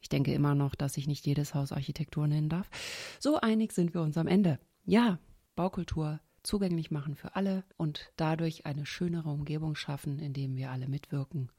ich 0.00 0.08
denke 0.08 0.34
immer 0.34 0.54
noch, 0.54 0.74
dass 0.74 0.96
ich 0.96 1.06
nicht 1.06 1.26
jedes 1.26 1.54
Haus 1.54 1.72
Architektur 1.72 2.26
nennen 2.26 2.48
darf, 2.48 2.68
so 3.18 3.40
einig 3.40 3.72
sind 3.72 3.94
wir 3.94 4.02
uns 4.02 4.18
am 4.18 4.26
Ende. 4.26 4.58
Ja, 4.84 5.18
Baukultur 5.56 6.20
zugänglich 6.42 6.90
machen 6.90 7.16
für 7.16 7.36
alle 7.36 7.64
und 7.76 8.12
dadurch 8.16 8.66
eine 8.66 8.86
schönere 8.86 9.30
Umgebung 9.30 9.74
schaffen, 9.76 10.18
in 10.18 10.32
dem 10.34 10.56
wir 10.56 10.70
alle 10.70 10.88
mitwirken. 10.88 11.50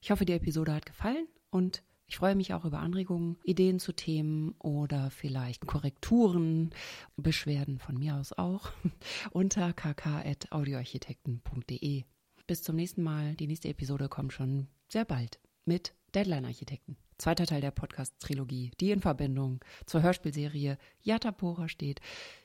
Ich 0.00 0.10
hoffe, 0.10 0.24
die 0.24 0.32
Episode 0.32 0.74
hat 0.74 0.86
gefallen 0.86 1.28
und 1.50 1.82
ich 2.06 2.16
freue 2.16 2.34
mich 2.34 2.54
auch 2.54 2.64
über 2.64 2.78
Anregungen, 2.80 3.36
Ideen 3.44 3.78
zu 3.78 3.92
Themen 3.92 4.54
oder 4.58 5.10
vielleicht 5.10 5.66
Korrekturen, 5.66 6.70
Beschwerden 7.16 7.78
von 7.78 7.98
mir 7.98 8.16
aus 8.16 8.32
auch 8.32 8.70
unter 9.32 9.72
kk.audioarchitekten.de. 9.72 12.04
Bis 12.46 12.62
zum 12.62 12.76
nächsten 12.76 13.02
Mal. 13.02 13.34
Die 13.36 13.46
nächste 13.46 13.68
Episode 13.68 14.08
kommt 14.08 14.32
schon 14.32 14.68
sehr 14.88 15.04
bald 15.04 15.38
mit 15.64 15.94
Deadline 16.14 16.44
Architekten. 16.44 16.96
Zweiter 17.18 17.46
Teil 17.46 17.60
der 17.60 17.70
Podcast-Trilogie, 17.70 18.72
die 18.80 18.90
in 18.90 19.00
Verbindung 19.00 19.60
zur 19.86 20.02
Hörspielserie 20.02 20.76
Yatapora 21.02 21.68
steht, 21.68 22.00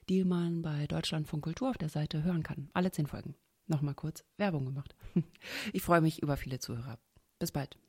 die 0.07 0.23
man 0.23 0.61
bei 0.61 0.85
Deutschlandfunk 0.87 1.43
Kultur 1.43 1.71
auf 1.71 1.77
der 1.77 1.89
Seite 1.89 2.23
hören 2.23 2.43
kann. 2.43 2.69
Alle 2.73 2.91
zehn 2.91 3.07
Folgen. 3.07 3.35
Nochmal 3.65 3.95
kurz 3.95 4.23
Werbung 4.37 4.65
gemacht. 4.65 4.95
Ich 5.73 5.81
freue 5.81 6.01
mich 6.01 6.21
über 6.21 6.37
viele 6.37 6.59
Zuhörer. 6.59 6.99
Bis 7.39 7.51
bald. 7.51 7.77